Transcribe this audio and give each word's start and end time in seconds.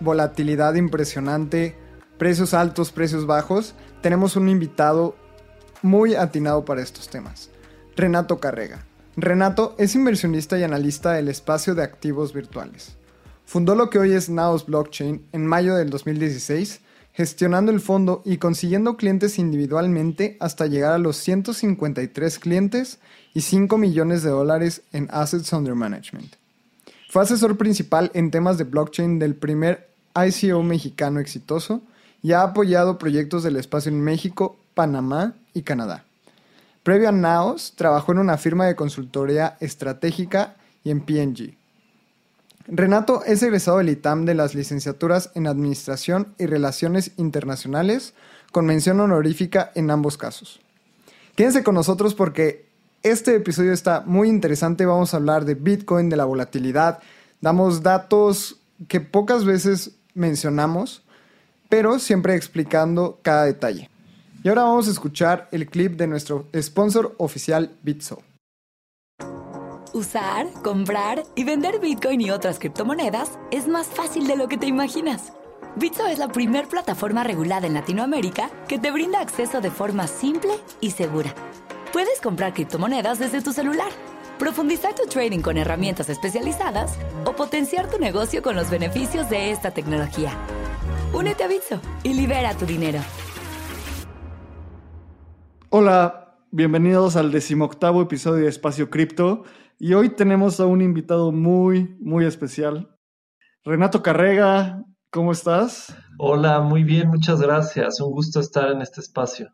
volatilidad 0.00 0.74
impresionante, 0.74 1.76
precios 2.18 2.54
altos, 2.54 2.92
precios 2.92 3.26
bajos, 3.26 3.74
tenemos 4.02 4.36
un 4.36 4.48
invitado 4.48 5.16
muy 5.82 6.14
atinado 6.14 6.64
para 6.64 6.82
estos 6.82 7.08
temas, 7.08 7.50
Renato 7.96 8.38
Carrega. 8.38 8.84
Renato 9.16 9.74
es 9.78 9.94
inversionista 9.94 10.58
y 10.58 10.62
analista 10.62 11.12
del 11.12 11.28
espacio 11.28 11.74
de 11.74 11.82
activos 11.82 12.32
virtuales. 12.32 12.96
Fundó 13.44 13.74
lo 13.74 13.90
que 13.90 13.98
hoy 13.98 14.12
es 14.12 14.28
Naos 14.28 14.66
Blockchain 14.66 15.26
en 15.32 15.46
mayo 15.46 15.74
del 15.74 15.90
2016, 15.90 16.80
gestionando 17.12 17.72
el 17.72 17.80
fondo 17.80 18.22
y 18.24 18.38
consiguiendo 18.38 18.96
clientes 18.96 19.38
individualmente 19.38 20.36
hasta 20.40 20.66
llegar 20.66 20.92
a 20.92 20.98
los 20.98 21.16
153 21.16 22.38
clientes 22.38 23.00
y 23.34 23.40
5 23.40 23.76
millones 23.78 24.22
de 24.22 24.30
dólares 24.30 24.82
en 24.92 25.08
assets 25.10 25.52
under 25.52 25.74
management. 25.74 26.36
Fue 27.10 27.22
asesor 27.22 27.56
principal 27.56 28.12
en 28.14 28.30
temas 28.30 28.56
de 28.56 28.64
blockchain 28.64 29.18
del 29.18 29.34
primer 29.34 29.89
ICO 30.14 30.62
mexicano 30.62 31.20
exitoso 31.20 31.82
y 32.22 32.32
ha 32.32 32.42
apoyado 32.42 32.98
proyectos 32.98 33.42
del 33.42 33.56
espacio 33.56 33.90
en 33.90 34.00
México, 34.00 34.56
Panamá 34.74 35.34
y 35.54 35.62
Canadá. 35.62 36.04
Previo 36.82 37.08
a 37.08 37.12
Naos, 37.12 37.74
trabajó 37.76 38.12
en 38.12 38.18
una 38.18 38.38
firma 38.38 38.66
de 38.66 38.74
consultoría 38.74 39.56
estratégica 39.60 40.56
y 40.82 40.90
en 40.90 41.00
PNG. 41.00 41.54
Renato 42.66 43.24
es 43.24 43.42
egresado 43.42 43.78
del 43.78 43.88
ITAM 43.88 44.24
de 44.24 44.34
las 44.34 44.54
licenciaturas 44.54 45.30
en 45.34 45.46
Administración 45.46 46.34
y 46.38 46.46
Relaciones 46.46 47.12
Internacionales, 47.16 48.14
con 48.52 48.66
mención 48.66 49.00
honorífica 49.00 49.72
en 49.74 49.90
ambos 49.90 50.16
casos. 50.16 50.60
Quédense 51.36 51.64
con 51.64 51.74
nosotros 51.74 52.14
porque 52.14 52.66
este 53.02 53.34
episodio 53.34 53.72
está 53.72 54.02
muy 54.06 54.28
interesante. 54.28 54.86
Vamos 54.86 55.14
a 55.14 55.16
hablar 55.16 55.44
de 55.44 55.54
Bitcoin, 55.54 56.10
de 56.10 56.16
la 56.16 56.24
volatilidad. 56.24 57.00
Damos 57.40 57.82
datos 57.82 58.60
que 58.88 59.00
pocas 59.00 59.44
veces 59.44 59.92
mencionamos, 60.14 61.02
pero 61.68 61.98
siempre 61.98 62.34
explicando 62.34 63.18
cada 63.22 63.44
detalle. 63.44 63.88
Y 64.42 64.48
ahora 64.48 64.62
vamos 64.62 64.88
a 64.88 64.90
escuchar 64.90 65.48
el 65.52 65.66
clip 65.66 65.96
de 65.96 66.06
nuestro 66.06 66.46
sponsor 66.54 67.14
oficial 67.18 67.76
Bitso. 67.82 68.22
Usar, 69.92 70.46
comprar 70.62 71.24
y 71.34 71.44
vender 71.44 71.80
Bitcoin 71.80 72.20
y 72.20 72.30
otras 72.30 72.58
criptomonedas 72.58 73.38
es 73.50 73.66
más 73.66 73.88
fácil 73.88 74.26
de 74.26 74.36
lo 74.36 74.48
que 74.48 74.56
te 74.56 74.66
imaginas. 74.66 75.32
Bitso 75.76 76.06
es 76.06 76.18
la 76.18 76.28
primer 76.28 76.68
plataforma 76.68 77.24
regulada 77.24 77.66
en 77.66 77.74
Latinoamérica 77.74 78.50
que 78.66 78.78
te 78.78 78.90
brinda 78.90 79.20
acceso 79.20 79.60
de 79.60 79.70
forma 79.70 80.06
simple 80.06 80.52
y 80.80 80.92
segura. 80.92 81.34
Puedes 81.92 82.20
comprar 82.20 82.54
criptomonedas 82.54 83.18
desde 83.18 83.42
tu 83.42 83.52
celular 83.52 83.90
profundizar 84.40 84.94
tu 84.94 85.06
trading 85.06 85.40
con 85.40 85.58
herramientas 85.58 86.08
especializadas 86.08 86.98
o 87.26 87.36
potenciar 87.36 87.90
tu 87.90 87.98
negocio 87.98 88.40
con 88.40 88.56
los 88.56 88.70
beneficios 88.70 89.28
de 89.28 89.50
esta 89.50 89.70
tecnología. 89.70 90.32
Únete 91.12 91.44
a 91.44 91.48
Bitso 91.48 91.78
y 92.02 92.14
libera 92.14 92.54
tu 92.54 92.64
dinero. 92.64 93.00
Hola, 95.68 96.38
bienvenidos 96.50 97.16
al 97.16 97.30
decimoctavo 97.30 98.00
episodio 98.00 98.44
de 98.44 98.48
Espacio 98.48 98.88
Cripto 98.88 99.44
y 99.78 99.92
hoy 99.92 100.08
tenemos 100.08 100.58
a 100.58 100.64
un 100.64 100.80
invitado 100.80 101.32
muy, 101.32 101.94
muy 102.00 102.24
especial. 102.24 102.96
Renato 103.62 104.02
Carrega, 104.02 104.82
¿cómo 105.10 105.32
estás? 105.32 105.94
Hola, 106.18 106.60
muy 106.60 106.82
bien, 106.82 107.08
muchas 107.08 107.42
gracias. 107.42 108.00
Un 108.00 108.12
gusto 108.12 108.40
estar 108.40 108.70
en 108.70 108.80
este 108.80 109.02
espacio. 109.02 109.52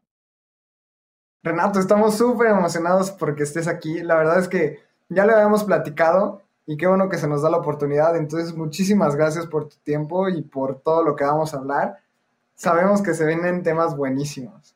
Renato, 1.47 1.79
estamos 1.79 2.17
súper 2.17 2.49
emocionados 2.49 3.12
porque 3.12 3.45
estés 3.45 3.69
aquí. 3.69 4.03
La 4.03 4.17
verdad 4.17 4.41
es 4.41 4.49
que 4.49 4.81
ya 5.09 5.25
lo 5.25 5.33
habíamos 5.33 5.62
platicado 5.62 6.43
y 6.67 6.77
qué 6.77 6.89
bueno 6.89 7.09
que 7.09 7.19
se 7.19 7.29
nos 7.29 7.41
da 7.41 7.51
la 7.51 7.59
oportunidad. 7.59 8.17
Entonces, 8.17 8.57
muchísimas 8.57 9.15
gracias 9.15 9.47
por 9.47 9.69
tu 9.69 9.77
tiempo 9.85 10.29
y 10.29 10.43
por 10.43 10.81
todo 10.81 11.05
lo 11.05 11.15
que 11.15 11.23
vamos 11.23 11.55
a 11.55 11.59
hablar. 11.59 11.99
Sabemos 12.56 13.01
que 13.01 13.15
se 13.15 13.25
vienen 13.25 13.62
temas 13.62 13.97
buenísimos. 13.97 14.75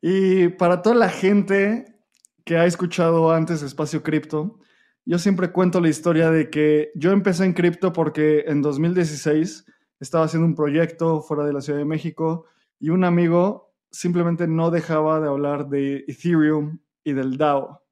Y 0.00 0.46
para 0.50 0.80
toda 0.80 0.94
la 0.94 1.08
gente 1.08 1.96
que 2.44 2.56
ha 2.56 2.66
escuchado 2.66 3.32
antes 3.32 3.60
Espacio 3.62 4.04
Cripto, 4.04 4.60
yo 5.04 5.18
siempre 5.18 5.50
cuento 5.50 5.80
la 5.80 5.88
historia 5.88 6.30
de 6.30 6.50
que 6.50 6.92
yo 6.94 7.10
empecé 7.10 7.46
en 7.46 7.52
cripto 7.52 7.92
porque 7.92 8.44
en 8.46 8.62
2016 8.62 9.66
estaba 9.98 10.26
haciendo 10.26 10.46
un 10.46 10.54
proyecto 10.54 11.20
fuera 11.20 11.44
de 11.44 11.52
la 11.52 11.60
Ciudad 11.60 11.80
de 11.80 11.84
México 11.84 12.44
y 12.78 12.90
un 12.90 13.02
amigo 13.02 13.69
simplemente 13.90 14.46
no 14.46 14.70
dejaba 14.70 15.20
de 15.20 15.28
hablar 15.28 15.68
de 15.68 16.04
Ethereum 16.06 16.78
y 17.04 17.12
del 17.12 17.36
DAO, 17.36 17.82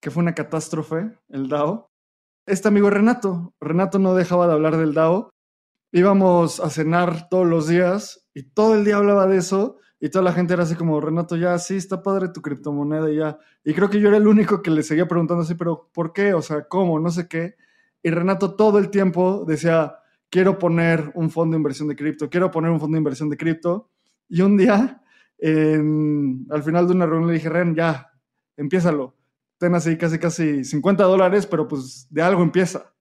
que 0.00 0.10
fue 0.10 0.22
una 0.22 0.34
catástrofe, 0.34 1.12
el 1.28 1.48
DAO. 1.48 1.90
Este 2.46 2.68
amigo 2.68 2.90
Renato, 2.90 3.54
Renato 3.60 3.98
no 3.98 4.14
dejaba 4.14 4.46
de 4.46 4.54
hablar 4.54 4.76
del 4.76 4.94
DAO. 4.94 5.30
Íbamos 5.92 6.60
a 6.60 6.70
cenar 6.70 7.28
todos 7.28 7.46
los 7.46 7.68
días 7.68 8.26
y 8.34 8.42
todo 8.42 8.74
el 8.74 8.84
día 8.84 8.96
hablaba 8.96 9.26
de 9.26 9.38
eso 9.38 9.78
y 10.00 10.10
toda 10.10 10.24
la 10.24 10.32
gente 10.32 10.54
era 10.54 10.62
así 10.62 10.76
como, 10.76 11.00
Renato, 11.00 11.36
ya, 11.36 11.58
sí, 11.58 11.76
está 11.76 12.02
padre 12.02 12.28
tu 12.28 12.40
criptomoneda 12.40 13.10
ya. 13.10 13.38
Y 13.64 13.74
creo 13.74 13.90
que 13.90 14.00
yo 14.00 14.08
era 14.08 14.16
el 14.16 14.28
único 14.28 14.62
que 14.62 14.70
le 14.70 14.82
seguía 14.82 15.08
preguntando 15.08 15.42
así, 15.42 15.54
pero 15.54 15.90
¿por 15.92 16.12
qué? 16.12 16.34
O 16.34 16.42
sea, 16.42 16.68
¿cómo? 16.68 17.00
No 17.00 17.10
sé 17.10 17.26
qué. 17.28 17.56
Y 18.02 18.10
Renato 18.10 18.54
todo 18.54 18.78
el 18.78 18.90
tiempo 18.90 19.44
decía, 19.46 19.96
quiero 20.30 20.58
poner 20.58 21.10
un 21.14 21.30
fondo 21.30 21.54
de 21.54 21.58
inversión 21.58 21.88
de 21.88 21.96
cripto, 21.96 22.30
quiero 22.30 22.50
poner 22.50 22.70
un 22.70 22.78
fondo 22.78 22.94
de 22.94 23.00
inversión 23.00 23.28
de 23.28 23.36
cripto. 23.36 23.90
Y 24.28 24.42
un 24.42 24.56
día 24.56 24.97
al 25.42 26.62
final 26.62 26.86
de 26.86 26.92
una 26.92 27.06
reunión 27.06 27.28
le 27.28 27.34
dije, 27.34 27.48
Ren, 27.48 27.74
ya, 27.74 28.12
empiézalo. 28.56 29.16
Ten 29.58 29.74
así 29.74 29.96
casi, 29.96 30.18
casi 30.18 30.64
50 30.64 31.04
dólares, 31.04 31.46
pero 31.46 31.66
pues 31.66 32.06
de 32.10 32.22
algo 32.22 32.42
empieza. 32.42 32.94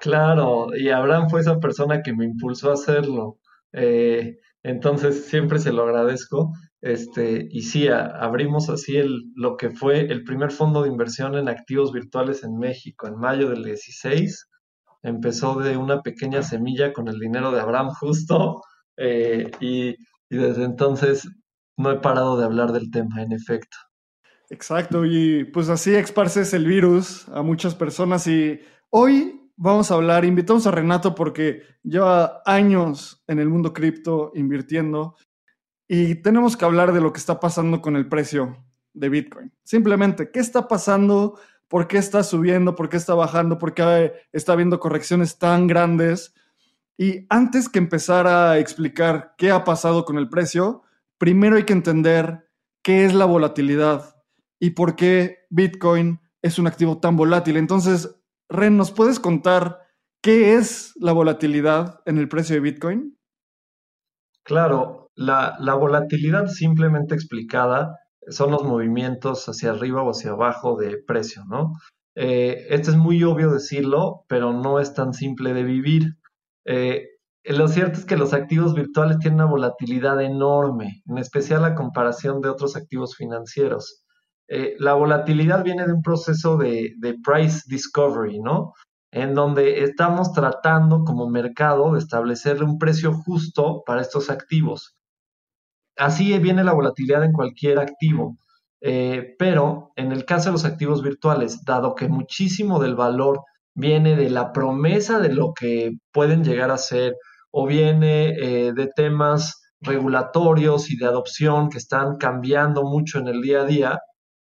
Claro, 0.00 0.68
y 0.74 0.88
Abraham 0.88 1.28
fue 1.28 1.40
esa 1.40 1.60
persona 1.60 2.02
que 2.02 2.14
me 2.14 2.24
impulsó 2.24 2.70
a 2.70 2.74
hacerlo. 2.74 3.38
Eh, 3.72 4.38
entonces 4.62 5.26
siempre 5.26 5.58
se 5.58 5.72
lo 5.72 5.82
agradezco. 5.82 6.52
Este, 6.80 7.46
y 7.50 7.62
sí, 7.62 7.88
abrimos 7.88 8.70
así 8.70 8.96
el, 8.96 9.24
lo 9.34 9.56
que 9.56 9.70
fue 9.70 10.00
el 10.00 10.24
primer 10.24 10.50
fondo 10.50 10.82
de 10.82 10.88
inversión 10.88 11.36
en 11.36 11.48
activos 11.48 11.92
virtuales 11.92 12.42
en 12.42 12.56
México 12.56 13.06
en 13.06 13.16
mayo 13.16 13.50
del 13.50 13.62
16. 13.62 14.48
Empezó 15.02 15.60
de 15.60 15.76
una 15.76 16.02
pequeña 16.02 16.42
semilla 16.42 16.92
con 16.92 17.08
el 17.08 17.18
dinero 17.18 17.52
de 17.52 17.60
Abraham 17.60 17.90
justo. 17.90 18.62
Eh, 18.96 19.50
y 19.60 19.96
y 20.30 20.38
desde 20.38 20.64
entonces 20.64 21.28
no 21.76 21.90
he 21.90 21.98
parado 21.98 22.38
de 22.38 22.44
hablar 22.44 22.72
del 22.72 22.90
tema, 22.90 23.22
en 23.22 23.32
efecto. 23.32 23.76
Exacto, 24.48 25.04
y 25.04 25.44
pues 25.44 25.68
así 25.68 25.94
esparces 25.94 26.54
el 26.54 26.66
virus 26.66 27.28
a 27.28 27.42
muchas 27.42 27.74
personas 27.74 28.26
y 28.26 28.60
hoy 28.90 29.50
vamos 29.56 29.90
a 29.90 29.94
hablar, 29.94 30.24
invitamos 30.24 30.66
a 30.66 30.70
Renato 30.70 31.14
porque 31.14 31.62
lleva 31.82 32.42
años 32.46 33.22
en 33.26 33.38
el 33.38 33.48
mundo 33.48 33.72
cripto 33.72 34.32
invirtiendo 34.34 35.16
y 35.86 36.16
tenemos 36.16 36.56
que 36.56 36.64
hablar 36.64 36.92
de 36.92 37.00
lo 37.00 37.12
que 37.12 37.18
está 37.18 37.38
pasando 37.40 37.80
con 37.80 37.96
el 37.96 38.08
precio 38.08 38.56
de 38.92 39.08
Bitcoin. 39.08 39.52
Simplemente, 39.62 40.30
¿qué 40.30 40.40
está 40.40 40.66
pasando? 40.66 41.38
¿Por 41.68 41.86
qué 41.86 41.98
está 41.98 42.22
subiendo? 42.22 42.74
¿Por 42.74 42.88
qué 42.88 42.96
está 42.96 43.14
bajando? 43.14 43.58
¿Por 43.58 43.74
qué 43.74 44.14
está 44.32 44.52
habiendo 44.52 44.80
correcciones 44.80 45.38
tan 45.38 45.66
grandes? 45.66 46.34
Y 47.00 47.24
antes 47.30 47.70
que 47.70 47.78
empezar 47.78 48.26
a 48.26 48.58
explicar 48.58 49.32
qué 49.38 49.50
ha 49.50 49.64
pasado 49.64 50.04
con 50.04 50.18
el 50.18 50.28
precio, 50.28 50.82
primero 51.16 51.56
hay 51.56 51.64
que 51.64 51.72
entender 51.72 52.50
qué 52.84 53.06
es 53.06 53.14
la 53.14 53.24
volatilidad 53.24 54.16
y 54.60 54.72
por 54.72 54.96
qué 54.96 55.46
Bitcoin 55.48 56.20
es 56.42 56.58
un 56.58 56.66
activo 56.66 57.00
tan 57.00 57.16
volátil. 57.16 57.56
Entonces, 57.56 58.20
Ren, 58.50 58.76
¿nos 58.76 58.92
puedes 58.92 59.18
contar 59.18 59.78
qué 60.20 60.56
es 60.56 60.92
la 60.96 61.12
volatilidad 61.12 62.02
en 62.04 62.18
el 62.18 62.28
precio 62.28 62.54
de 62.54 62.60
Bitcoin? 62.60 63.18
Claro, 64.44 65.10
la, 65.14 65.56
volatilidad 65.58 66.48
simplemente 66.48 67.14
explicada 67.14 67.96
son 68.28 68.50
los 68.50 68.62
movimientos 68.62 69.48
hacia 69.48 69.70
arriba 69.70 70.02
o 70.02 70.10
hacia 70.10 70.32
abajo 70.32 70.76
de 70.76 70.98
precio, 70.98 71.44
¿no? 71.48 71.72
Eh, 72.14 72.66
esto 72.68 72.90
es 72.90 72.98
muy 72.98 73.24
obvio 73.24 73.50
decirlo, 73.50 74.26
pero 74.28 74.52
no 74.52 74.80
es 74.80 74.92
tan 74.92 75.14
simple 75.14 75.54
de 75.54 75.64
vivir. 75.64 76.19
Eh, 76.64 77.06
lo 77.44 77.68
cierto 77.68 77.98
es 77.98 78.04
que 78.04 78.16
los 78.16 78.32
activos 78.32 78.74
virtuales 78.74 79.18
tienen 79.18 79.40
una 79.40 79.50
volatilidad 79.50 80.20
enorme, 80.20 81.02
en 81.06 81.18
especial 81.18 81.64
a 81.64 81.74
comparación 81.74 82.40
de 82.40 82.50
otros 82.50 82.76
activos 82.76 83.16
financieros. 83.16 84.04
Eh, 84.48 84.74
la 84.78 84.94
volatilidad 84.94 85.64
viene 85.64 85.86
de 85.86 85.92
un 85.92 86.02
proceso 86.02 86.56
de, 86.56 86.92
price 87.24 87.62
discovery, 87.66 88.40
¿no? 88.40 88.74
en 89.12 89.34
donde 89.34 89.82
estamos 89.82 90.32
tratando 90.32 91.04
como 91.04 91.28
mercado 91.28 91.92
de 91.92 91.98
establecerle 91.98 92.64
un 92.64 92.78
precio 92.78 93.12
justo 93.12 93.82
para 93.84 94.02
estos 94.02 94.30
activos. 94.30 94.96
Así 95.96 96.36
viene 96.38 96.62
la 96.64 96.72
volatilidad 96.72 97.24
en 97.24 97.32
cualquier 97.32 97.78
activo, 97.78 98.38
eh, 98.80 99.34
pero 99.38 99.92
en 99.96 100.12
el 100.12 100.24
caso 100.24 100.46
de 100.46 100.52
los 100.52 100.64
activos 100.64 101.02
virtuales, 101.02 101.64
dado 101.64 101.94
que 101.94 102.08
muchísimo 102.08 102.80
del 102.80 102.94
valor 102.94 103.42
viene 103.74 104.16
de 104.16 104.30
la 104.30 104.52
promesa 104.52 105.18
de 105.20 105.32
lo 105.32 105.52
que 105.54 105.92
pueden 106.12 106.44
llegar 106.44 106.70
a 106.70 106.78
ser 106.78 107.16
o 107.50 107.66
viene 107.66 108.30
eh, 108.30 108.72
de 108.72 108.86
temas 108.88 109.60
regulatorios 109.80 110.90
y 110.90 110.96
de 110.96 111.06
adopción 111.06 111.70
que 111.70 111.78
están 111.78 112.16
cambiando 112.16 112.84
mucho 112.84 113.18
en 113.18 113.28
el 113.28 113.40
día 113.40 113.62
a 113.62 113.64
día, 113.64 113.98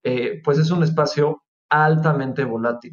eh, 0.03 0.41
pues 0.45 0.59
es 0.59 0.71
un 0.71 0.83
espacio 0.83 1.43
altamente 1.71 2.45
volátil. 2.45 2.93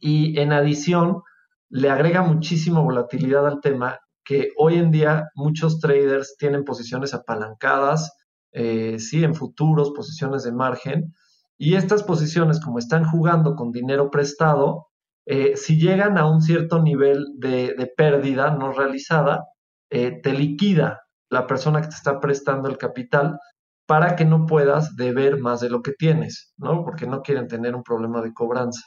Y 0.00 0.38
en 0.38 0.52
adición, 0.52 1.22
le 1.68 1.90
agrega 1.90 2.22
muchísima 2.22 2.80
volatilidad 2.80 3.46
al 3.46 3.60
tema 3.60 3.98
que 4.24 4.50
hoy 4.56 4.76
en 4.76 4.90
día 4.90 5.28
muchos 5.34 5.80
traders 5.80 6.36
tienen 6.38 6.64
posiciones 6.64 7.14
apalancadas, 7.14 8.12
eh, 8.52 8.98
sí, 8.98 9.24
en 9.24 9.34
futuros, 9.34 9.90
posiciones 9.90 10.44
de 10.44 10.52
margen, 10.52 11.14
y 11.56 11.74
estas 11.74 12.02
posiciones, 12.02 12.60
como 12.60 12.78
están 12.78 13.04
jugando 13.04 13.54
con 13.54 13.70
dinero 13.70 14.10
prestado, 14.10 14.89
eh, 15.32 15.56
si 15.56 15.78
llegan 15.78 16.18
a 16.18 16.26
un 16.26 16.42
cierto 16.42 16.82
nivel 16.82 17.24
de, 17.38 17.92
pérdida 17.96 18.50
no 18.50 18.72
realizada, 18.72 19.44
eh, 19.88 20.20
te 20.20 20.32
liquida 20.32 21.02
la 21.30 21.46
persona 21.46 21.80
que 21.80 21.86
te 21.86 21.94
está 21.94 22.18
prestando 22.18 22.68
el 22.68 22.76
capital 22.76 23.38
para 23.86 24.16
que 24.16 24.24
no 24.24 24.44
puedas 24.44 24.96
deber 24.96 25.38
más 25.38 25.60
de 25.60 25.70
lo 25.70 25.82
que 25.82 25.92
tienes, 25.92 26.52
¿no? 26.56 26.82
Porque 26.82 27.06
no 27.06 27.22
quieren 27.22 27.46
tener 27.46 27.76
un 27.76 27.84
problema 27.84 28.20
de 28.22 28.34
cobranza. 28.34 28.80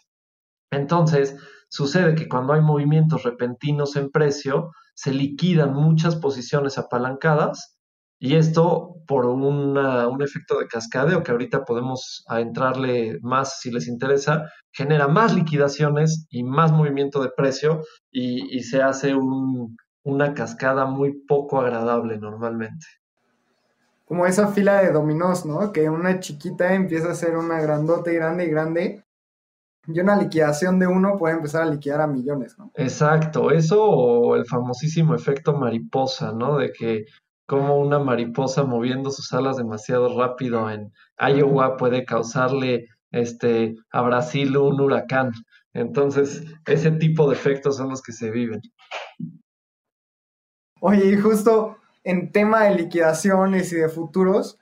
Entonces, 0.69 1.37
sucede 1.69 2.13
que 2.13 2.27
cuando 2.27 2.51
hay 2.51 2.61
movimientos 2.61 3.23
repentinos 3.23 3.95
en 3.95 4.11
precio, 4.11 4.71
se 4.95 5.13
liquidan 5.13 5.73
muchas 5.73 6.17
posiciones 6.17 6.77
apalancadas 6.77 7.72
y 8.23 8.37
esto 8.37 9.01
por 9.05 9.25
un 9.25 10.21
efecto 10.21 10.57
de 10.57 10.67
cascadeo 10.67 11.23
que 11.23 11.31
ahorita 11.33 11.65
podemos 11.65 12.23
entrarle 12.29 13.19
más 13.21 13.59
si 13.59 13.69
les 13.69 13.85
interesa, 13.85 14.49
genera 14.71 15.09
más 15.09 15.35
liquidaciones 15.35 16.25
y 16.29 16.45
más 16.45 16.71
movimiento 16.71 17.21
de 17.21 17.31
precio 17.35 17.81
y, 18.13 18.61
se 18.63 18.81
hace 18.81 19.13
una 20.05 20.33
cascada 20.33 20.85
muy 20.85 21.21
poco 21.27 21.59
agradable 21.59 22.17
normalmente. 22.17 22.85
Como 24.05 24.25
esa 24.25 24.47
fila 24.47 24.81
de 24.81 24.93
dominós, 24.93 25.45
¿no? 25.45 25.73
Que 25.73 25.89
una 25.89 26.21
chiquita 26.21 26.73
empieza 26.73 27.11
a 27.11 27.15
ser 27.15 27.35
una 27.35 27.59
grandote, 27.59 28.13
grande 28.13 28.45
y 28.45 28.49
grande 28.49 29.03
y 29.85 29.99
una 29.99 30.15
liquidación 30.15 30.79
de 30.79 30.87
uno 30.87 31.17
puede 31.17 31.35
empezar 31.35 31.63
a 31.63 31.69
liquidar 31.69 31.99
a 31.99 32.07
millones, 32.07 32.57
¿no? 32.57 32.71
Exacto, 32.75 33.51
eso 33.51 33.83
o 33.83 34.37
el 34.37 34.45
famosísimo 34.45 35.13
efecto 35.13 35.57
mariposa, 35.57 36.31
¿no? 36.31 36.57
De 36.57 36.71
que 36.71 37.03
como 37.45 37.77
una 37.77 37.99
mariposa 37.99 38.63
moviendo 38.63 39.11
sus 39.11 39.31
alas 39.33 39.57
demasiado 39.57 40.17
rápido 40.17 40.69
en 40.69 40.91
Iowa 41.19 41.77
puede 41.77 42.05
causarle 42.05 42.87
este, 43.11 43.75
a 43.91 44.01
Brasil 44.01 44.57
un 44.57 44.79
huracán. 44.79 45.31
Entonces, 45.73 46.43
ese 46.65 46.91
tipo 46.91 47.29
de 47.29 47.35
efectos 47.35 47.77
son 47.77 47.89
los 47.89 48.01
que 48.01 48.11
se 48.11 48.31
viven. 48.31 48.61
Oye, 50.79 51.11
y 51.11 51.17
justo 51.17 51.77
en 52.03 52.31
tema 52.31 52.63
de 52.63 52.75
liquidaciones 52.75 53.71
y 53.71 53.77
de 53.77 53.89
futuros, 53.89 54.59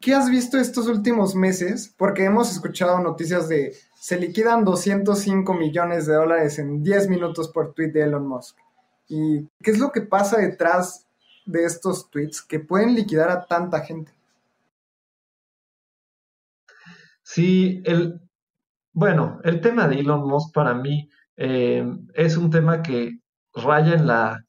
¿qué 0.00 0.14
has 0.14 0.30
visto 0.30 0.58
estos 0.58 0.86
últimos 0.86 1.34
meses? 1.34 1.92
Porque 1.96 2.24
hemos 2.24 2.52
escuchado 2.52 3.00
noticias 3.00 3.48
de 3.48 3.74
se 3.94 4.18
liquidan 4.18 4.64
205 4.64 5.54
millones 5.54 6.06
de 6.06 6.14
dólares 6.14 6.58
en 6.58 6.82
10 6.82 7.08
minutos 7.08 7.48
por 7.48 7.72
tweet 7.72 7.90
de 7.90 8.02
Elon 8.02 8.26
Musk. 8.28 8.56
¿Y 9.08 9.48
qué 9.62 9.70
es 9.70 9.78
lo 9.78 9.92
que 9.92 10.02
pasa 10.02 10.38
detrás 10.38 11.03
de 11.44 11.64
estos 11.64 12.10
tweets 12.10 12.42
que 12.42 12.60
pueden 12.60 12.94
liquidar 12.94 13.30
a 13.30 13.44
tanta 13.46 13.80
gente? 13.80 14.12
Sí, 17.22 17.82
el, 17.84 18.20
bueno, 18.92 19.40
el 19.44 19.60
tema 19.60 19.88
de 19.88 20.00
Elon 20.00 20.28
Musk 20.28 20.54
para 20.54 20.74
mí 20.74 21.08
eh, 21.36 21.84
es 22.14 22.36
un 22.36 22.50
tema 22.50 22.82
que 22.82 23.18
raya 23.54 23.94
en 23.94 24.06
la 24.06 24.44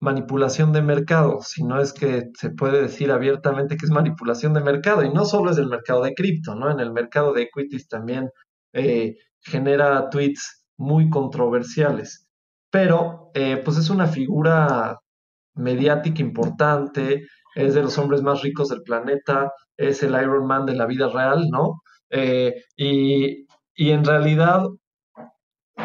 manipulación 0.00 0.72
de 0.72 0.82
mercado, 0.82 1.40
si 1.42 1.64
no 1.64 1.80
es 1.80 1.92
que 1.92 2.30
se 2.34 2.50
puede 2.50 2.82
decir 2.82 3.10
abiertamente 3.10 3.76
que 3.76 3.86
es 3.86 3.90
manipulación 3.90 4.52
de 4.54 4.60
mercado, 4.60 5.02
y 5.04 5.12
no 5.12 5.24
solo 5.24 5.50
es 5.50 5.58
el 5.58 5.68
mercado 5.68 6.02
de 6.02 6.14
cripto, 6.14 6.54
¿no? 6.54 6.70
En 6.70 6.80
el 6.80 6.92
mercado 6.92 7.32
de 7.32 7.42
equities 7.42 7.88
también 7.88 8.30
eh, 8.72 9.16
genera 9.40 10.10
tweets 10.10 10.66
muy 10.76 11.08
controversiales. 11.10 12.28
Pero, 12.70 13.30
eh, 13.34 13.62
pues 13.64 13.78
es 13.78 13.88
una 13.90 14.06
figura 14.06 15.00
mediática 15.56 16.22
importante, 16.22 17.26
es 17.54 17.74
de 17.74 17.82
los 17.82 17.98
hombres 17.98 18.22
más 18.22 18.42
ricos 18.42 18.68
del 18.68 18.82
planeta, 18.82 19.50
es 19.76 20.02
el 20.02 20.12
Iron 20.12 20.46
Man 20.46 20.66
de 20.66 20.74
la 20.74 20.86
vida 20.86 21.08
real, 21.08 21.48
¿no? 21.50 21.82
Eh, 22.10 22.54
y, 22.76 23.46
y, 23.74 23.90
en 23.90 24.04
realidad, 24.04 24.62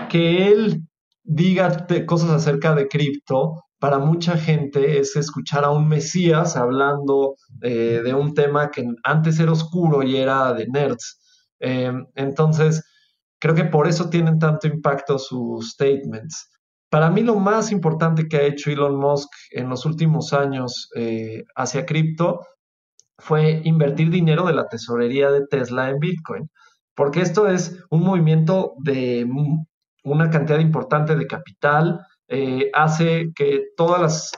que 0.09 0.47
él 0.47 0.83
diga 1.23 1.87
cosas 2.05 2.29
acerca 2.31 2.75
de 2.75 2.87
cripto, 2.87 3.63
para 3.79 3.97
mucha 3.97 4.37
gente 4.37 4.99
es 4.99 5.15
escuchar 5.15 5.63
a 5.63 5.71
un 5.71 5.87
Mesías 5.87 6.55
hablando 6.55 7.35
de 7.59 8.13
un 8.13 8.35
tema 8.35 8.69
que 8.69 8.85
antes 9.03 9.39
era 9.39 9.51
oscuro 9.51 10.03
y 10.03 10.17
era 10.17 10.53
de 10.53 10.67
nerds. 10.67 11.19
Em, 11.61 12.05
entonces, 12.15 12.83
creo 13.39 13.55
que 13.55 13.65
por 13.65 13.87
eso 13.87 14.09
tienen 14.09 14.39
tanto 14.39 14.67
impacto 14.67 15.19
sus 15.19 15.71
statements. 15.71 16.49
Para 16.91 17.09
mí 17.09 17.21
lo 17.23 17.35
más 17.37 17.71
importante 17.71 18.27
que 18.27 18.35
ha 18.35 18.43
hecho 18.43 18.69
Elon 18.69 18.97
Musk 18.99 19.29
en 19.51 19.69
los 19.69 19.85
últimos 19.85 20.33
años 20.33 20.89
eh, 20.97 21.45
hacia 21.55 21.85
cripto 21.85 22.45
fue 23.17 23.61
invertir 23.63 24.09
dinero 24.09 24.45
de 24.45 24.53
la 24.53 24.67
tesorería 24.67 25.31
de 25.31 25.47
Tesla 25.47 25.89
en 25.89 25.99
Bitcoin, 25.99 26.49
porque 26.93 27.21
esto 27.21 27.47
es 27.47 27.81
un 27.91 28.03
movimiento 28.03 28.73
de 28.83 29.25
una 30.03 30.29
cantidad 30.29 30.59
importante 30.59 31.15
de 31.15 31.27
capital, 31.27 32.05
eh, 32.27 32.69
hace 32.73 33.31
que 33.35 33.67
todas 33.77 34.01
las 34.01 34.31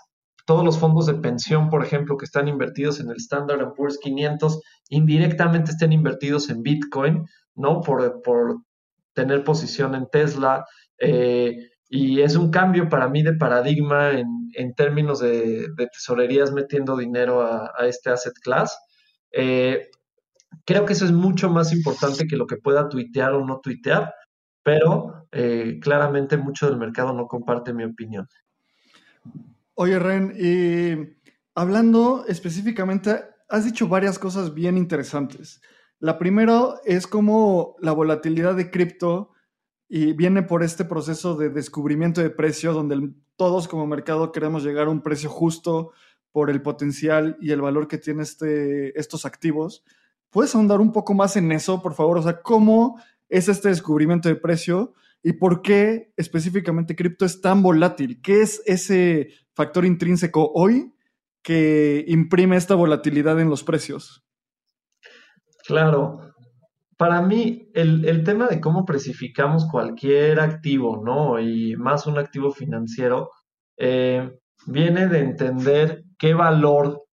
todos 0.46 0.64
los 0.64 0.78
fondos 0.78 1.08
de 1.08 1.16
pensión, 1.16 1.70
por 1.70 1.84
ejemplo, 1.84 2.18
que 2.18 2.26
están 2.26 2.48
invertidos 2.48 3.00
en 3.00 3.10
el 3.10 3.16
Standard 3.16 3.74
Poor's 3.74 3.98
500, 3.98 4.60
indirectamente 4.90 5.72
estén 5.72 5.94
invertidos 5.94 6.50
en 6.50 6.62
Bitcoin, 6.62 7.26
¿no? 7.56 7.82
Por, 7.82 8.22
tener 9.16 9.44
posición 9.44 9.96
en 9.96 10.08
Tesla. 10.12 10.66
Eh, 11.00 11.56
y 11.96 12.22
es 12.22 12.36
un 12.36 12.50
cambio 12.50 12.90
para 12.90 13.08
mí 13.08 13.22
de 13.22 13.34
paradigma 13.34 14.10
en, 14.10 14.74
términos 14.74 15.20
de, 15.20 15.70
tesorerías 15.94 16.52
metiendo 16.52 16.98
dinero 16.98 17.44
a, 17.44 17.72
este 17.86 18.10
asset 18.10 18.34
class. 18.42 18.76
Eh, 19.32 19.92
creo 20.66 20.86
que 20.86 20.94
eso 20.94 21.06
es 21.06 21.12
mucho 21.12 21.52
más 21.52 21.72
importante 21.72 22.26
que 22.26 22.36
lo 22.36 22.48
que 22.48 22.58
pueda 22.58 22.90
tuitear 22.90 23.34
o 23.34 23.46
no 23.46 23.60
tuitear, 23.60 24.12
pero 24.64 25.28
eh, 25.32 25.78
claramente 25.84 26.36
mucho 26.36 26.68
del 26.68 26.80
mercado 26.80 27.14
no 27.14 27.28
comparte 27.28 27.74
mi 27.74 27.84
opinión. 27.84 28.28
Oye, 29.76 30.00
Ren, 30.00 31.16
hablando 31.54 32.26
específicamente, 32.28 33.24
has 33.50 33.66
dicho 33.66 33.88
varias 33.88 34.18
cosas 34.18 34.56
bien 34.56 34.78
interesantes. 34.78 35.62
La 36.00 36.18
primera 36.18 36.74
es 36.86 37.06
como 37.06 37.76
la 37.82 37.92
volatilidad 37.92 38.56
de 38.56 38.72
cripto 38.72 39.33
y 39.96 40.14
viene 40.14 40.42
por 40.42 40.64
este 40.64 40.86
proceso 40.86 41.36
de 41.36 41.52
descubrimiento 41.52 42.20
de 42.20 42.32
precio 42.32 42.74
donde 42.74 43.12
todos 43.36 43.68
como 43.68 43.86
mercado 43.86 44.32
queremos 44.32 44.64
llegar 44.64 44.88
a 44.88 44.90
un 44.90 45.04
precio 45.04 45.30
justo 45.30 45.92
por 46.32 46.50
el 46.50 46.64
potencial 46.64 47.38
y 47.40 47.52
el 47.52 47.62
valor 47.62 47.88
que 47.88 48.00
tienen 48.00 48.24
este, 48.24 49.00
estos 49.00 49.24
activos. 49.24 49.84
¿Puedes 50.32 50.56
ahondar 50.56 50.82
un 50.82 50.92
poco 50.92 51.14
más 51.14 51.36
en 51.36 51.52
eso, 51.52 51.80
por 51.84 51.94
favor? 51.94 52.18
O 52.18 52.24
sea, 52.24 52.42
¿cómo 52.42 53.00
es 53.30 53.50
este 53.50 53.70
descubrimiento 53.70 54.30
de 54.30 54.36
precio 54.36 54.96
y 55.22 55.34
por 55.34 55.62
qué 55.62 56.12
específicamente 56.18 56.96
cripto 56.96 57.24
es 57.24 57.40
tan 57.40 57.62
volátil? 57.62 58.20
¿Qué 58.20 58.42
es 58.42 58.64
ese 58.66 59.30
factor 59.54 59.86
intrínseco 59.86 60.52
hoy 60.56 60.92
que 61.44 62.04
imprime 62.08 62.56
esta 62.56 62.74
volatilidad 62.74 63.40
en 63.40 63.52
los 63.52 63.64
precios? 63.64 64.26
Claro. 65.68 66.33
Para 67.04 67.22
mí, 67.22 67.70
el, 67.74 68.24
tema 68.24 68.48
de 68.48 68.62
cómo 68.62 68.86
precificamos 68.86 69.68
cualquier 69.70 70.40
activo, 70.40 71.02
¿no? 71.04 71.38
Y 71.38 71.76
más 71.76 72.08
un 72.08 72.18
activo 72.18 72.50
financiero, 72.50 73.30
eh, 73.76 74.32
viene 74.68 75.10
de 75.10 75.20
entender 75.20 76.06
qué 76.18 76.34
valor 76.34 77.04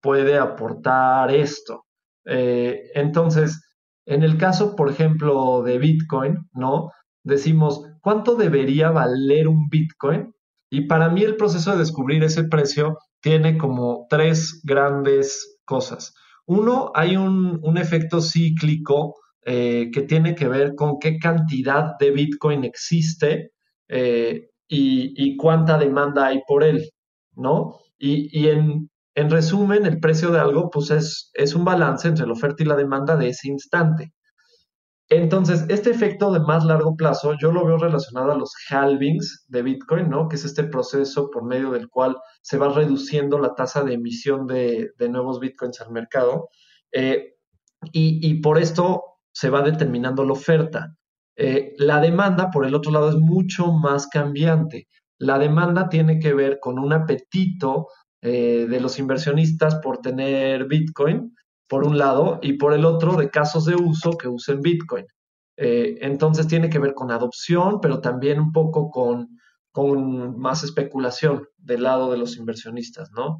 puede 0.00 0.38
aportar 0.38 1.34
esto. 1.34 1.84
Eh, 2.26 2.92
entonces, 2.94 3.60
en 4.06 4.22
el 4.22 4.38
caso, 4.38 4.76
por 4.76 4.88
ejemplo, 4.88 5.64
de 5.64 5.78
Bitcoin, 5.78 6.48
¿no? 6.52 6.92
Decimos, 7.24 7.82
¿cuánto 8.02 8.36
debería 8.36 8.92
valer 8.92 9.48
un 9.48 9.68
Bitcoin 9.68 10.32
y 10.70 10.82
para 10.82 11.08
mí 11.08 11.24
el 11.24 11.34
proceso 11.34 11.72
de 11.72 11.78
descubrir 11.78 12.22
ese 12.22 12.44
precio 12.44 12.98
tiene 13.20 13.58
como 13.58 14.06
tres 14.08 14.60
grandes 14.62 15.58
cosas. 15.64 16.14
Uno, 16.46 16.92
hay 16.94 17.16
un, 17.16 17.60
efecto 17.78 18.20
cíclico 18.20 19.16
eh, 19.44 19.90
que 19.92 20.02
tiene 20.02 20.34
que 20.34 20.48
ver 20.48 20.74
con 20.74 20.98
qué 20.98 21.18
cantidad 21.18 21.96
de 21.98 22.10
Bitcoin 22.10 22.64
existe 22.64 23.52
eh, 23.88 24.50
y, 24.68 25.36
cuánta 25.36 25.78
demanda 25.78 26.26
hay 26.26 26.42
por 26.46 26.62
él, 26.62 26.90
¿no? 27.34 27.78
Y, 27.98 28.48
en, 28.48 28.90
en, 29.14 29.30
resumen, 29.30 29.86
el 29.86 30.00
precio 30.00 30.30
de 30.30 30.40
algo, 30.40 30.70
pues 30.70 30.90
es, 30.90 31.30
es 31.34 31.54
un 31.54 31.64
balance 31.64 32.06
entre 32.08 32.26
la 32.26 32.32
oferta 32.32 32.62
y 32.62 32.66
la 32.66 32.76
demanda 32.76 33.16
de 33.16 33.30
ese 33.30 33.48
instante. 33.48 34.12
Entonces, 35.10 35.64
este 35.68 35.90
efecto 35.90 36.32
de 36.32 36.38
más 36.38 36.64
largo 36.64 36.94
plazo 36.94 37.34
yo 37.36 37.50
lo 37.50 37.66
veo 37.66 37.78
relacionado 37.78 38.30
a 38.30 38.38
los 38.38 38.54
halvings 38.70 39.44
de 39.48 39.62
Bitcoin, 39.62 40.08
¿no? 40.08 40.28
Que 40.28 40.36
es 40.36 40.44
este 40.44 40.62
proceso 40.62 41.30
por 41.30 41.44
medio 41.44 41.72
del 41.72 41.88
cual 41.88 42.16
se 42.42 42.58
va 42.58 42.68
reduciendo 42.68 43.40
la 43.40 43.56
tasa 43.56 43.82
de 43.82 43.94
emisión 43.94 44.46
de, 44.46 44.92
nuevos 45.10 45.40
Bitcoins 45.40 45.80
al 45.80 45.90
mercado. 45.90 46.48
Eh, 46.92 47.34
y, 47.92 48.40
por 48.40 48.58
esto 48.58 49.02
se 49.32 49.50
va 49.50 49.62
determinando 49.62 50.24
la 50.24 50.32
oferta. 50.32 50.94
Eh, 51.36 51.74
la 51.78 52.00
demanda, 52.00 52.50
por 52.50 52.66
el 52.66 52.74
otro 52.74 52.92
lado, 52.92 53.08
es 53.10 53.16
mucho 53.16 53.72
más 53.72 54.08
cambiante. 54.08 54.88
La 55.18 55.38
demanda 55.38 55.88
tiene 55.88 56.18
que 56.18 56.34
ver 56.34 56.58
con 56.60 56.78
un 56.78 56.92
apetito 56.92 57.88
eh, 58.22 58.66
de 58.68 58.80
los 58.80 58.98
inversionistas 58.98 59.76
por 59.76 59.98
tener 59.98 60.66
Bitcoin 60.66 61.34
por 61.70 61.86
un 61.86 61.98
lado, 61.98 62.40
y 62.42 62.54
por 62.54 62.74
el 62.74 62.84
otro, 62.84 63.14
de 63.14 63.30
casos 63.30 63.64
de 63.64 63.76
uso 63.76 64.18
que 64.18 64.26
usen 64.26 64.60
Bitcoin. 64.60 65.06
Eh, 65.56 65.98
entonces 66.00 66.48
tiene 66.48 66.68
que 66.68 66.80
ver 66.80 66.94
con 66.94 67.12
adopción, 67.12 67.80
pero 67.80 68.00
también 68.00 68.40
un 68.40 68.50
poco 68.50 68.90
con, 68.90 69.38
con 69.70 70.36
más 70.36 70.64
especulación 70.64 71.46
del 71.58 71.84
lado 71.84 72.10
de 72.10 72.18
los 72.18 72.36
inversionistas, 72.36 73.12
¿no? 73.12 73.38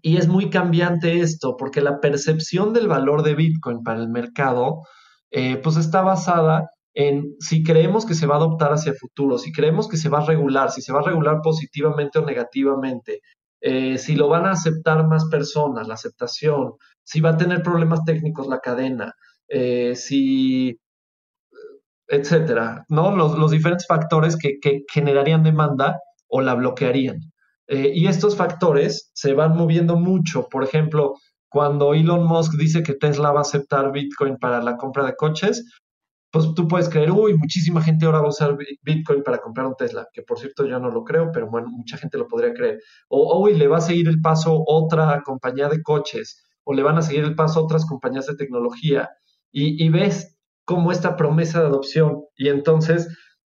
Y 0.00 0.16
es 0.16 0.28
muy 0.28 0.50
cambiante 0.50 1.20
esto, 1.20 1.56
porque 1.56 1.80
la 1.80 2.00
percepción 2.00 2.72
del 2.72 2.88
valor 2.88 3.22
de 3.22 3.34
Bitcoin 3.34 3.82
para 3.82 4.00
el 4.00 4.08
mercado, 4.08 4.82
eh, 5.30 5.56
pues 5.62 5.76
está 5.76 6.02
basada 6.02 6.70
en 6.94 7.34
si 7.40 7.62
creemos 7.62 8.04
que 8.06 8.14
se 8.14 8.26
va 8.26 8.34
a 8.34 8.38
adoptar 8.38 8.72
hacia 8.72 8.92
el 8.92 8.98
futuro, 8.98 9.38
si 9.38 9.52
creemos 9.52 9.88
que 9.88 9.96
se 9.96 10.08
va 10.08 10.18
a 10.18 10.26
regular, 10.26 10.70
si 10.70 10.82
se 10.82 10.92
va 10.92 11.00
a 11.00 11.04
regular 11.04 11.40
positivamente 11.42 12.18
o 12.18 12.24
negativamente, 12.26 13.20
eh, 13.60 13.98
si 13.98 14.16
lo 14.16 14.28
van 14.28 14.46
a 14.46 14.52
aceptar 14.52 15.06
más 15.06 15.26
personas, 15.26 15.88
la 15.88 15.94
aceptación, 15.94 16.72
si 17.04 17.20
va 17.20 17.30
a 17.30 17.36
tener 17.36 17.62
problemas 17.62 18.04
técnicos 18.04 18.48
la 18.48 18.58
cadena, 18.60 19.14
eh, 19.48 19.94
si, 19.96 20.78
etcétera, 22.08 22.84
¿no? 22.88 23.14
Los, 23.16 23.50
diferentes 23.50 23.86
factores 23.86 24.36
que, 24.36 24.58
generarían 24.92 25.42
demanda 25.42 25.98
o 26.28 26.40
la 26.42 26.54
bloquearían. 26.54 27.31
Eh, 27.68 27.92
y 27.94 28.06
estos 28.06 28.36
factores 28.36 29.10
se 29.14 29.34
van 29.34 29.56
moviendo 29.56 29.96
mucho. 29.96 30.48
Por 30.48 30.64
ejemplo, 30.64 31.14
cuando 31.48 31.94
Elon 31.94 32.24
Musk 32.24 32.54
dice 32.54 32.82
que 32.82 32.94
Tesla 32.94 33.30
va 33.30 33.40
a 33.40 33.42
aceptar 33.42 33.92
Bitcoin 33.92 34.38
para 34.38 34.62
la 34.62 34.76
compra 34.76 35.04
de 35.04 35.14
coches, 35.14 35.64
pues 36.32 36.54
tú 36.54 36.66
puedes 36.66 36.88
creer, 36.88 37.10
uy, 37.10 37.36
muchísima 37.36 37.82
gente 37.82 38.06
ahora 38.06 38.20
va 38.20 38.26
a 38.26 38.30
usar 38.30 38.56
Bitcoin 38.82 39.22
para 39.22 39.38
comprar 39.38 39.66
un 39.66 39.74
Tesla, 39.76 40.08
que 40.14 40.22
por 40.22 40.38
cierto 40.38 40.66
yo 40.66 40.78
no 40.80 40.90
lo 40.90 41.04
creo, 41.04 41.30
pero 41.30 41.50
bueno, 41.50 41.68
mucha 41.68 41.98
gente 41.98 42.16
lo 42.16 42.26
podría 42.26 42.54
creer. 42.54 42.80
O, 43.08 43.38
uy, 43.42 43.54
le 43.54 43.68
va 43.68 43.76
a 43.76 43.82
seguir 43.82 44.08
el 44.08 44.22
paso 44.22 44.64
otra 44.66 45.20
compañía 45.26 45.68
de 45.68 45.82
coches, 45.82 46.42
o 46.64 46.72
le 46.72 46.82
van 46.82 46.96
a 46.96 47.02
seguir 47.02 47.24
el 47.24 47.34
paso 47.34 47.62
otras 47.62 47.84
compañías 47.84 48.26
de 48.26 48.36
tecnología, 48.36 49.10
y, 49.54 49.86
ves 49.90 50.38
como 50.64 50.90
esta 50.90 51.16
promesa 51.16 51.60
de 51.60 51.66
adopción, 51.66 52.24
y 52.34 52.48
entonces 52.48 53.08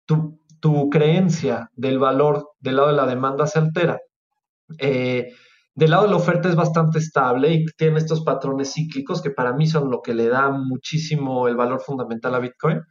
tu, 0.05 0.37
tu, 0.65 0.89
creencia 0.89 1.69
del 1.75 1.99
valor 1.99 2.53
del 2.59 2.77
lado 2.77 2.89
de 2.89 2.95
la 2.95 3.05
demanda 3.05 3.45
se 3.45 3.59
altera. 3.59 3.99
Eh, 4.79 5.31
del 5.75 5.91
lado 5.91 6.03
de 6.03 6.09
la 6.09 6.15
oferta 6.15 6.49
es 6.49 6.55
bastante 6.55 6.97
estable 6.99 7.53
y 7.53 7.65
tiene 7.77 7.99
estos 7.99 8.23
patrones 8.23 8.73
cíclicos 8.73 9.21
que 9.21 9.29
para 9.29 9.53
mí 9.53 9.67
son 9.67 9.91
lo 9.91 10.01
que 10.01 10.15
le 10.15 10.27
da 10.27 10.49
muchísimo 10.49 11.47
el 11.47 11.55
valor 11.55 11.81
fundamental 11.81 12.33
a 12.33 12.39
Bitcoin. 12.39 12.81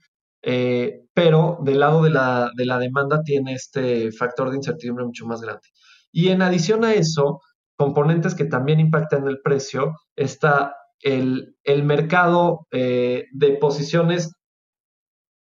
Eh, 0.43 1.01
pero 1.15 1.59
del 1.63 1.81
lado 1.81 2.03
de 2.03 2.11
la, 2.11 2.79
demanda 2.79 3.23
tiene 3.23 3.55
este 3.55 4.13
factor 4.13 4.51
de 4.51 4.57
incertidumbre 4.57 5.07
mucho 5.07 5.27
más 5.27 5.41
grande. 5.41 5.67
Y 6.13 6.29
en 6.29 6.43
adición 6.43 6.85
a 6.85 6.95
eso, 6.95 7.41
componentes 7.77 8.35
que 8.35 8.45
también 8.45 8.79
impactan 8.79 9.27
el 9.27 9.41
precio, 9.43 9.95
está 10.15 10.77
el, 11.01 11.57
mercado 11.83 12.67
eh, 12.71 13.25
de 13.33 13.57
posiciones 13.57 14.31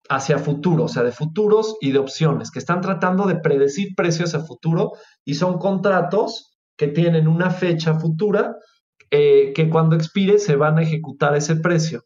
hacia 0.08 0.38
futuro, 0.38 0.84
o 0.84 0.88
sea, 0.88 1.02
de 1.02 1.12
futuros 1.12 1.76
y 1.80 1.92
de 1.92 1.99
opciones, 1.99 2.50
que 2.50 2.58
están 2.58 2.80
tratando 2.80 3.26
de 3.26 3.37
predecir 3.37 3.94
precios 3.96 4.34
a 4.34 4.44
futuro 4.44 4.92
y 5.25 5.34
son 5.34 5.58
contratos 5.58 6.58
que 6.76 6.88
tienen 6.88 7.28
una 7.28 7.50
fecha 7.50 7.94
futura 7.94 8.56
eh, 9.11 9.52
que 9.54 9.70
cuando 9.70 9.96
expire 9.96 10.38
se 10.38 10.56
van 10.56 10.78
a 10.78 10.82
ejecutar 10.82 11.37
ese 11.37 11.56
precio. 11.56 12.04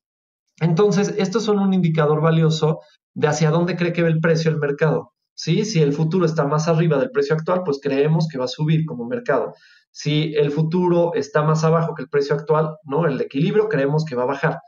Entonces, 0.61 1.15
estos 1.19 1.45
son 1.45 1.59
un 1.59 1.73
indicador 1.73 2.21
valioso 2.21 2.81
de 3.15 3.29
hacia 3.29 3.51
dónde 3.51 3.77
cree 3.77 3.93
que 3.93 4.03
va 4.03 4.09
el 4.09 4.21
precio 4.21 4.51
el 4.51 4.59
mercado. 4.59 5.13
¿sí? 5.35 5.65
Si 5.65 5.81
el 5.81 5.93
futuro 5.93 6.27
está 6.27 6.45
más 6.45 6.69
arriba 6.69 6.99
del 6.99 7.11
precio 7.11 7.35
actual, 7.35 7.63
pues 7.65 7.79
creemos 7.81 8.29
que 8.29 8.39
va 8.39 8.45
a 8.45 8.49
subir 8.49 8.85
como 8.85 9.07
mercado. 9.07 9.55
Si 9.91 10.35
el 10.35 10.51
futuro 10.51 11.15
está 11.15 11.43
más 11.43 11.65
abajo 11.65 11.95
que 11.95 12.03
el 12.03 12.09
precio 12.09 12.35
actual, 12.35 12.77
¿no? 12.85 13.07
El 13.07 13.21
equilibrio, 13.21 13.69
creemos 13.69 14.05
que 14.05 14.15
va 14.15 14.25
a 14.25 14.27
bajar. 14.27 14.59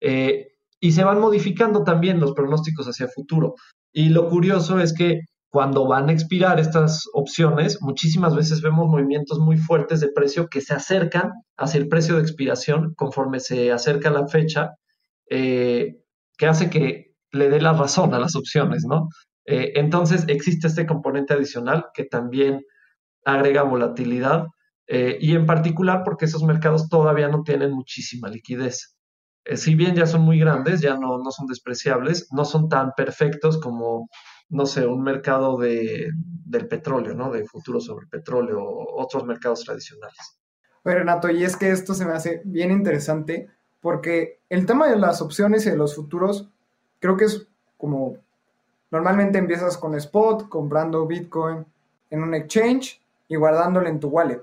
Eh, 0.00 0.57
y 0.80 0.92
se 0.92 1.04
van 1.04 1.20
modificando 1.20 1.84
también 1.84 2.20
los 2.20 2.32
pronósticos 2.32 2.86
hacia 2.86 3.06
el 3.06 3.12
futuro. 3.12 3.54
Y 3.92 4.10
lo 4.10 4.28
curioso 4.28 4.80
es 4.80 4.92
que 4.92 5.20
cuando 5.50 5.86
van 5.86 6.08
a 6.08 6.12
expirar 6.12 6.60
estas 6.60 7.04
opciones, 7.14 7.78
muchísimas 7.80 8.36
veces 8.36 8.60
vemos 8.60 8.86
movimientos 8.86 9.38
muy 9.38 9.56
fuertes 9.56 10.00
de 10.00 10.12
precio 10.12 10.48
que 10.48 10.60
se 10.60 10.74
acercan 10.74 11.32
hacia 11.56 11.78
el 11.78 11.88
precio 11.88 12.16
de 12.16 12.22
expiración 12.22 12.94
conforme 12.94 13.40
se 13.40 13.72
acerca 13.72 14.10
la 14.10 14.28
fecha, 14.28 14.74
eh, 15.30 15.96
que 16.36 16.46
hace 16.46 16.68
que 16.70 17.14
le 17.32 17.48
dé 17.48 17.60
la 17.60 17.72
razón 17.72 18.14
a 18.14 18.18
las 18.18 18.36
opciones, 18.36 18.84
¿no? 18.86 19.08
Eh, 19.46 19.72
entonces 19.76 20.24
existe 20.28 20.66
este 20.66 20.86
componente 20.86 21.32
adicional 21.32 21.86
que 21.94 22.04
también 22.04 22.62
agrega 23.24 23.62
volatilidad 23.62 24.46
eh, 24.86 25.16
y 25.20 25.34
en 25.34 25.46
particular 25.46 26.02
porque 26.04 26.26
esos 26.26 26.42
mercados 26.42 26.88
todavía 26.88 27.28
no 27.28 27.42
tienen 27.42 27.72
muchísima 27.72 28.28
liquidez. 28.28 28.97
Si 29.56 29.74
bien 29.74 29.94
ya 29.94 30.06
son 30.06 30.22
muy 30.22 30.38
grandes, 30.38 30.80
ya 30.80 30.96
no, 30.96 31.18
no 31.18 31.30
son 31.30 31.46
despreciables, 31.46 32.28
no 32.32 32.44
son 32.44 32.68
tan 32.68 32.92
perfectos 32.96 33.58
como 33.58 34.08
no 34.50 34.66
sé, 34.66 34.86
un 34.86 35.02
mercado 35.02 35.58
de, 35.58 36.10
del 36.14 36.68
petróleo, 36.68 37.14
¿no? 37.14 37.30
De 37.30 37.44
futuro 37.44 37.80
sobre 37.80 38.06
petróleo 38.06 38.62
otros 38.62 39.24
mercados 39.24 39.64
tradicionales. 39.64 40.38
Oye, 40.84 40.96
Renato, 40.96 41.30
y 41.30 41.44
es 41.44 41.56
que 41.56 41.70
esto 41.70 41.94
se 41.94 42.06
me 42.06 42.12
hace 42.12 42.40
bien 42.44 42.70
interesante 42.70 43.48
porque 43.80 44.40
el 44.48 44.64
tema 44.64 44.88
de 44.88 44.96
las 44.96 45.20
opciones 45.20 45.66
y 45.66 45.70
de 45.70 45.76
los 45.76 45.94
futuros 45.94 46.48
creo 46.98 47.16
que 47.16 47.26
es 47.26 47.46
como 47.76 48.16
normalmente 48.90 49.38
empiezas 49.38 49.76
con 49.76 49.94
spot, 49.94 50.48
comprando 50.48 51.06
Bitcoin 51.06 51.66
en 52.10 52.22
un 52.22 52.34
exchange 52.34 53.00
y 53.28 53.36
guardándolo 53.36 53.88
en 53.88 54.00
tu 54.00 54.08
wallet. 54.08 54.42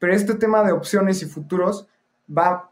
Pero 0.00 0.12
este 0.12 0.34
tema 0.34 0.64
de 0.64 0.72
opciones 0.72 1.22
y 1.22 1.26
futuros 1.26 1.86
va 2.28 2.70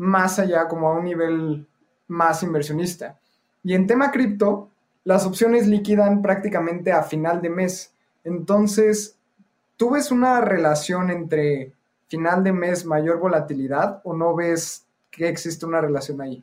más 0.00 0.38
allá, 0.38 0.66
como 0.66 0.88
a 0.88 0.98
un 0.98 1.04
nivel 1.04 1.66
más 2.08 2.42
inversionista. 2.42 3.20
Y 3.62 3.74
en 3.74 3.86
tema 3.86 4.10
cripto, 4.10 4.70
las 5.04 5.26
opciones 5.26 5.66
liquidan 5.66 6.22
prácticamente 6.22 6.90
a 6.90 7.02
final 7.02 7.42
de 7.42 7.50
mes. 7.50 7.94
Entonces, 8.24 9.18
¿tú 9.76 9.90
ves 9.90 10.10
una 10.10 10.40
relación 10.40 11.10
entre 11.10 11.74
final 12.08 12.42
de 12.42 12.52
mes 12.52 12.86
mayor 12.86 13.18
volatilidad 13.18 14.00
o 14.04 14.16
no 14.16 14.34
ves 14.34 14.86
que 15.10 15.28
existe 15.28 15.66
una 15.66 15.82
relación 15.82 16.22
ahí? 16.22 16.42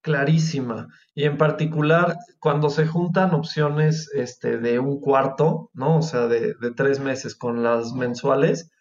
Clarísima. 0.00 0.88
Y 1.14 1.22
en 1.22 1.38
particular, 1.38 2.16
cuando 2.40 2.68
se 2.68 2.88
juntan 2.88 3.32
opciones 3.32 4.10
este, 4.12 4.58
de 4.58 4.80
un 4.80 5.00
cuarto, 5.00 5.70
¿no? 5.72 5.98
O 5.98 6.02
sea, 6.02 6.26
de, 6.26 6.54
de 6.54 6.70
tres 6.72 6.98
meses 6.98 7.36
con 7.36 7.62
las 7.62 7.92
mensuales, 7.92 8.72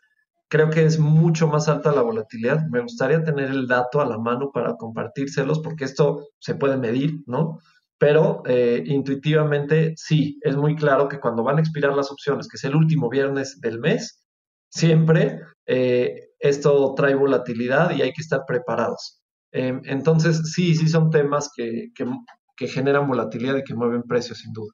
creo 0.56 0.70
que 0.70 0.86
es 0.86 1.00
mucho 1.00 1.48
más 1.48 1.68
alta 1.68 1.92
la 1.92 2.02
volatilidad. 2.02 2.66
Me 2.70 2.82
gustaría 2.82 3.24
tener 3.24 3.50
el 3.50 3.68
dato 3.68 4.00
a 4.00 4.06
la 4.06 4.18
mano 4.18 4.52
para 4.54 4.76
compartírselos, 4.78 5.60
porque 5.60 5.84
esto 5.84 6.30
se 6.40 6.56
puede 6.56 6.78
medir, 6.78 7.24
¿no? 7.26 7.60
pero 7.98 8.44
eh, 8.46 8.84
intuitivamente 8.86 9.94
sí, 9.96 10.38
es 10.42 10.56
muy 10.56 10.76
claro 10.76 11.08
que 11.08 11.20
cuando 11.20 11.44
van 11.44 11.58
a 11.58 11.62
expirar 11.62 11.96
las 11.96 12.12
opciones, 12.12 12.48
que 12.48 12.58
es 12.58 12.64
el 12.66 12.76
último 12.76 13.10
viernes 13.10 13.60
del 13.62 13.80
mes, 13.80 14.26
siempre 14.70 15.40
eh, 15.66 16.30
esto 16.40 16.94
trae 16.96 17.16
volatilidad 17.16 17.96
y 17.96 18.02
hay 18.02 18.12
que 18.12 18.22
estar 18.22 18.42
preparados. 18.46 19.22
Em, 19.52 19.82
entonces, 19.86 20.52
sí, 20.54 20.76
sí 20.76 20.90
son 20.90 21.10
temas 21.10 21.50
que, 21.56 21.92
que, 21.96 22.68
generan 22.68 23.08
volatilidad 23.08 23.58
y 23.58 23.64
que 23.64 23.74
mueven 23.74 24.04
precios, 24.04 24.40
sin 24.40 24.52
duda. 24.52 24.74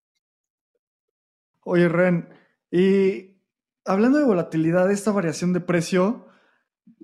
Oye, 1.63 1.88
Ren, 1.88 2.27
y 2.71 3.30
hablando 3.85 4.17
de 4.17 4.25
volatilidad, 4.25 4.91
esta 4.91 5.11
variación 5.11 5.53
de 5.53 5.61
precio, 5.61 6.27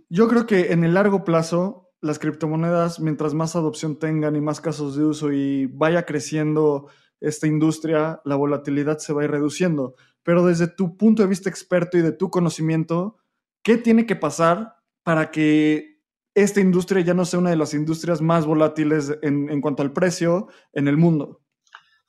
yo 0.10 0.28
creo 0.28 0.46
que 0.46 0.72
en 0.72 0.84
el 0.84 0.94
largo 0.94 1.24
plazo 1.24 1.88
las 2.02 2.20
criptomonedas, 2.20 3.00
mientras 3.00 3.34
más 3.34 3.56
adopción 3.56 3.98
tengan 3.98 4.36
y 4.36 4.42
más 4.42 4.62
casos 4.62 4.96
de 4.96 5.04
uso 5.04 5.32
y 5.32 5.66
vaya 5.66 6.06
creciendo 6.06 6.88
esta 7.20 7.48
industria, 7.48 8.22
la 8.24 8.36
volatilidad 8.36 9.00
se 9.00 9.14
va 9.14 9.22
a 9.22 9.26
ir 9.26 9.32
reduciendo. 9.32 9.96
Pero 10.24 10.46
desde 10.46 10.68
tu 10.68 10.98
punto 10.98 11.24
de 11.24 11.30
vista 11.30 11.50
experto 11.50 11.98
y 11.98 12.02
de 12.02 12.12
tu 12.12 12.30
conocimiento, 12.30 13.18
¿qué 13.64 13.78
tiene 13.78 14.06
que 14.06 14.16
pasar 14.16 14.76
para 15.04 15.32
que 15.32 16.02
esta 16.36 16.60
industria 16.60 17.02
ya 17.02 17.16
no 17.16 17.26
sea 17.26 17.40
una 17.40 17.50
de 17.50 17.56
las 17.56 17.74
industrias 17.74 18.22
más 18.22 18.46
volátiles 18.46 19.18
en, 19.24 19.60
cuanto 19.62 19.82
al 19.82 19.94
precio 19.94 20.50
en 20.74 20.88
el 20.88 20.98
mundo? 20.98 21.42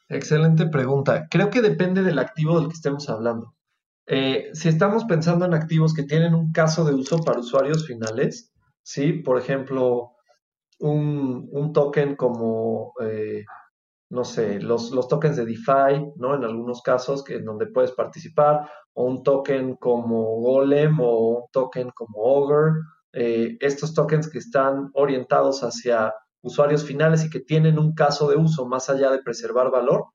Excelente 0.08 0.66
pregunta. 0.66 1.28
Creo 1.30 1.48
que 1.48 1.62
depende 1.62 2.02
del 2.02 2.18
activo 2.18 2.58
del 2.58 2.68
que 2.68 2.75
estemos 2.75 3.08
hablando. 3.08 3.54
Eh, 4.10 4.48
si 4.54 4.68
estamos 4.70 5.04
pensando 5.04 5.44
en 5.44 5.52
activos 5.52 5.92
que 5.92 6.02
tienen 6.02 6.34
un 6.34 6.50
caso 6.50 6.82
de 6.84 6.94
uso 6.94 7.18
para 7.18 7.40
usuarios 7.40 7.86
finales, 7.86 8.50
¿sí? 8.82 9.12
Por 9.12 9.38
ejemplo, 9.38 10.12
un, 10.78 11.72
token 11.74 12.16
como, 12.16 12.94
eh, 13.02 13.44
no 14.10 14.24
sé, 14.24 14.60
los, 14.60 14.90
tokens 15.08 15.36
de 15.36 15.44
DeFi, 15.44 16.12
¿no? 16.16 16.34
En 16.34 16.44
algunos 16.44 16.80
casos 16.80 17.22
que, 17.22 17.36
en 17.36 17.44
donde 17.44 17.66
puedes 17.66 17.92
participar, 17.92 18.70
o 18.94 19.04
un 19.04 19.22
token 19.22 19.76
como 19.76 20.40
Golem 20.40 20.98
o 21.00 21.40
un 21.40 21.44
token 21.52 21.90
como 21.90 22.26
Augur, 22.26 22.80
eh, 23.12 23.58
estos 23.60 23.92
tokens 23.92 24.30
que 24.30 24.38
están 24.38 24.90
orientados 24.94 25.62
hacia 25.62 26.14
usuarios 26.40 26.82
finales 26.84 27.26
y 27.26 27.30
que 27.30 27.40
tienen 27.40 27.78
un 27.78 27.94
caso 27.94 28.30
de 28.30 28.36
uso 28.36 28.66
más 28.66 28.88
allá 28.88 29.10
de 29.10 29.22
preservar 29.22 29.70
valor, 29.70 30.06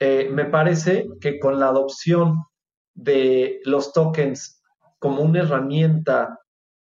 me 0.00 0.46
parece 0.46 1.06
que 1.20 1.38
con 1.38 1.60
la 1.60 1.68
adopción 1.68 2.42
de 2.94 3.60
los 3.64 3.92
tokens 3.92 4.62
como 4.98 5.22
una 5.22 5.40
herramienta 5.40 6.38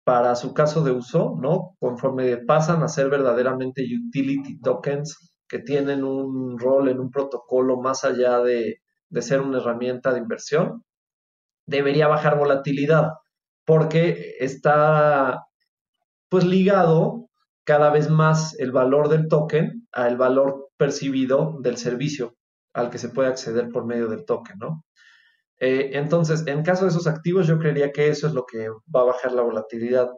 para 0.05 0.35
su 0.35 0.55
caso 0.55 0.83
de 0.83 0.91
uso, 0.91 1.37
¿no? 1.41 1.77
Conforme 1.79 2.39
pasan 2.39 2.83
a 2.83 2.89
ser 2.89 3.11
verdaderamente 3.11 3.83
utility 3.83 4.61
tokens 4.61 5.35
que 5.47 5.59
tienen 5.59 6.05
un 6.05 6.59
rol 6.59 6.89
en 6.89 7.01
un 7.01 7.11
protocolo 7.11 7.81
más 7.81 8.05
allá 8.05 8.41
de, 8.41 8.81
de 9.11 9.23
ser 9.23 9.41
una 9.41 9.59
herramienta 9.59 10.13
de 10.13 10.21
inversión, 10.21 10.85
debería 11.67 12.09
bajar 12.09 12.39
volatilidad 12.39 13.11
porque 13.65 14.37
está 14.41 15.45
pues 16.31 16.45
ligado 16.45 17.29
cada 17.65 17.91
vez 17.91 18.09
más 18.09 18.59
el 18.59 18.73
valor 18.73 19.09
del 19.11 19.29
token 19.29 19.87
al 19.93 20.17
valor 20.17 20.71
percibido 20.79 21.59
del 21.61 21.77
servicio 21.77 22.35
al 22.73 22.89
que 22.89 22.99
se 22.99 23.11
puede 23.11 23.29
acceder 23.29 23.69
por 23.69 23.85
medio 23.85 24.09
del 24.09 24.25
token, 24.25 24.59
¿no? 24.59 24.85
Eh, 25.61 25.91
entonces, 25.95 26.47
en 26.47 26.63
caso 26.63 26.85
de 26.85 26.91
esos 26.91 27.07
activos, 27.07 27.47
yo 27.47 27.59
creería 27.59 27.93
que 27.93 28.09
eso 28.09 28.27
es 28.27 28.33
lo 28.33 28.45
que 28.47 28.69
va 28.95 29.01
a 29.01 29.05
bajar 29.05 29.33
la 29.33 29.43
volatilidad. 29.43 30.09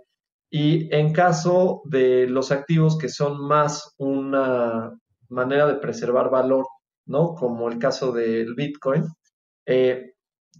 Y 0.50 0.94
en 0.94 1.12
caso 1.12 1.82
de 1.84 2.26
los 2.26 2.50
activos 2.50 2.98
que 2.98 3.08
son 3.08 3.46
más 3.46 3.94
una 3.98 4.92
manera 5.28 5.66
de 5.66 5.76
preservar 5.76 6.28
valor, 6.30 6.66
¿no? 7.06 7.34
Como 7.34 7.68
el 7.68 7.78
caso 7.78 8.12
del 8.12 8.54
Bitcoin, 8.54 9.04
eh, 9.66 10.12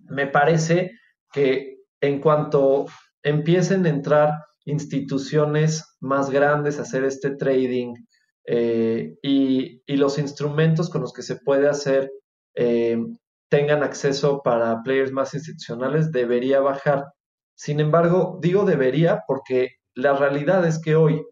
me 0.09 0.27
parece 0.29 0.93
que 1.33 1.79
en 2.01 2.21
cuanto 2.21 2.87
empiecen 3.23 3.85
a 3.87 3.91
entrar 3.91 4.31
instituciones 4.65 5.97
más 6.01 6.31
grandes 6.31 6.79
a 6.79 6.83
hacer 6.83 7.05
este 7.05 7.37
trading 7.37 7.95
eh, 8.47 9.17
y, 9.23 9.83
los 9.97 10.19
instrumentos 10.19 10.89
con 10.89 11.03
los 11.03 11.13
que 11.13 11.23
se 11.23 11.37
puede 11.37 11.69
hacer 11.69 12.11
tengan 13.51 13.83
acceso 13.83 14.41
para 14.43 14.83
players 14.83 15.13
más 15.13 15.35
institucionales, 15.35 16.13
debería 16.13 16.61
bajar. 16.61 17.13
Sin 17.55 17.81
embargo, 17.81 18.39
digo 18.41 18.65
debería 18.65 19.25
porque 19.27 19.73
la 19.95 20.17
realidad 20.17 20.67
es 20.67 20.81
que 20.81 20.97
hoy, 20.97 21.23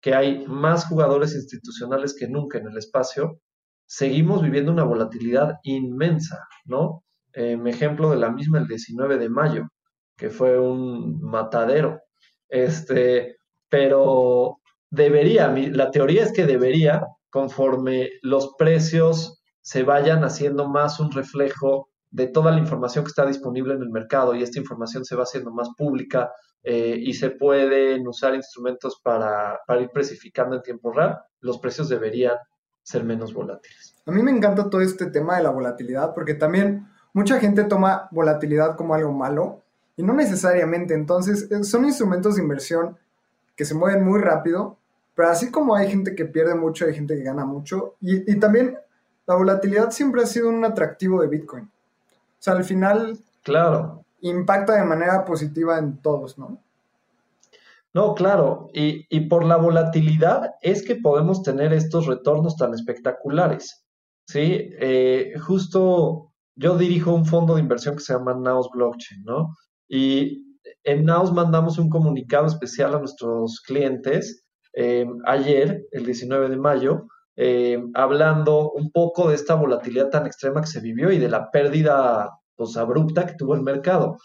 que 0.00 0.14
hay 0.14 0.46
más 0.46 0.86
jugadores 0.86 1.34
institucionales 1.34 2.14
que 2.18 2.28
nunca 2.28 2.58
en 2.58 2.68
el 2.68 2.78
espacio, 2.78 3.40
seguimos 3.86 4.40
viviendo 4.40 4.72
una 4.72 4.84
volatilidad 4.84 5.56
inmensa, 5.64 6.46
¿no? 6.64 7.02
Eh, 7.34 7.58
ejemplo 7.66 8.10
de 8.10 8.16
la 8.16 8.30
misma 8.30 8.58
el 8.58 8.68
19 8.68 9.18
de 9.18 9.28
mayo, 9.28 9.68
que 10.16 10.30
fue 10.30 10.58
un 10.58 11.20
matadero. 11.20 12.00
Este, 12.48 13.36
pero 13.68 14.60
debería, 14.90 15.48
la 15.48 15.90
teoría 15.90 16.22
es 16.22 16.32
que 16.32 16.46
debería, 16.46 17.04
conforme 17.30 18.10
los 18.22 18.54
precios 18.56 19.42
se 19.64 19.82
vayan 19.82 20.24
haciendo 20.24 20.68
más 20.68 21.00
un 21.00 21.10
reflejo 21.10 21.88
de 22.10 22.26
toda 22.26 22.52
la 22.52 22.58
información 22.58 23.02
que 23.02 23.08
está 23.08 23.24
disponible 23.24 23.72
en 23.72 23.80
el 23.80 23.88
mercado 23.88 24.34
y 24.34 24.42
esta 24.42 24.58
información 24.58 25.06
se 25.06 25.16
va 25.16 25.22
haciendo 25.22 25.50
más 25.50 25.70
pública 25.74 26.30
eh, 26.62 26.98
y 27.00 27.14
se 27.14 27.30
pueden 27.30 28.06
usar 28.06 28.34
instrumentos 28.34 29.00
para, 29.02 29.58
ir 29.80 29.88
precificando 29.90 30.56
en 30.56 30.62
tiempo 30.62 30.92
real, 30.92 31.18
los 31.40 31.58
precios 31.58 31.88
deberían 31.88 32.36
ser 32.82 33.04
menos 33.04 33.32
volátiles. 33.32 33.96
A 34.04 34.12
mí 34.12 34.22
me 34.22 34.30
encanta 34.30 34.68
todo 34.68 34.82
este 34.82 35.06
tema 35.06 35.38
de 35.38 35.44
la 35.44 35.50
volatilidad 35.50 36.12
porque 36.12 36.34
también 36.34 36.86
mucha 37.14 37.40
gente 37.40 37.64
toma 37.64 38.06
volatilidad 38.10 38.76
como 38.76 38.94
algo 38.94 39.12
malo 39.12 39.62
y 39.96 40.02
no 40.02 40.12
necesariamente. 40.12 40.92
Entonces, 40.92 41.50
eh, 41.50 41.64
son 41.64 41.86
instrumentos 41.86 42.36
de 42.36 42.42
inversión 42.42 42.98
que 43.56 43.64
se 43.64 43.74
mueven 43.74 44.04
muy 44.04 44.20
rápido, 44.20 44.76
pero 45.14 45.30
así 45.30 45.50
como 45.50 45.74
hay 45.74 45.88
gente 45.88 46.14
que 46.14 46.26
pierde 46.26 46.54
mucho, 46.54 46.84
hay 46.84 46.94
gente 46.94 47.16
que 47.16 47.22
gana 47.22 47.46
mucho. 47.46 47.94
Y, 48.02 48.30
y 48.30 48.38
también 48.38 48.76
la 49.26 49.36
volatilidad 49.36 49.90
siempre 49.90 50.22
ha 50.22 50.26
sido 50.26 50.48
un 50.48 50.64
atractivo 50.64 51.20
de 51.20 51.28
Bitcoin. 51.28 51.64
O 51.64 52.42
sea, 52.44 52.54
al 52.54 52.64
final 52.64 53.18
claro. 53.42 54.04
impacta 54.20 54.74
de 54.74 54.84
manera 54.84 55.24
positiva 55.24 55.78
en 55.78 55.98
todos, 55.98 56.38
¿no? 56.38 56.60
No, 57.94 58.14
claro, 58.14 58.70
y, 58.72 59.20
por 59.28 59.44
la 59.44 59.56
volatilidad 59.56 60.56
es 60.62 60.84
que 60.84 60.96
podemos 60.96 61.44
tener 61.44 61.72
estos 61.72 62.06
retornos 62.06 62.56
tan 62.56 62.74
espectaculares. 62.74 63.86
Sí, 64.26 64.70
eh, 64.80 65.34
justo 65.40 66.32
yo 66.56 66.76
dirijo 66.76 67.14
un 67.14 67.24
fondo 67.24 67.54
de 67.54 67.60
inversión 67.60 67.94
que 67.94 68.02
se 68.02 68.12
llama 68.12 68.34
Naos 68.34 68.68
Blockchain, 68.72 69.22
¿no? 69.22 69.54
Y 69.88 70.58
en 70.82 71.04
Naos 71.04 71.32
mandamos 71.32 71.78
un 71.78 71.88
comunicado 71.88 72.46
especial 72.46 72.94
a 72.96 72.98
nuestros 72.98 73.60
clientes 73.60 74.44
eh, 74.72 75.06
ayer, 75.26 75.86
el 75.92 76.04
19 76.04 76.48
de 76.48 76.56
mayo, 76.56 77.06
eh, 77.36 77.82
hablando 77.94 78.70
un 78.72 78.90
poco 78.90 79.28
de 79.28 79.34
esta 79.34 79.54
volatilidad 79.54 80.10
tan 80.10 80.26
extrema 80.26 80.60
que 80.60 80.68
se 80.68 80.80
vivió 80.80 81.10
y 81.10 81.18
de 81.18 81.28
la 81.28 81.50
pérdida 81.50 82.30
pues, 82.56 82.76
abrupta 82.76 83.26
que 83.26 83.34
tuvo 83.34 83.54
el 83.54 83.62
mercado. 83.62 84.18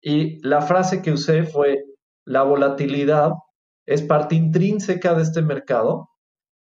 Y 0.00 0.40
la 0.46 0.62
frase 0.62 1.02
que 1.02 1.12
usé 1.12 1.44
fue, 1.44 1.84
la 2.24 2.42
volatilidad 2.42 3.32
es 3.86 4.02
parte 4.02 4.34
intrínseca 4.34 5.14
de 5.14 5.22
este 5.22 5.42
mercado 5.42 6.08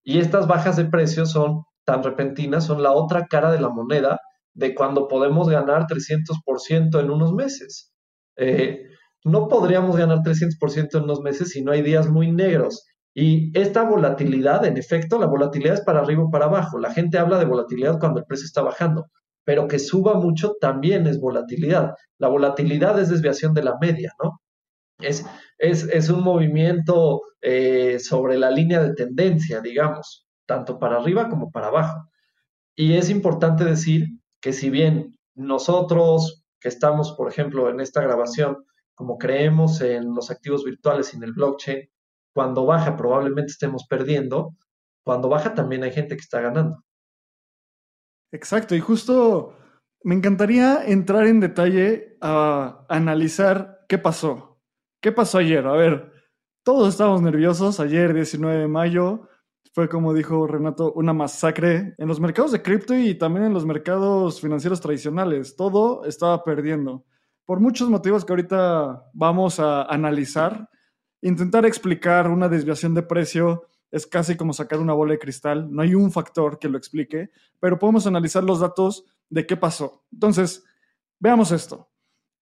y 0.04 0.18
estas 0.20 0.46
bajas 0.46 0.76
de 0.76 0.86
precios 0.86 1.32
son 1.32 1.64
tan 1.84 2.02
repentinas, 2.02 2.64
son 2.64 2.82
la 2.82 2.92
otra 2.92 3.26
cara 3.26 3.50
de 3.50 3.60
la 3.60 3.68
moneda 3.68 4.18
de 4.54 4.74
cuando 4.74 5.08
podemos 5.08 5.48
ganar 5.48 5.86
300% 5.86 7.00
en 7.00 7.10
unos 7.10 7.32
meses. 7.32 7.92
Eh, 8.36 8.84
no 9.24 9.48
podríamos 9.48 9.96
ganar 9.96 10.18
300% 10.22 10.98
en 10.98 11.04
unos 11.04 11.20
meses 11.20 11.50
si 11.50 11.62
no 11.62 11.72
hay 11.72 11.82
días 11.82 12.08
muy 12.08 12.30
negros. 12.30 12.84
Y 13.14 13.56
esta 13.58 13.82
volatilidad, 13.82 14.64
en 14.64 14.76
efecto, 14.76 15.18
la 15.18 15.26
volatilidad 15.26 15.74
es 15.74 15.80
para 15.80 16.00
arriba 16.00 16.24
o 16.24 16.30
para 16.30 16.46
abajo. 16.46 16.78
La 16.78 16.92
gente 16.92 17.18
habla 17.18 17.38
de 17.38 17.44
volatilidad 17.44 17.98
cuando 17.98 18.20
el 18.20 18.26
precio 18.26 18.46
está 18.46 18.62
bajando, 18.62 19.06
pero 19.44 19.66
que 19.66 19.78
suba 19.78 20.14
mucho 20.14 20.54
también 20.60 21.06
es 21.06 21.18
volatilidad. 21.20 21.94
La 22.18 22.28
volatilidad 22.28 22.98
es 23.00 23.08
desviación 23.08 23.52
de 23.54 23.64
la 23.64 23.76
media, 23.80 24.12
¿no? 24.22 24.40
Es, 25.00 25.24
es, 25.58 26.10
un 26.10 26.22
movimiento 26.22 27.22
eh, 27.40 27.98
sobre 27.98 28.36
la 28.36 28.50
línea 28.50 28.82
de 28.82 28.94
tendencia, 28.94 29.60
digamos, 29.60 30.26
tanto 30.46 30.78
para 30.78 30.98
arriba 30.98 31.28
como 31.30 31.50
para 31.50 31.68
abajo. 31.68 32.10
Y 32.76 32.94
es 32.94 33.10
importante 33.10 33.64
decir 33.64 34.08
que 34.40 34.52
si 34.52 34.70
bien 34.70 35.18
nosotros 35.34 36.44
que 36.60 36.68
estamos, 36.68 37.12
por 37.12 37.30
ejemplo, 37.30 37.70
en 37.70 37.80
esta 37.80 38.02
grabación, 38.02 38.64
como 38.94 39.16
creemos 39.16 39.80
en 39.80 40.14
los 40.14 40.30
activos 40.30 40.64
virtuales 40.64 41.12
y 41.12 41.16
en 41.16 41.22
el 41.24 41.32
blockchain, 41.32 41.88
cuando 42.34 42.66
baja 42.66 42.96
probablemente 42.96 43.52
estemos 43.52 43.86
perdiendo, 43.88 44.56
cuando 45.04 45.28
baja 45.28 45.54
también 45.54 45.82
hay 45.84 45.92
gente 45.92 46.16
que 46.16 46.22
está 46.22 46.40
ganando. 46.40 46.82
Exacto, 48.32 48.74
y 48.74 48.80
justo 48.80 49.56
me 50.02 50.14
encantaría 50.14 50.84
entrar 50.86 51.26
en 51.26 51.40
detalle 51.40 52.16
a 52.20 52.84
analizar 52.88 53.84
qué 53.88 53.98
pasó. 53.98 54.60
¿Qué 55.02 55.12
pasó 55.12 55.38
ayer? 55.38 55.66
A 55.66 55.72
ver, 55.72 56.12
todos 56.62 56.90
estábamos 56.90 57.22
nerviosos. 57.22 57.80
Ayer, 57.80 58.14
19 58.14 58.58
de 58.58 58.68
mayo, 58.68 59.28
fue 59.72 59.88
como 59.88 60.14
dijo 60.14 60.46
Renato, 60.46 60.92
una 60.92 61.12
masacre 61.12 61.94
en 61.96 62.08
los 62.08 62.20
mercados 62.20 62.52
de 62.52 62.62
cripto 62.62 62.94
y 62.94 63.14
también 63.14 63.46
en 63.46 63.54
los 63.54 63.64
mercados 63.64 64.40
financieros 64.40 64.80
tradicionales. 64.80 65.56
Todo 65.56 66.04
estaba 66.04 66.42
perdiendo. 66.44 67.04
Por 67.46 67.60
muchos 67.60 67.88
motivos 67.88 68.24
que 68.24 68.32
ahorita 68.32 69.04
vamos 69.12 69.58
a 69.58 69.82
analizar, 69.82 70.68
intentar 71.22 71.66
explicar 71.66 72.28
una 72.28 72.48
desviación 72.48 72.94
de 72.94 73.02
precio 73.02 73.66
es 73.90 74.06
casi 74.06 74.36
como 74.36 74.52
sacar 74.52 74.78
una 74.78 74.92
bola 74.92 75.12
de 75.12 75.18
cristal, 75.18 75.68
no 75.70 75.82
hay 75.82 75.94
un 75.94 76.12
factor 76.12 76.58
que 76.58 76.68
lo 76.68 76.78
explique, 76.78 77.30
pero 77.58 77.78
podemos 77.78 78.06
analizar 78.06 78.44
los 78.44 78.60
datos 78.60 79.04
de 79.28 79.46
qué 79.46 79.56
pasó. 79.56 80.04
Entonces, 80.12 80.64
veamos 81.18 81.50
esto. 81.50 81.90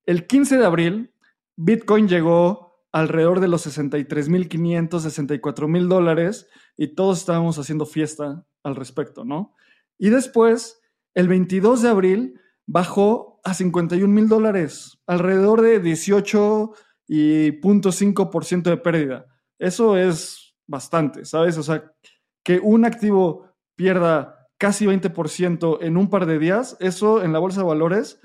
El 0.04 0.26
15 0.26 0.58
de 0.58 0.64
abril, 0.66 1.14
Bitcoin 1.56 2.08
llegó 2.08 2.84
alrededor 2.92 3.40
de 3.40 3.48
los 3.48 3.66
63.500, 3.66 4.88
64.000 4.88 5.88
dólares 5.88 6.48
y 6.76 6.94
todos 6.94 7.18
estábamos 7.18 7.58
haciendo 7.58 7.86
fiesta 7.86 8.46
al 8.62 8.76
respecto, 8.76 9.24
¿no? 9.24 9.54
Y 9.98 10.10
después, 10.10 10.80
el 11.14 11.28
22 11.28 11.82
de 11.82 11.88
abril, 11.88 12.40
bajó 12.66 13.40
a 13.44 13.54
51 13.54 14.12
mil 14.12 14.28
dólares, 14.28 15.00
alrededor 15.06 15.62
de 15.62 15.80
18 15.80 16.72
y 17.08 17.52
0.5% 17.52 18.62
de 18.62 18.76
pérdida. 18.76 19.26
Eso 19.58 19.96
es 19.96 20.54
bastante, 20.66 21.24
¿sabes? 21.24 21.58
O 21.58 21.62
sea, 21.62 21.90
que 22.44 22.60
un 22.60 22.84
activo 22.84 23.48
pierda 23.74 24.46
casi 24.58 24.86
20% 24.86 25.78
en 25.80 25.96
un 25.96 26.10
par 26.10 26.26
de 26.26 26.38
días, 26.38 26.76
eso 26.80 27.22
en 27.24 27.32
la 27.32 27.38
bolsa 27.38 27.62
de 27.62 27.66
valores 27.66 28.20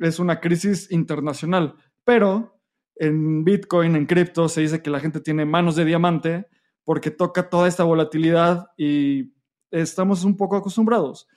es 0.00 0.18
una 0.18 0.40
crisis 0.40 0.90
internacional. 0.90 1.74
Pero 2.04 2.58
en 2.96 3.44
Bitcoin, 3.44 3.96
en 3.96 4.06
cripto, 4.06 4.48
se 4.48 4.62
dice 4.62 4.82
que 4.82 4.90
la 4.90 5.00
gente 5.00 5.20
tiene 5.20 5.44
manos 5.44 5.76
de 5.76 5.84
diamante 5.84 6.46
porque 6.84 7.10
toca 7.10 7.48
toda 7.48 7.68
esta 7.68 7.84
volatilidad 7.84 8.66
y 8.76 9.34
estamos 9.70 10.24
un 10.24 10.36
poco 10.36 10.56
acostumbrados. 10.56 11.28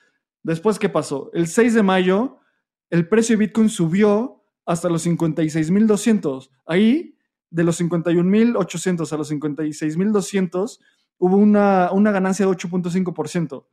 Después, 0.44 0.80
¿qué 0.80 0.90
pasó? 0.90 1.30
El 1.34 1.48
6 1.48 1.74
de 1.74 1.84
mayo, 1.84 2.38
el 2.90 3.08
precio 3.08 3.36
de 3.36 3.46
Bitcoin 3.46 3.70
subió 3.70 4.35
hasta 4.66 4.90
los 4.90 5.06
56.200. 5.06 6.50
Ahí, 6.66 7.18
de 7.50 7.64
los 7.64 7.80
51.800 7.80 9.12
a 9.12 9.18
los 9.18 9.32
56.200, 9.32 10.80
hubo 11.18 11.38
una, 11.38 11.92
una 11.92 12.12
ganancia 12.12 12.46
de 12.46 12.52
8.5%. 12.52 13.66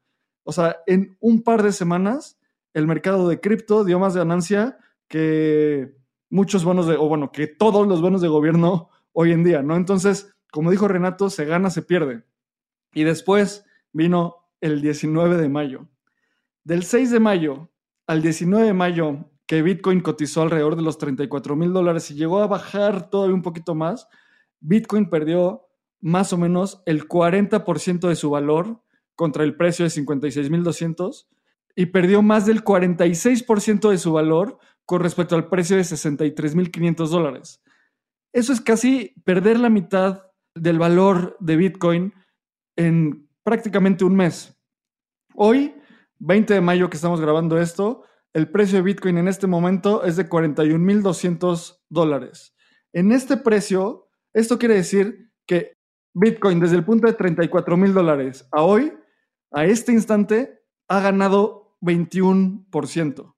O 0.44 0.52
sea, 0.52 0.76
en 0.87 1.16
un 1.20 1.42
par 1.42 1.62
de 1.62 1.72
semanas, 1.72 2.38
el 2.74 2.87
mercado 2.87 3.28
de 3.28 3.40
cripto 3.40 3.85
dio 3.85 3.98
más 3.98 4.16
ganancia 4.16 4.78
que 5.09 5.94
muchos 6.31 6.64
bonos 6.64 6.87
de, 6.87 6.96
o 6.96 7.09
bueno, 7.09 7.31
que 7.31 7.46
todos 7.46 7.87
los 7.87 8.00
bonos 8.00 8.20
de 8.20 8.28
gobierno 8.28 8.90
hoy 9.12 9.33
en 9.33 9.44
día, 9.44 9.62
¿no? 9.62 9.76
Entonces, 9.76 10.35
como 10.50 10.70
dijo 10.70 10.88
Renato, 10.88 11.31
se 11.31 11.44
gana, 11.44 11.70
se 11.70 11.83
pierde. 11.83 12.24
Y 12.94 13.05
después 13.05 13.64
vino 13.92 14.37
el 14.61 14.81
19 14.81 15.37
de 15.37 15.48
mayo. 15.48 15.88
Del 16.64 16.85
6 16.85 17.11
de 17.11 17.20
mayo 17.20 17.70
al 18.07 18.22
19 18.22 18.66
de 18.66 18.72
mayo, 18.72 19.31
que 19.53 19.61
Bitcoin 19.61 20.01
cotizó 20.01 20.41
alrededor 20.41 20.77
de 20.77 20.83
los 20.83 20.97
34 20.97 21.57
mil 21.57 21.75
dólares 21.75 22.11
y 22.11 22.15
llegó 22.15 22.41
a 22.41 22.47
bajar 22.47 23.11
todavía 23.11 23.35
un 23.35 23.43
poquito 23.43 23.75
más, 23.75 24.09
Bitcoin 24.61 25.11
perdió 25.11 25.67
más 26.01 26.33
o 26.33 26.38
menos 26.38 26.83
el 26.87 27.07
40% 27.07 28.09
de 28.09 28.17
su 28.17 28.31
valor 28.31 28.83
contra 29.15 29.45
el 29.45 29.55
precio 29.55 29.85
de 29.85 29.91
56.200 29.91 31.27
y 31.77 31.85
perdió 31.85 32.23
más 32.23 32.47
del 32.47 32.65
46% 32.65 33.91
de 33.91 33.99
su 33.99 34.15
valor 34.15 34.59
con 34.87 35.03
respecto 35.03 35.37
al 35.37 35.51
precio 35.51 35.77
de 35.77 35.83
63.500 35.83 37.09
dólares. 37.09 37.62
Eso 38.33 38.55
es 38.55 38.61
casi 38.62 39.12
perder 39.23 39.61
la 39.61 39.69
mitad 39.69 40.29
del 40.55 40.79
valor 40.79 41.37
de 41.41 41.57
Bitcoin 41.57 42.15
en 42.77 43.29
prácticamente 43.43 44.07
un 44.07 44.17
mes. 44.17 44.59
Hoy, 45.35 45.75
20 46.21 46.55
de 46.55 46.61
mayo 46.62 46.88
que 46.88 46.97
estamos 46.97 47.21
grabando 47.21 47.61
esto, 47.61 48.05
el 48.35 48.51
precio 48.51 48.79
de 48.79 48.83
Bitcoin 48.83 49.18
en 49.18 49.29
este 49.29 49.47
momento 49.47 50.05
es 50.05 50.16
de 50.16 50.29
41.200 50.29 51.81
dólares. 51.88 52.55
En 52.92 53.12
este 53.12 53.37
precio, 53.37 54.09
esto 54.33 54.59
quiere 54.59 54.75
decir 54.75 55.31
que 55.47 55.77
Bitcoin 56.14 56.61
desde 56.61 56.77
el 56.77 56.85
punto 56.85 57.07
de 57.07 57.16
34.000 57.16 57.92
dólares 57.92 58.49
a 58.53 58.62
hoy, 58.62 58.92
a 59.51 59.64
este 59.64 59.92
instante, 59.92 60.62
ha 60.88 61.01
ganado 61.01 61.77
21%. 61.81 63.35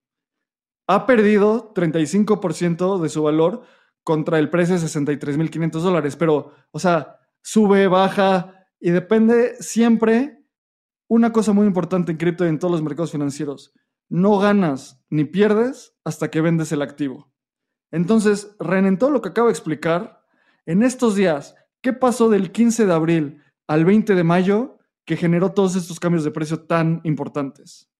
Ha 0.86 1.06
perdido 1.06 1.72
35% 1.72 3.00
de 3.00 3.08
su 3.08 3.22
valor 3.22 3.62
contra 4.02 4.38
el 4.38 4.50
precio 4.50 4.78
de 4.78 4.82
63.500 4.82 5.70
dólares. 5.80 6.16
Pero, 6.16 6.52
o 6.70 6.78
sea, 6.78 7.18
sube, 7.42 7.88
baja 7.88 8.66
y 8.78 8.90
depende 8.90 9.56
siempre. 9.60 10.40
Una 11.08 11.32
cosa 11.32 11.52
muy 11.52 11.66
importante 11.66 12.12
en 12.12 12.18
cripto 12.18 12.44
y 12.44 12.48
en 12.48 12.58
todos 12.58 12.72
los 12.72 12.82
mercados 12.82 13.12
financieros, 13.12 13.72
no 14.08 14.38
ganas 14.38 15.02
ni 15.10 15.24
pierdes 15.24 15.94
hasta 16.04 16.30
que 16.30 16.40
vendes 16.40 16.72
el 16.72 16.82
activo. 16.82 17.32
Entonces, 17.90 18.56
Ren, 18.58 18.86
en 18.86 18.98
todo 18.98 19.10
lo 19.10 19.22
que 19.22 19.30
acabo 19.30 19.48
de 19.48 19.52
explicar, 19.52 20.22
en 20.66 20.82
estos 20.82 21.14
días, 21.14 21.54
¿qué 21.80 21.92
pasó 21.92 22.28
del 22.28 22.52
15 22.52 22.86
de 22.86 22.92
abril 22.92 23.42
al 23.66 23.84
20 23.84 24.14
de 24.14 24.24
mayo 24.24 24.78
que 25.04 25.16
generó 25.16 25.52
todos 25.52 25.76
estos 25.76 26.00
cambios 26.00 26.24
de 26.24 26.30
precio 26.30 26.66
tan 26.66 27.00
importantes? 27.04 27.90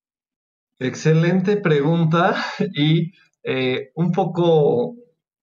Excelente 0.78 1.56
pregunta 1.56 2.34
y 2.74 3.12
eh, 3.42 3.92
un 3.94 4.10
poco 4.10 4.96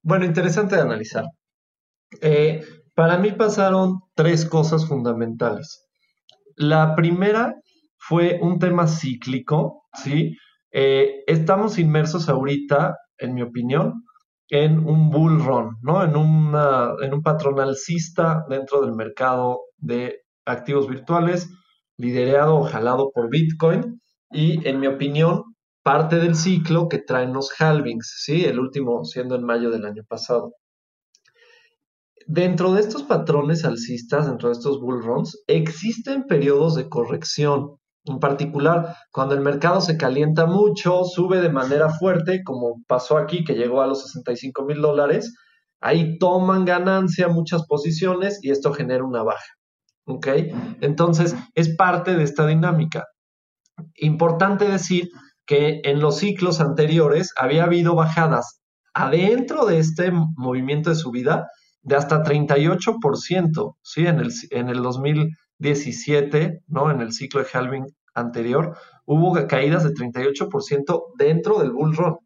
bueno, 0.03 0.25
interesante 0.25 0.75
de 0.75 0.81
analizar. 0.81 1.25
Eh, 2.21 2.63
para 2.95 3.17
mí 3.17 3.31
pasaron 3.31 4.01
tres 4.15 4.45
cosas 4.45 4.87
fundamentales. 4.87 5.87
La 6.55 6.95
primera 6.95 7.55
fue 7.97 8.39
un 8.41 8.59
tema 8.59 8.87
cíclico, 8.87 9.87
¿sí? 9.93 10.37
Eh, 10.71 11.23
estamos 11.27 11.77
inmersos 11.77 12.29
ahorita, 12.29 12.97
en 13.17 13.33
mi 13.33 13.41
opinión, 13.41 14.03
en 14.49 14.85
un 14.85 15.09
bull 15.09 15.43
run, 15.43 15.77
¿no? 15.81 16.03
En, 16.03 16.15
un 16.15 17.23
patrón 17.23 17.59
alcista 17.59 18.43
dentro 18.49 18.81
del 18.81 18.93
mercado 18.93 19.61
de 19.77 20.21
activos 20.45 20.89
virtuales, 20.89 21.49
liderado 21.97 22.57
o 22.57 22.63
jalado 22.65 23.11
por 23.13 23.29
Bitcoin. 23.29 24.01
Y 24.29 24.67
en 24.67 24.79
mi 24.79 24.87
opinión, 24.87 25.43
parte 25.83 26.17
del 26.17 26.35
ciclo 26.35 26.89
que 26.89 26.99
traen 26.99 27.33
los 27.33 27.49
halvings, 27.59 28.23
¿sí? 28.25 28.45
El 28.45 28.59
último 28.59 29.05
siendo 29.05 29.35
en 29.35 29.43
mayo 29.43 29.69
del 29.71 29.85
año 29.85 30.03
pasado. 30.07 30.53
Dentro 32.27 32.73
de 32.73 32.81
estos 32.81 33.03
patrones 33.03 33.65
alcistas, 33.65 34.27
dentro 34.27 34.49
de 34.49 34.53
estos 34.53 34.79
bull 34.79 35.01
runs, 35.01 35.43
existen 35.47 36.27
periodos 36.27 36.75
de 36.75 36.87
corrección. 36.87 37.77
En 38.05 38.19
particular, 38.19 38.95
cuando 39.11 39.35
el 39.35 39.41
mercado 39.41 39.79
se 39.79 39.97
calienta 39.97 40.47
mucho, 40.47 41.03
sube 41.03 41.39
de 41.39 41.49
manera 41.49 41.89
fuerte, 41.89 42.43
como 42.43 42.81
pasó 42.87 43.17
aquí, 43.17 43.43
que 43.43 43.53
llegó 43.53 43.81
a 43.81 43.87
los 43.87 44.03
65 44.03 44.65
mil 44.65 44.81
dólares, 44.81 45.35
ahí 45.79 46.17
toman 46.17 46.65
ganancia 46.65 47.27
muchas 47.27 47.65
posiciones 47.67 48.39
y 48.41 48.49
esto 48.49 48.73
genera 48.73 49.03
una 49.03 49.23
baja. 49.23 49.45
¿Ok? 50.05 50.27
Entonces, 50.81 51.35
es 51.53 51.75
parte 51.75 52.15
de 52.15 52.23
esta 52.23 52.47
dinámica. 52.47 53.05
Importante 53.95 54.67
decir 54.67 55.09
que 55.45 55.81
en 55.83 55.99
los 55.99 56.17
ciclos 56.17 56.59
anteriores 56.59 57.33
había 57.37 57.65
habido 57.65 57.95
bajadas 57.95 58.61
adentro 58.93 59.65
de 59.65 59.79
este 59.79 60.11
movimiento 60.11 60.89
de 60.89 60.95
subida 60.95 61.47
de 61.83 61.95
hasta 61.95 62.23
38%, 62.23 63.75
¿sí? 63.81 64.05
En 64.05 64.19
el, 64.19 64.31
en 64.51 64.69
el 64.69 64.81
2017, 65.61 66.63
¿no? 66.67 66.91
En 66.91 67.01
el 67.01 67.13
ciclo 67.13 67.41
de 67.41 67.47
halving 67.53 67.85
anterior, 68.13 68.75
hubo 69.05 69.47
caídas 69.47 69.83
de 69.83 69.93
38% 69.93 71.13
dentro 71.17 71.59
del 71.59 71.71
bull 71.71 71.95
run. 71.95 72.17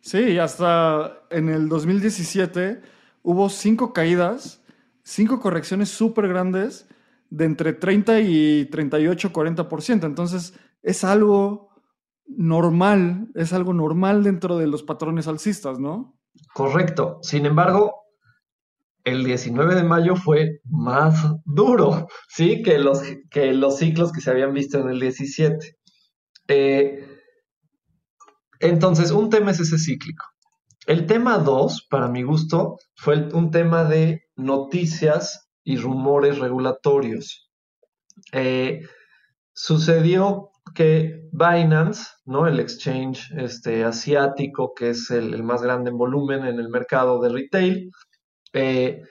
Sí, 0.00 0.38
hasta 0.38 1.20
en 1.30 1.48
el 1.48 1.68
2017 1.68 2.80
hubo 3.22 3.48
cinco 3.48 3.92
caídas, 3.92 4.62
cinco 5.02 5.40
correcciones 5.40 5.88
súper 5.90 6.28
grandes 6.28 6.88
de 7.28 7.44
entre 7.44 7.72
30 7.72 8.20
y 8.20 8.66
38, 8.66 9.32
40%. 9.32 10.06
Entonces, 10.06 10.54
es 10.82 11.04
algo 11.04 11.70
normal, 12.26 13.28
es 13.34 13.52
algo 13.52 13.72
normal 13.72 14.22
dentro 14.22 14.58
de 14.58 14.66
los 14.66 14.82
patrones 14.82 15.26
alcistas, 15.26 15.78
¿no? 15.78 16.16
Correcto. 16.52 17.18
Sin 17.22 17.46
embargo, 17.46 18.05
el 19.06 19.22
19 19.22 19.76
de 19.76 19.84
mayo 19.84 20.16
fue 20.16 20.60
más 20.64 21.24
duro, 21.44 22.08
¿sí? 22.28 22.62
Que 22.62 22.78
los, 22.78 23.00
que 23.30 23.54
los 23.54 23.78
ciclos 23.78 24.10
que 24.10 24.20
se 24.20 24.32
habían 24.32 24.52
visto 24.52 24.80
en 24.80 24.88
el 24.88 24.98
17. 24.98 25.76
Eh, 26.48 27.06
entonces, 28.58 29.12
un 29.12 29.30
tema 29.30 29.52
es 29.52 29.60
ese 29.60 29.78
cíclico. 29.78 30.24
El 30.88 31.06
tema 31.06 31.38
2, 31.38 31.86
para 31.88 32.08
mi 32.08 32.24
gusto, 32.24 32.78
fue 32.96 33.28
un 33.32 33.52
tema 33.52 33.84
de 33.84 34.22
noticias 34.34 35.50
y 35.62 35.76
rumores 35.76 36.40
regulatorios. 36.40 37.48
Eh, 38.32 38.80
sucedió 39.52 40.50
que 40.74 41.22
Binance, 41.30 42.10
¿no? 42.24 42.48
El 42.48 42.58
exchange 42.58 43.30
este, 43.36 43.84
asiático, 43.84 44.74
que 44.74 44.90
es 44.90 45.10
el, 45.12 45.44
más 45.44 45.62
grande 45.62 45.90
en 45.90 45.96
volumen 45.96 46.44
en 46.44 46.58
el 46.58 46.70
mercado 46.70 47.20
de 47.20 47.28
retail, 47.28 47.90
eh, 48.56 49.02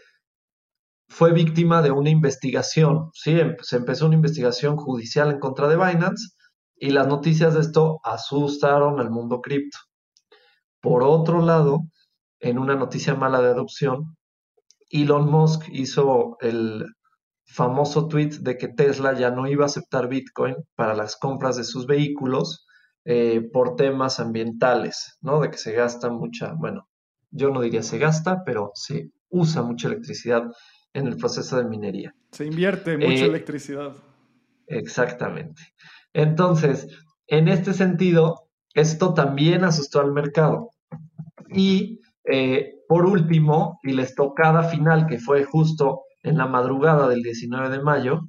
fue 1.08 1.34
víctima 1.34 1.82
de 1.82 1.92
una 1.92 2.10
investigación, 2.10 3.12
¿sí? 3.14 3.40
Em, 3.40 3.56
se 3.62 3.78
empezó 3.78 4.08
una 4.08 4.16
investigación 4.16 4.76
judicial 4.78 5.32
en 5.32 5.40
contra 5.40 5.68
de 5.68 5.78
Binance 5.78 6.36
y 6.78 6.90
las 6.90 7.08
noticias 7.08 7.54
de 7.54 7.62
esto 7.62 8.00
asustaron 8.04 9.00
al 9.00 9.12
mundo 9.12 9.42
cripto. 9.42 9.78
Por 10.82 11.04
otro 11.04 11.42
lado, 11.42 11.82
en 12.40 12.60
una 12.60 12.76
noticia 12.76 13.16
mala 13.16 13.42
de 13.42 13.50
adopción, 13.50 14.18
Elon 14.90 15.30
Musk 15.30 15.68
hizo 15.70 16.38
el 16.42 16.86
famoso 17.46 18.08
tweet 18.08 18.40
de 18.42 18.58
que 18.58 18.68
Tesla 18.68 19.14
ya 19.14 19.32
no 19.32 19.48
iba 19.48 19.64
a 19.64 19.68
aceptar 19.68 20.08
Bitcoin 20.08 20.56
para 20.76 20.96
las 20.96 21.16
compras 21.16 21.58
de 21.58 21.64
sus 21.64 21.88
vehículos 21.88 22.66
eh, 23.06 23.42
por 23.54 23.76
temas 23.76 24.20
ambientales, 24.20 25.18
¿no? 25.22 25.40
De 25.40 25.52
que 25.52 25.58
se 25.58 25.74
gasta 25.74 26.10
mucha, 26.10 26.54
bueno, 26.54 26.88
yo 27.32 27.50
no 27.52 27.62
diría 27.62 27.84
se 27.84 28.00
gasta, 28.00 28.44
pero 28.46 28.72
se 28.74 29.12
usa 29.36 29.62
mucha 29.62 29.88
electricidad 29.88 30.44
en 30.94 31.08
el 31.08 31.18
proceso 31.18 31.58
de 31.58 31.66
minería. 31.66 32.16
Se 32.32 32.46
invierte 32.46 32.98
mucha 32.98 33.26
eh, 33.26 33.26
electricidad. 33.26 33.94
Exactamente. 34.68 35.62
Entonces, 36.14 36.88
en 37.28 37.48
este 37.50 37.74
sentido, 37.74 38.48
esto 38.74 39.14
también 39.14 39.64
asustó 39.64 40.00
al 40.00 40.14
mercado. 40.14 40.70
Y 41.50 42.00
eh, 42.24 42.76
por 42.88 43.06
último, 43.06 43.80
y 43.84 43.94
la 43.94 44.04
estocada 44.04 44.64
final, 44.64 45.08
que 45.08 45.20
fue 45.20 45.44
justo 45.44 46.04
en 46.24 46.38
la 46.38 46.48
madrugada 46.48 47.08
del 47.10 47.22
19 47.22 47.70
de 47.70 47.84
mayo, 47.84 48.22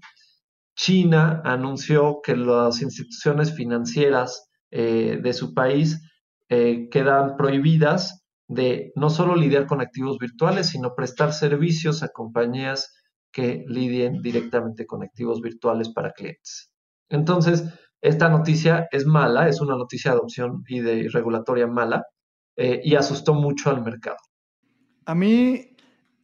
China 0.75 1.41
anunció 1.45 2.21
que 2.23 2.37
las 2.37 2.83
instituciones 2.83 3.55
financieras 3.55 4.51
eh, 4.71 5.19
de 5.23 5.33
su 5.33 5.55
país 5.55 6.03
eh, 6.49 6.89
quedan 6.91 7.37
prohibidas 7.37 8.26
de 8.49 8.93
no 8.95 9.11
solo 9.11 9.35
lidiar 9.35 9.67
con 9.67 9.81
activos 9.81 10.19
virtuales, 10.19 10.69
sino 10.69 10.95
prestar 10.95 11.33
servicios 11.33 12.03
a 12.03 12.09
compañías 12.09 12.95
que 13.33 13.65
lidien 13.69 14.23
directamente 14.23 14.87
con 14.87 15.03
activos 15.03 15.41
virtuales 15.41 15.91
para 15.91 16.13
clientes. 16.13 16.71
Entonces, 17.09 17.65
esta 18.01 18.29
noticia 18.29 18.89
es 18.93 19.07
mala, 19.07 19.49
es 19.49 19.61
una 19.61 19.77
noticia 19.77 20.11
de 20.11 20.19
adopción 20.19 20.63
y 20.69 20.81
de 20.81 21.09
regulatoria 21.11 21.67
mala, 21.67 22.05
eh, 22.57 22.81
y 22.83 22.95
asustó 22.95 23.35
mucho 23.35 23.69
al 23.69 23.83
mercado. 23.83 24.17
A 25.05 25.15
mí 25.15 25.77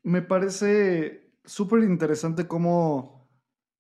me 0.03 0.23
parece 0.23 1.35
súper 1.45 1.83
interesante 1.83 2.47
cómo 2.47 3.29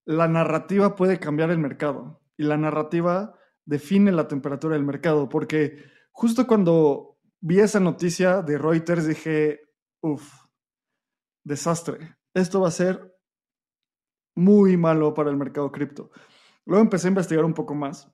la 0.04 0.28
narrativa 0.28 0.94
puede 0.96 1.18
cambiar 1.18 1.50
el 1.50 1.58
mercado 1.58 2.20
y 2.36 2.44
la 2.44 2.56
narrativa 2.56 3.34
define 3.64 4.12
la 4.12 4.28
temperatura 4.28 4.74
del 4.74 4.84
mercado, 4.84 5.28
porque 5.28 5.84
justo 6.10 6.46
cuando 6.46 7.11
vi 7.42 7.58
esa 7.58 7.80
noticia 7.80 8.40
de 8.40 8.56
Reuters 8.56 9.06
dije, 9.06 9.60
uff, 10.00 10.46
desastre, 11.44 12.16
esto 12.34 12.60
va 12.60 12.68
a 12.68 12.72
ser 12.72 13.14
muy 14.34 14.76
malo 14.76 15.12
para 15.12 15.30
el 15.30 15.36
mercado 15.36 15.70
cripto. 15.70 16.10
Luego 16.64 16.82
empecé 16.82 17.08
a 17.08 17.10
investigar 17.10 17.44
un 17.44 17.52
poco 17.52 17.74
más 17.74 18.10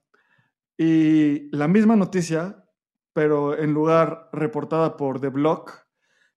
y 0.79 1.55
la 1.55 1.69
misma 1.69 1.95
noticia, 1.95 2.65
pero 3.13 3.59
en 3.59 3.75
lugar 3.75 4.31
reportada 4.33 4.97
por 4.97 5.21
The 5.21 5.29
Block, 5.29 5.87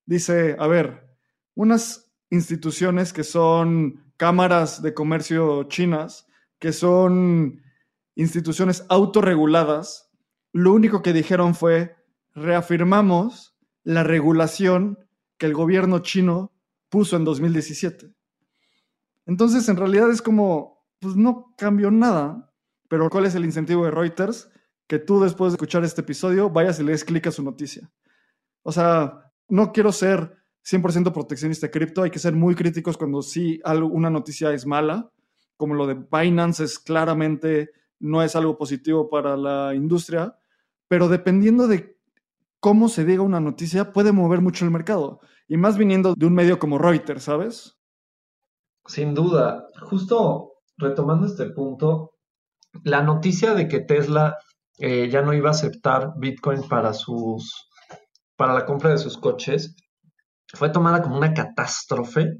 dice, 0.05 0.57
a 0.59 0.67
ver, 0.67 1.15
unas 1.55 2.13
instituciones 2.29 3.13
que 3.13 3.23
son 3.23 4.13
cámaras 4.17 4.81
de 4.81 4.93
comercio 4.93 5.63
chinas, 5.63 6.27
que 6.59 6.73
son 6.73 7.61
instituciones 8.15 8.85
autorreguladas, 8.89 10.11
lo 10.51 10.73
único 10.73 11.01
que 11.01 11.13
dijeron 11.13 11.55
fue, 11.55 12.00
reafirmamos 12.33 13.55
la 13.83 14.03
regulación 14.03 14.99
que 15.37 15.47
el 15.47 15.53
gobierno 15.53 15.99
chino 15.99 16.53
puso 16.89 17.15
en 17.15 17.23
2017. 17.23 18.13
Entonces, 19.25 19.67
en 19.69 19.77
realidad 19.77 20.09
es 20.11 20.21
como, 20.21 20.85
pues 20.99 21.15
no 21.15 21.53
cambió 21.57 21.89
nada, 21.91 22.53
pero 22.87 23.09
¿cuál 23.09 23.25
es 23.25 23.35
el 23.35 23.45
incentivo 23.45 23.85
de 23.85 23.91
Reuters? 23.91 24.49
Que 24.87 24.99
tú 24.99 25.21
después 25.21 25.51
de 25.51 25.55
escuchar 25.55 25.83
este 25.83 26.01
episodio 26.01 26.49
vayas 26.49 26.79
y 26.79 26.83
le 26.83 26.91
des 26.91 27.05
clic 27.05 27.27
a 27.27 27.31
su 27.31 27.43
noticia. 27.43 27.89
O 28.63 28.71
sea, 28.71 29.31
no 29.47 29.71
quiero 29.71 29.91
ser 29.91 30.37
100% 30.69 31.11
proteccionista 31.11 31.67
de 31.67 31.71
cripto, 31.71 32.03
hay 32.03 32.11
que 32.11 32.19
ser 32.19 32.33
muy 32.33 32.55
críticos 32.55 32.97
cuando 32.97 33.21
sí 33.21 33.59
una 33.65 34.09
noticia 34.09 34.53
es 34.53 34.65
mala, 34.65 35.11
como 35.57 35.73
lo 35.73 35.87
de 35.87 35.93
Binance 35.93 36.63
es 36.63 36.79
claramente 36.79 37.71
no 37.99 38.23
es 38.23 38.35
algo 38.35 38.57
positivo 38.57 39.09
para 39.09 39.37
la 39.37 39.73
industria, 39.75 40.35
pero 40.87 41.07
dependiendo 41.07 41.67
de 41.67 41.97
cómo 42.61 42.87
se 42.87 43.03
diga 43.03 43.23
una 43.23 43.41
noticia 43.41 43.91
puede 43.91 44.13
mover 44.13 44.39
mucho 44.39 44.63
el 44.63 44.71
mercado, 44.71 45.19
y 45.49 45.57
más 45.57 45.77
viniendo 45.77 46.13
de 46.15 46.25
un 46.25 46.33
medio 46.33 46.59
como 46.59 46.77
Reuters, 46.77 47.23
¿sabes? 47.23 47.75
Sin 48.85 49.13
duda, 49.13 49.67
justo 49.81 50.53
retomando 50.77 51.27
este 51.27 51.47
punto, 51.49 52.11
la 52.83 53.01
noticia 53.01 53.53
de 53.53 53.67
que 53.67 53.81
Tesla 53.81 54.37
eh, 54.79 55.09
ya 55.09 55.21
no 55.21 55.33
iba 55.33 55.49
a 55.49 55.51
aceptar 55.51 56.13
Bitcoin 56.17 56.67
para 56.69 56.93
sus 56.93 57.67
para 58.35 58.53
la 58.53 58.65
compra 58.65 58.89
de 58.89 58.97
sus 58.97 59.17
coches 59.17 59.75
fue 60.53 60.69
tomada 60.69 61.01
como 61.01 61.17
una 61.17 61.33
catástrofe. 61.33 62.37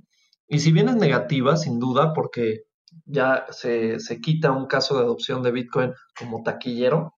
Y 0.47 0.59
si 0.59 0.71
bien 0.71 0.89
es 0.89 0.95
negativa, 0.95 1.57
sin 1.57 1.79
duda, 1.79 2.13
porque 2.13 2.61
ya 3.05 3.45
se, 3.51 3.97
quita 4.21 4.51
un 4.51 4.67
caso 4.67 4.97
de 4.97 5.03
adopción 5.03 5.43
de 5.43 5.51
Bitcoin 5.51 5.93
como 6.17 6.43
taquillero, 6.43 7.13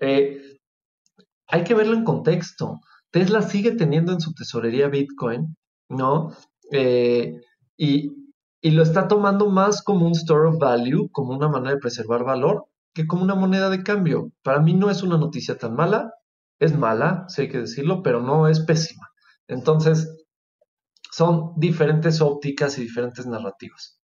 eh, 0.00 0.40
hay 1.52 1.64
que 1.64 1.74
verlo 1.74 1.94
en 1.94 2.04
contexto. 2.04 2.80
Tesla 3.10 3.42
sigue 3.42 3.72
teniendo 3.72 4.12
en 4.12 4.20
su 4.20 4.32
tesorería 4.32 4.88
Bitcoin, 4.88 5.54
¿no? 5.90 6.34
Eh, 6.72 7.40
y, 7.76 8.10
lo 8.62 8.82
está 8.82 9.06
tomando 9.06 9.50
más 9.50 9.82
como 9.82 10.06
un 10.06 10.12
store 10.12 10.48
of 10.48 10.58
value, 10.58 11.10
como 11.10 11.34
una 11.34 11.48
manera 11.48 11.74
de 11.74 11.80
preservar 11.80 12.24
valor, 12.24 12.64
que 12.94 13.06
como 13.06 13.22
una 13.22 13.34
moneda 13.34 13.68
de 13.68 13.82
cambio. 13.82 14.30
Para 14.42 14.60
mí 14.60 14.72
no 14.72 14.88
es 14.88 15.02
una 15.02 15.18
noticia 15.18 15.58
tan 15.58 15.74
mala, 15.74 16.14
es 16.58 16.76
mala, 16.78 17.26
sí 17.28 17.42
hay 17.42 17.48
que 17.48 17.58
decirlo, 17.58 18.02
pero 18.02 18.22
no 18.22 18.48
es 18.48 18.60
pésima. 18.60 19.08
Entonces, 19.46 20.08
son 21.10 21.52
diferentes 21.56 22.22
ópticas 22.22 22.78
y 22.78 22.82
diferentes 22.82 23.26
narrativas. 23.26 24.00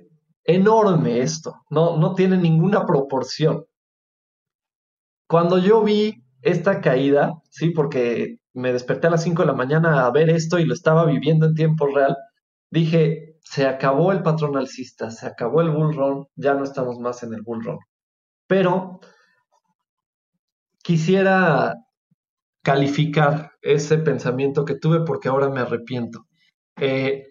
enorme 0.56 1.22
esto, 1.22 1.56
no, 1.70 1.98
no 1.98 2.14
tiene 2.16 2.38
ninguna 2.38 2.86
proporción. 2.86 3.66
Cuando 5.28 5.58
yo 5.60 5.84
vi 5.84 6.24
esta 6.42 6.82
caída, 6.82 7.34
¿sí? 7.50 7.70
Porque 7.70 8.38
me 8.54 8.74
desperté 8.74 9.08
a 9.08 9.12
las 9.12 9.24
5 9.24 9.44
de 9.44 9.48
la 9.48 9.54
mañana 9.54 10.06
a 10.06 10.12
ver 10.12 10.30
esto 10.30 10.60
y 10.60 10.66
lo 10.66 10.74
estaba 10.74 11.06
viviendo 11.06 11.46
en 11.46 11.56
tiempo 11.56 11.88
real, 11.88 12.18
dije, 12.70 13.38
se 13.42 13.66
acabó 13.66 14.12
el 14.12 14.24
patrón 14.24 14.58
alcista, 14.58 15.10
se 15.12 15.26
acabó 15.28 15.62
el 15.62 15.72
bull 15.72 15.96
run, 15.96 16.28
ya 16.36 16.54
no 16.54 16.64
estamos 16.64 17.00
más 17.00 17.24
en 17.24 17.34
el 17.34 17.42
bull 17.42 17.64
run. 17.64 17.80
Pero 18.48 19.00
quisiera 20.84 21.76
calificar 22.64 23.52
ese 23.62 23.98
pensamiento 23.98 24.66
que 24.66 24.76
tuve 24.76 25.02
porque 25.02 25.30
ahora 25.30 25.50
me 25.50 25.62
arrepiento. 25.62 26.28
Eh, 26.78 27.31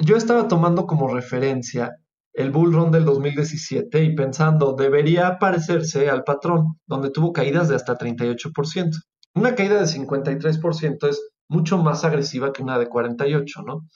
yo 0.00 0.16
estaba 0.16 0.48
tomando 0.48 0.86
como 0.86 1.08
referencia 1.08 1.96
el 2.32 2.50
bull 2.50 2.72
run 2.72 2.90
del 2.90 3.04
2017 3.04 4.04
y 4.04 4.14
pensando, 4.14 4.74
debería 4.74 5.38
parecerse 5.38 6.08
al 6.08 6.24
patrón, 6.24 6.78
donde 6.86 7.10
tuvo 7.10 7.32
caídas 7.32 7.68
de 7.68 7.76
hasta 7.76 7.98
38%. 7.98 8.90
Una 9.34 9.54
caída 9.54 9.80
de 9.80 9.86
53% 9.86 11.08
es 11.08 11.20
mucho 11.48 11.78
más 11.78 12.04
agresiva 12.04 12.52
que 12.52 12.62
una 12.62 12.78
de 12.78 12.86
48, 12.86 13.62
¿no? 13.62 13.88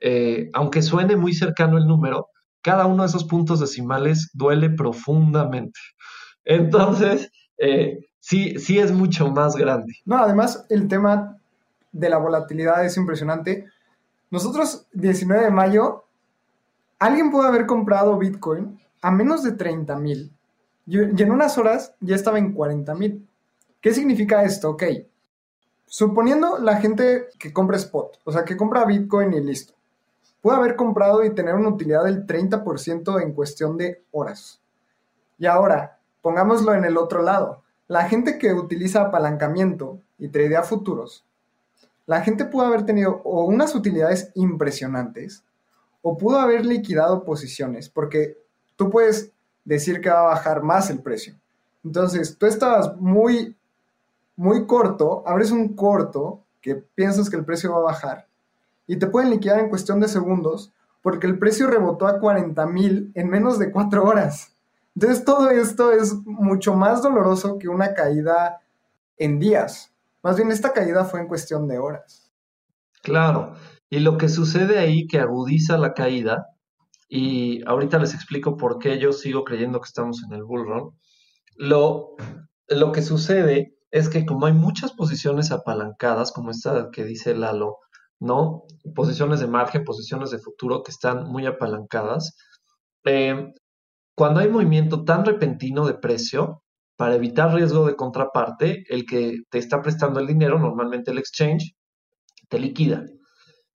Eh, 0.00 0.50
aunque 0.52 0.82
suene 0.82 1.16
muy 1.16 1.34
cercano 1.34 1.78
el 1.78 1.86
número, 1.86 2.28
cada 2.62 2.86
uno 2.86 3.02
de 3.02 3.08
esos 3.08 3.24
puntos 3.24 3.60
decimales 3.60 4.30
duele 4.32 4.70
profundamente. 4.70 5.78
Entonces, 6.44 7.30
eh, 7.58 7.98
sí, 8.18 8.58
sí 8.58 8.78
es 8.78 8.92
mucho 8.92 9.30
más 9.30 9.56
grande. 9.56 9.94
No, 10.04 10.18
además 10.18 10.66
el 10.70 10.88
tema 10.88 11.36
de 11.92 12.10
la 12.10 12.18
volatilidad 12.18 12.84
es 12.84 12.96
impresionante. 12.96 13.66
Nosotros, 14.30 14.86
19 14.92 15.44
de 15.44 15.50
mayo, 15.50 16.04
alguien 16.98 17.30
pudo 17.30 17.42
haber 17.42 17.66
comprado 17.66 18.18
Bitcoin 18.18 18.80
a 19.02 19.10
menos 19.10 19.42
de 19.42 19.52
30 19.52 19.96
mil 19.96 20.32
y 20.86 20.98
en 21.00 21.30
unas 21.30 21.58
horas 21.58 21.94
ya 22.00 22.14
estaba 22.16 22.38
en 22.38 22.52
40 22.52 22.94
mil. 22.94 23.28
¿Qué 23.80 23.92
significa 23.92 24.42
esto? 24.44 24.70
Ok, 24.70 24.84
suponiendo 25.86 26.58
la 26.58 26.76
gente 26.76 27.26
que 27.38 27.52
compra 27.52 27.76
spot, 27.76 28.18
o 28.24 28.32
sea, 28.32 28.44
que 28.44 28.56
compra 28.56 28.84
Bitcoin 28.84 29.32
y 29.32 29.40
listo 29.40 29.76
puede 30.46 30.58
haber 30.58 30.76
comprado 30.76 31.24
y 31.24 31.34
tener 31.34 31.56
una 31.56 31.70
utilidad 31.70 32.04
del 32.04 32.24
30% 32.24 33.20
en 33.20 33.32
cuestión 33.32 33.76
de 33.76 34.04
horas. 34.12 34.60
Y 35.40 35.46
ahora, 35.46 35.98
pongámoslo 36.22 36.72
en 36.72 36.84
el 36.84 36.96
otro 36.98 37.20
lado. 37.20 37.64
La 37.88 38.08
gente 38.08 38.38
que 38.38 38.54
utiliza 38.54 39.00
apalancamiento 39.00 39.98
y 40.20 40.28
tradea 40.28 40.62
futuros, 40.62 41.25
la 42.06 42.22
gente 42.22 42.44
pudo 42.44 42.66
haber 42.66 42.84
tenido 42.84 43.20
o 43.24 43.44
unas 43.44 43.74
utilidades 43.74 44.30
impresionantes 44.34 45.44
o 46.02 46.16
pudo 46.16 46.38
haber 46.38 46.64
liquidado 46.64 47.24
posiciones 47.24 47.88
porque 47.88 48.38
tú 48.76 48.90
puedes 48.90 49.32
decir 49.64 50.00
que 50.00 50.08
va 50.08 50.20
a 50.20 50.34
bajar 50.34 50.62
más 50.62 50.88
el 50.90 51.00
precio. 51.00 51.34
Entonces, 51.84 52.36
tú 52.38 52.46
estabas 52.46 52.96
muy, 52.96 53.56
muy 54.36 54.66
corto, 54.66 55.22
abres 55.26 55.50
un 55.50 55.74
corto 55.74 56.42
que 56.60 56.76
piensas 56.76 57.28
que 57.28 57.36
el 57.36 57.44
precio 57.44 57.72
va 57.72 57.78
a 57.78 57.92
bajar 57.92 58.26
y 58.86 58.96
te 58.96 59.06
pueden 59.06 59.30
liquidar 59.30 59.58
en 59.58 59.68
cuestión 59.68 60.00
de 60.00 60.08
segundos 60.08 60.72
porque 61.02 61.26
el 61.26 61.38
precio 61.38 61.68
rebotó 61.68 62.06
a 62.06 62.18
40 62.18 62.66
mil 62.66 63.12
en 63.14 63.28
menos 63.28 63.58
de 63.58 63.70
cuatro 63.70 64.04
horas. 64.04 64.52
Entonces 64.94 65.24
todo 65.24 65.50
esto 65.50 65.92
es 65.92 66.14
mucho 66.24 66.74
más 66.74 67.02
doloroso 67.02 67.58
que 67.58 67.68
una 67.68 67.94
caída 67.94 68.60
en 69.18 69.38
días. 69.38 69.92
Más 70.26 70.34
bien 70.34 70.50
esta 70.50 70.72
caída 70.72 71.04
fue 71.04 71.20
en 71.20 71.28
cuestión 71.28 71.68
de 71.68 71.78
horas. 71.78 72.32
Claro, 73.00 73.54
y 73.88 74.00
lo 74.00 74.18
que 74.18 74.28
sucede 74.28 74.80
ahí 74.80 75.06
que 75.06 75.20
agudiza 75.20 75.78
la 75.78 75.94
caída, 75.94 76.48
y 77.08 77.62
ahorita 77.64 78.00
les 78.00 78.12
explico 78.12 78.56
por 78.56 78.80
qué 78.80 78.98
yo 78.98 79.12
sigo 79.12 79.44
creyendo 79.44 79.80
que 79.80 79.86
estamos 79.86 80.24
en 80.24 80.34
el 80.34 80.42
bull 80.42 80.66
run, 80.66 80.98
lo, 81.54 82.16
lo 82.66 82.90
que 82.90 83.02
sucede 83.02 83.76
es 83.92 84.08
que 84.08 84.26
como 84.26 84.46
hay 84.46 84.52
muchas 84.52 84.90
posiciones 84.90 85.52
apalancadas, 85.52 86.32
como 86.32 86.50
esta 86.50 86.90
que 86.90 87.04
dice 87.04 87.36
Lalo, 87.36 87.76
¿no? 88.18 88.64
Posiciones 88.96 89.38
de 89.38 89.46
margen, 89.46 89.84
posiciones 89.84 90.32
de 90.32 90.40
futuro 90.40 90.82
que 90.82 90.90
están 90.90 91.30
muy 91.30 91.46
apalancadas. 91.46 92.36
Eh, 93.04 93.54
cuando 94.16 94.40
hay 94.40 94.48
movimiento 94.48 95.04
tan 95.04 95.24
repentino 95.24 95.86
de 95.86 95.94
precio, 95.94 96.64
para 96.96 97.14
evitar 97.14 97.54
riesgo 97.54 97.86
de 97.86 97.96
contraparte, 97.96 98.84
el 98.88 99.04
que 99.04 99.40
te 99.50 99.58
está 99.58 99.82
prestando 99.82 100.20
el 100.20 100.26
dinero, 100.26 100.58
normalmente 100.58 101.10
el 101.10 101.18
exchange, 101.18 101.74
te 102.48 102.58
liquida. 102.58 103.04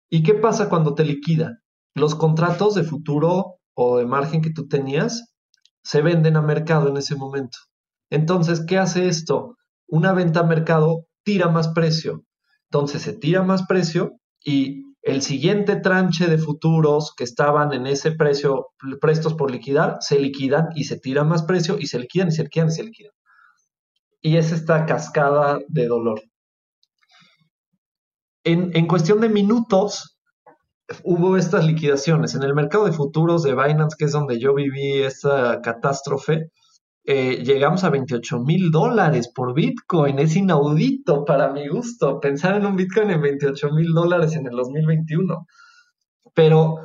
¿Y 0.09 0.23
qué 0.23 0.33
pasa 0.35 0.69
cuando 0.69 0.95
te 0.95 1.03
liquida? 1.03 1.59
Los 1.93 2.15
contratos 2.15 2.75
de 2.75 2.83
futuro 2.83 3.59
o 3.75 3.97
de 3.97 4.05
margen 4.05 4.41
que 4.41 4.51
tú 4.51 4.67
tenías 4.67 5.33
se 5.83 6.01
venden 6.01 6.35
a 6.35 6.41
mercado 6.41 6.89
en 6.89 6.97
ese 6.97 7.15
momento. 7.15 7.57
Entonces, 8.09 8.65
¿qué 8.65 8.77
hace 8.77 9.07
esto? 9.07 9.55
Una 9.87 10.13
venta 10.13 10.41
a 10.41 10.43
mercado 10.43 11.05
tira 11.23 11.49
más 11.49 11.69
precio. 11.69 12.23
Entonces 12.71 13.01
se 13.01 13.13
tira 13.13 13.43
más 13.43 13.65
precio 13.65 14.13
y 14.43 14.83
el 15.09 15.21
siguiente 15.21 15.75
tranche 15.77 16.27
de 16.27 16.37
futuros 16.37 17.13
que 17.15 17.23
estaban 17.23 17.73
en 17.73 17.87
ese 17.87 18.11
precio 18.11 18.67
prestos 19.01 19.33
por 19.33 19.51
liquidar, 19.51 19.97
se 20.01 20.19
liquidan 20.19 20.69
y 20.75 20.83
se 20.83 20.99
tira 20.99 21.23
más 21.23 21.43
precio 21.43 21.77
y 21.79 21.87
se 21.87 21.99
liquidan 21.99 22.29
y 22.29 22.31
se 22.31 22.43
liquidan 22.43 22.69
y 22.69 22.71
se 22.71 22.83
liquidan. 22.83 23.13
Y 24.21 24.37
es 24.37 24.51
esta 24.51 24.85
cascada 24.85 25.59
de 25.67 25.87
dolor. 25.87 26.21
En, 28.43 28.75
en 28.75 28.87
cuestión 28.87 29.21
de 29.21 29.29
minutos, 29.29 30.19
hubo 31.03 31.37
estas 31.37 31.65
liquidaciones. 31.65 32.35
En 32.35 32.43
el 32.43 32.53
mercado 32.53 32.85
de 32.85 32.91
futuros 32.91 33.43
de 33.43 33.55
Binance, 33.55 33.95
que 33.97 34.05
es 34.05 34.11
donde 34.11 34.39
yo 34.39 34.53
viví 34.53 35.01
esta 35.01 35.61
catástrofe, 35.61 36.51
eh, 37.05 37.43
llegamos 37.43 37.83
a 37.83 37.89
28 37.89 38.39
mil 38.39 38.71
dólares 38.71 39.31
por 39.33 39.53
Bitcoin. 39.53 40.19
Es 40.19 40.35
inaudito 40.35 41.25
para 41.25 41.51
mi 41.51 41.67
gusto 41.67 42.19
pensar 42.19 42.55
en 42.55 42.65
un 42.65 42.75
Bitcoin 42.75 43.09
en 43.09 43.21
28 43.21 43.71
mil 43.71 43.93
dólares 43.93 44.35
en 44.35 44.47
el 44.47 44.55
2021. 44.55 45.47
Pero 46.33 46.75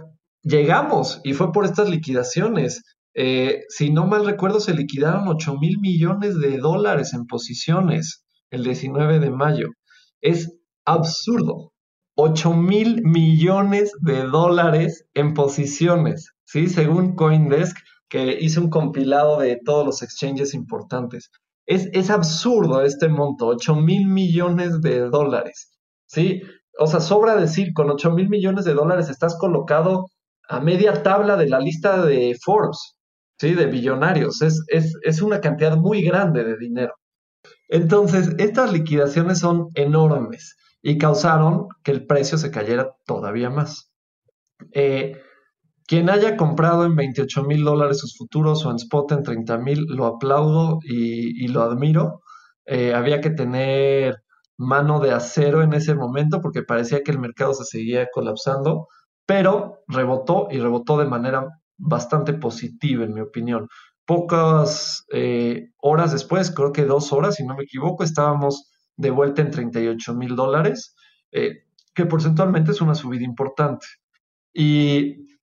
llegamos 0.43 1.21
y 1.25 1.35
fue 1.35 1.53
por 1.53 1.65
estas 1.65 1.89
liquidaciones. 1.91 2.83
Eh, 3.15 3.65
si 3.69 3.91
no 3.91 4.07
mal 4.07 4.25
recuerdo, 4.25 4.61
se 4.61 4.75
liquidaron 4.75 5.29
8 5.29 5.59
mil 5.59 5.79
millones 5.81 6.39
de 6.41 6.59
dólares 6.59 7.15
en 7.15 7.27
posiciones 7.27 8.25
el 8.51 8.65
19 8.65 9.21
de 9.21 9.31
mayo. 9.31 9.69
Es 10.21 10.57
absurdo. 10.85 11.73
8 12.17 12.55
mil 12.55 13.03
millones 13.03 13.93
de 14.01 14.23
dólares 14.23 15.07
en 15.15 15.35
posiciones, 15.35 16.33
¿sí? 16.45 16.69
Según 16.69 17.17
Coindesk, 17.17 17.77
que 18.09 18.39
hice 18.41 18.61
un 18.61 18.71
compilado 18.71 19.39
de 19.39 19.59
todos 19.65 19.85
los 19.85 20.03
exchanges 20.03 20.55
importantes. 20.55 21.31
Es, 21.67 21.89
es 21.93 22.11
absurdo 22.11 22.83
este 22.83 23.09
monto, 23.09 23.47
8 23.47 23.77
mil 23.77 24.07
millones 24.07 24.81
de 24.81 25.09
dólares. 25.09 25.73
¿Sí? 26.07 26.43
O 26.79 26.87
sea, 26.87 27.01
sobra 27.01 27.37
decir, 27.37 27.73
con 27.73 27.91
8 27.91 28.11
mil 28.13 28.29
millones 28.29 28.65
de 28.65 28.75
dólares 28.75 29.09
estás 29.09 29.37
colocado 29.39 30.07
a 30.49 30.61
media 30.61 31.03
tabla 31.03 31.37
de 31.37 31.49
la 31.49 31.59
lista 31.61 32.05
de 32.05 32.37
Forbes, 32.43 32.97
¿sí? 33.39 33.55
De 33.55 33.67
billonarios. 33.67 34.43
Es, 34.43 34.63
es, 34.69 34.93
es 35.03 35.23
una 35.23 35.41
cantidad 35.41 35.77
muy 35.77 36.03
grande 36.03 36.45
de 36.45 36.57
dinero. 36.59 36.95
Entonces, 37.69 38.35
estas 38.39 38.73
liquidaciones 38.73 39.39
son 39.39 39.69
enormes 39.75 40.57
y 40.83 40.99
causaron 40.99 41.69
que 41.83 41.93
el 41.93 42.07
precio 42.07 42.39
se 42.39 42.51
cayera 42.51 42.95
todavía 43.07 43.51
más. 43.51 43.91
Eh, 44.73 45.21
quien 45.95 46.11
haya 46.11 46.37
comprado 46.37 46.87
en 46.87 46.97
28 46.97 47.45
mil 47.45 47.63
dólares 47.63 48.01
sus 48.01 48.17
futuros 48.17 48.67
o 48.67 48.71
en 48.73 48.77
spot 48.79 49.13
en 49.13 49.23
30 49.23 49.59
mil, 49.59 49.87
lo 49.87 50.07
aplaudo 50.07 50.81
y, 50.83 51.47
lo 51.47 51.63
admiro. 51.63 52.21
Eh, 52.67 52.93
había 52.93 53.21
que 53.21 53.31
tener 53.31 54.17
mano 54.57 54.99
de 54.99 55.13
acero 55.13 55.63
en 55.63 55.73
ese 55.73 55.95
momento 55.95 56.41
porque 56.41 56.65
parecía 56.65 57.05
que 57.05 57.13
el 57.13 57.21
mercado 57.21 57.55
se 57.55 57.63
seguía 57.65 58.09
colapsando, 58.13 58.89
pero 59.25 59.85
rebotó 59.87 60.49
y 60.51 60.59
rebotó 60.59 60.99
de 60.99 61.07
manera 61.07 61.47
bastante 61.77 62.35
positiva, 62.35 63.05
en 63.05 63.15
mi 63.15 63.21
opinión. 63.21 63.69
Pocas 64.05 65.05
eh, 65.13 65.69
horas 65.81 66.11
después, 66.11 66.51
creo 66.51 66.73
que 66.73 66.87
dos 66.87 67.13
horas, 67.13 67.37
si 67.37 67.47
no 67.47 67.55
me 67.55 67.63
equivoco, 67.63 68.03
estábamos 68.03 68.69
de 68.97 69.11
vuelta 69.11 69.43
en 69.43 69.53
38 69.53 70.13
mil 70.15 70.35
dólares, 70.35 70.97
eh, 71.31 71.67
que 71.95 72.05
porcentualmente 72.05 72.73
es 72.73 72.81
una 72.81 72.97
subida 72.97 73.23
importante. 73.23 73.87
Y 74.53 75.34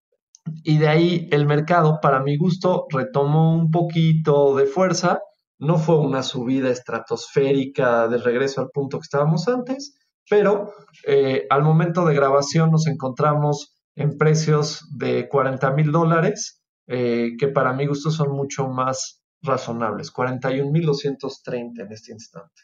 y 0.64 0.78
de 0.78 0.88
ahí 0.88 1.28
el 1.32 1.46
mercado, 1.46 2.00
para 2.02 2.22
mi 2.22 2.38
gusto, 2.38 2.88
retomó 2.90 3.56
un 3.56 3.72
poquito 3.72 4.56
de 4.56 4.66
fuerza. 4.66 5.20
No 5.60 5.78
fue 5.78 5.98
una 5.98 6.24
subida 6.24 6.70
estratosférica 6.70 8.08
de 8.08 8.18
regreso 8.18 8.62
al 8.62 8.70
punto 8.70 8.98
que 8.98 9.04
estábamos 9.04 9.48
antes, 9.48 9.98
pero 10.30 10.74
eh, 11.06 11.46
al 11.50 11.64
momento 11.64 12.06
de 12.06 12.16
grabación 12.16 12.72
nos 12.72 12.88
encontramos 12.88 13.76
en 13.96 14.18
precios 14.18 14.88
de 14.98 15.28
40 15.28 15.72
mil 15.72 15.92
dólares, 15.92 16.64
eh, 16.88 17.32
que 17.38 17.48
para 17.48 17.74
mi 17.74 17.86
gusto 17.86 18.10
son 18.10 18.32
mucho 18.32 18.68
más 18.68 19.22
razonables, 19.42 20.12
41.230 20.14 21.82
en 21.84 21.92
este 21.92 22.12
instante. 22.14 22.64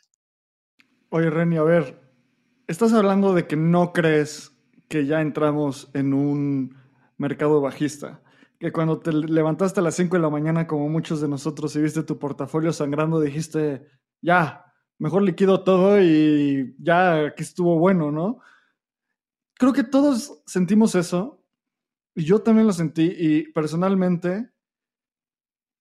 Oye, 1.09 1.29
Reni, 1.29 1.57
a 1.57 1.63
ver, 1.63 1.99
estás 2.67 2.93
hablando 2.93 3.33
de 3.33 3.47
que 3.47 3.55
no 3.55 3.93
crees 3.93 4.51
que 4.87 5.05
ya 5.05 5.21
entramos 5.21 5.89
en 5.93 6.13
un 6.13 6.86
mercado 7.17 7.61
bajista. 7.61 8.21
Que 8.59 8.71
cuando 8.71 8.99
te 8.99 9.11
levantaste 9.11 9.79
a 9.79 9.83
las 9.83 9.95
5 9.95 10.15
de 10.15 10.21
la 10.21 10.29
mañana, 10.29 10.65
como 10.65 10.89
muchos 10.89 11.21
de 11.21 11.27
nosotros, 11.27 11.75
y 11.75 11.81
viste 11.81 12.03
tu 12.03 12.17
portafolio 12.17 12.73
sangrando, 12.73 13.19
dijiste, 13.19 13.85
ya, 14.21 14.65
mejor 14.99 15.23
liquido 15.23 15.63
todo 15.63 16.01
y 16.01 16.75
ya 16.79 17.33
que 17.35 17.43
estuvo 17.43 17.77
bueno, 17.77 18.11
¿no? 18.11 18.39
Creo 19.55 19.73
que 19.73 19.83
todos 19.83 20.43
sentimos 20.45 20.95
eso. 20.95 21.43
Y 22.15 22.25
yo 22.25 22.41
también 22.41 22.67
lo 22.67 22.73
sentí. 22.73 23.13
Y 23.15 23.51
personalmente, 23.51 24.51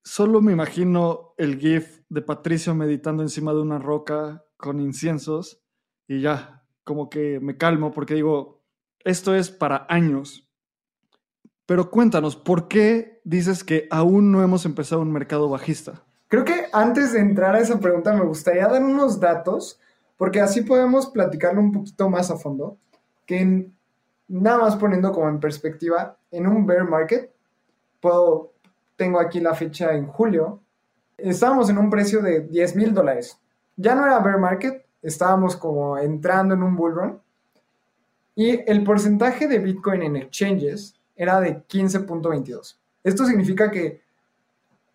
solo 0.04 0.40
me 0.40 0.52
imagino 0.52 1.34
el 1.38 1.58
GIF 1.58 2.02
de 2.08 2.22
Patricio 2.22 2.74
meditando 2.74 3.22
encima 3.22 3.52
de 3.52 3.60
una 3.60 3.78
roca 3.78 4.44
con 4.56 4.80
inciensos. 4.80 5.62
Y 6.06 6.20
ya, 6.20 6.66
como 6.84 7.10
que 7.10 7.40
me 7.40 7.56
calmo 7.56 7.90
porque 7.90 8.14
digo, 8.14 8.64
esto 9.00 9.34
es 9.34 9.50
para 9.50 9.86
años. 9.88 10.45
Pero 11.66 11.90
cuéntanos, 11.90 12.36
¿por 12.36 12.68
qué 12.68 13.20
dices 13.24 13.64
que 13.64 13.88
aún 13.90 14.30
no 14.30 14.42
hemos 14.42 14.64
empezado 14.64 15.02
un 15.02 15.12
mercado 15.12 15.48
bajista? 15.48 16.04
Creo 16.28 16.44
que 16.44 16.66
antes 16.72 17.12
de 17.12 17.20
entrar 17.20 17.56
a 17.56 17.60
esa 17.60 17.78
pregunta 17.80 18.12
me 18.12 18.24
gustaría 18.24 18.68
dar 18.68 18.82
unos 18.82 19.18
datos, 19.18 19.80
porque 20.16 20.40
así 20.40 20.62
podemos 20.62 21.08
platicarlo 21.08 21.60
un 21.60 21.72
poquito 21.72 22.08
más 22.08 22.30
a 22.30 22.36
fondo, 22.36 22.78
que 23.26 23.68
nada 24.28 24.58
más 24.58 24.76
poniendo 24.76 25.10
como 25.12 25.28
en 25.28 25.40
perspectiva, 25.40 26.16
en 26.30 26.46
un 26.46 26.66
bear 26.66 26.88
market, 26.88 27.32
puedo, 28.00 28.52
tengo 28.96 29.18
aquí 29.18 29.40
la 29.40 29.54
fecha 29.54 29.92
en 29.92 30.06
julio, 30.06 30.60
estábamos 31.18 31.68
en 31.68 31.78
un 31.78 31.90
precio 31.90 32.22
de 32.22 32.40
10 32.42 32.76
mil 32.76 32.94
dólares. 32.94 33.40
Ya 33.76 33.94
no 33.94 34.06
era 34.06 34.20
bear 34.20 34.38
market, 34.38 34.86
estábamos 35.02 35.56
como 35.56 35.98
entrando 35.98 36.54
en 36.54 36.62
un 36.62 36.76
bull 36.76 36.94
run. 36.94 37.20
Y 38.36 38.70
el 38.70 38.84
porcentaje 38.84 39.48
de 39.48 39.58
Bitcoin 39.58 40.02
en 40.02 40.16
exchanges 40.16 40.94
era 41.16 41.40
de 41.40 41.66
15.22. 41.66 42.76
Esto 43.02 43.26
significa 43.26 43.70
que 43.70 44.02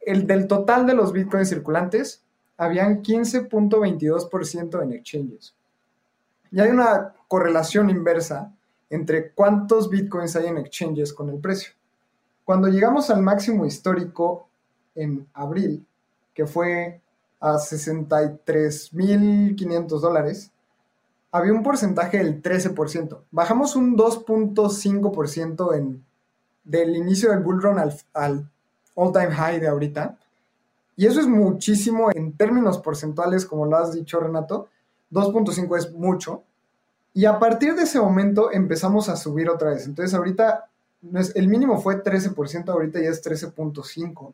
el 0.01 0.25
del 0.25 0.47
total 0.47 0.85
de 0.85 0.93
los 0.93 1.11
bitcoins 1.11 1.49
circulantes, 1.49 2.23
habían 2.57 3.01
15.22% 3.01 4.83
en 4.83 4.93
exchanges. 4.93 5.55
Y 6.51 6.59
hay 6.59 6.69
una 6.69 7.15
correlación 7.27 7.89
inversa 7.89 8.53
entre 8.89 9.31
cuántos 9.31 9.89
bitcoins 9.89 10.35
hay 10.35 10.45
en 10.45 10.59
exchanges 10.59 11.11
con 11.11 11.31
el 11.31 11.39
precio. 11.39 11.73
Cuando 12.43 12.67
llegamos 12.67 13.09
al 13.09 13.23
máximo 13.23 13.65
histórico 13.65 14.47
en 14.93 15.27
abril, 15.33 15.83
que 16.35 16.45
fue 16.45 17.01
a 17.39 17.53
63.500 17.53 19.99
dólares, 19.99 20.51
había 21.31 21.53
un 21.53 21.63
porcentaje 21.63 22.19
del 22.19 22.43
13%. 22.43 23.21
Bajamos 23.31 23.75
un 23.75 23.97
2.5% 23.97 25.75
en 25.75 26.05
del 26.63 26.95
inicio 26.95 27.31
del 27.31 27.39
bull 27.39 27.61
run 27.61 27.79
al, 28.13 28.49
all 28.95 29.11
time 29.11 29.31
high 29.31 29.59
de 29.59 29.67
ahorita. 29.67 30.17
Y 30.95 31.05
eso 31.05 31.19
es 31.19 31.27
muchísimo 31.27 32.09
en 32.13 32.37
términos 32.37 32.79
porcentuales, 32.79 33.45
como 33.45 33.65
lo 33.65 33.77
has 33.77 33.93
dicho 33.93 34.19
Renato. 34.19 34.69
2.5 35.11 35.77
es 35.77 35.91
mucho. 35.91 36.43
Y 37.13 37.25
a 37.25 37.39
partir 37.39 37.75
de 37.75 37.83
ese 37.83 37.99
momento 37.99 38.51
empezamos 38.51 39.09
a 39.09 39.15
subir 39.15 39.49
otra 39.49 39.71
vez. 39.71 39.85
Entonces 39.85 40.13
ahorita 40.13 40.69
el 41.35 41.47
mínimo 41.47 41.81
fue 41.81 42.03
13%, 42.03 42.69
ahorita 42.69 42.99
ya 43.01 43.09
es 43.09 43.23
13.5%. 43.23 44.33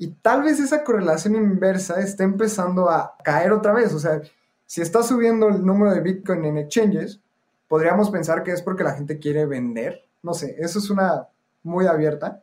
Y 0.00 0.08
tal 0.22 0.42
vez 0.42 0.60
esa 0.60 0.84
correlación 0.84 1.34
inversa 1.34 2.00
esté 2.00 2.22
empezando 2.22 2.88
a 2.88 3.16
caer 3.24 3.52
otra 3.52 3.72
vez. 3.72 3.92
O 3.94 3.98
sea, 3.98 4.22
si 4.64 4.80
está 4.80 5.02
subiendo 5.02 5.48
el 5.48 5.64
número 5.64 5.92
de 5.92 6.00
Bitcoin 6.00 6.44
en 6.44 6.58
exchanges, 6.58 7.20
podríamos 7.66 8.10
pensar 8.10 8.42
que 8.42 8.52
es 8.52 8.62
porque 8.62 8.84
la 8.84 8.94
gente 8.94 9.18
quiere 9.18 9.44
vender. 9.46 10.07
No 10.28 10.34
sé, 10.34 10.56
eso 10.58 10.78
es 10.78 10.90
una 10.90 11.26
muy 11.62 11.86
abierta. 11.86 12.42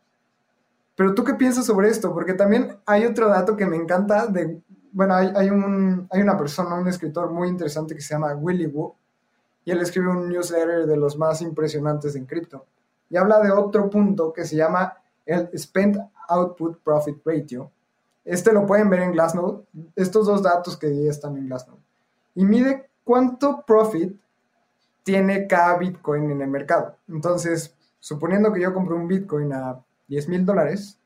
Pero 0.95 1.13
tú 1.13 1.23
qué 1.23 1.36
piensas 1.36 1.67
sobre 1.67 1.88
esto? 1.88 2.15
Porque 2.15 2.33
también 2.33 2.79
hay 2.88 3.05
otro 3.05 3.27
dato 3.29 3.55
que 3.55 3.67
me 3.67 3.75
encanta 3.75 4.25
de, 4.25 4.59
bueno, 4.91 5.13
hay, 5.13 5.51
un, 5.51 6.07
hay 6.09 6.19
una 6.19 6.36
persona, 6.36 6.73
un 6.73 6.88
escritor 6.88 7.29
muy 7.29 7.47
interesante 7.47 7.93
que 7.93 8.01
se 8.01 8.15
llama 8.15 8.33
Willy 8.33 8.65
Wu, 8.65 8.91
y 9.65 9.69
él 9.69 9.81
escribe 9.81 10.09
un 10.09 10.27
newsletter 10.27 10.88
de 10.88 10.97
los 10.97 11.15
más 11.15 11.43
impresionantes 11.43 12.15
en 12.15 12.25
cripto. 12.25 12.65
Y 13.07 13.17
habla 13.17 13.39
de 13.39 13.51
otro 13.51 13.88
punto 13.88 14.33
que 14.33 14.45
se 14.45 14.55
llama 14.55 14.97
el 15.27 15.47
Spend 15.55 16.01
Output 16.27 16.79
Profit 16.83 17.21
Ratio. 17.23 17.69
Este 18.23 18.51
lo 18.51 18.65
pueden 18.65 18.89
ver 18.89 19.01
en 19.01 19.11
Glassnode. 19.11 19.63
Estos 19.95 20.25
dos 20.25 20.41
datos 20.41 20.75
que 20.75 21.07
están 21.07 21.38
en 21.38 21.45
Glassnode. 21.45 21.81
Y 22.33 22.45
mide 22.45 22.89
cuánto 23.03 23.61
profit 23.61 24.19
tiene 25.05 25.45
cada 25.45 25.77
Bitcoin 25.77 26.31
en 26.31 26.41
el 26.41 26.49
mercado. 26.49 26.95
Entonces, 27.07 27.74
suponiendo 28.06 28.53
que 28.53 28.62
yo 28.62 28.72
compro 28.72 28.95
un 28.95 29.08
Bitcoin 29.08 29.51
a 29.51 29.84
10 30.10 30.30
mil 30.30 30.45
dólares, 30.45 30.99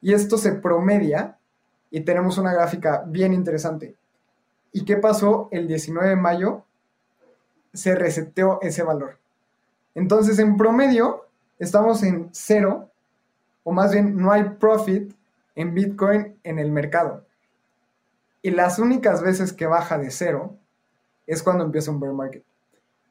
y 0.00 0.12
esto 0.12 0.38
se 0.38 0.52
promedia, 0.52 1.38
y 1.90 2.02
tenemos 2.02 2.38
una 2.38 2.52
gráfica 2.52 3.02
bien 3.04 3.34
interesante. 3.34 3.96
¿Y 4.70 4.84
qué 4.84 4.96
pasó 4.96 5.48
el 5.50 5.66
19 5.66 6.10
de 6.10 6.14
mayo? 6.14 6.62
Se 7.72 7.96
reseteó 7.96 8.60
ese 8.62 8.84
valor. 8.84 9.18
Entonces, 9.96 10.38
en 10.38 10.56
promedio, 10.56 11.26
estamos 11.58 12.04
en 12.04 12.28
cero, 12.30 12.88
o 13.64 13.72
más 13.72 13.90
bien 13.90 14.16
no 14.16 14.30
hay 14.30 14.44
profit 14.50 15.12
en 15.56 15.74
Bitcoin 15.74 16.38
en 16.44 16.60
el 16.60 16.70
mercado. 16.70 17.24
Y 18.40 18.52
las 18.52 18.78
únicas 18.78 19.20
veces 19.20 19.52
que 19.52 19.66
baja 19.66 19.98
de 19.98 20.12
cero 20.12 20.54
es 21.26 21.42
cuando 21.42 21.64
empieza 21.64 21.90
un 21.90 21.98
bear 21.98 22.12
market. 22.12 22.44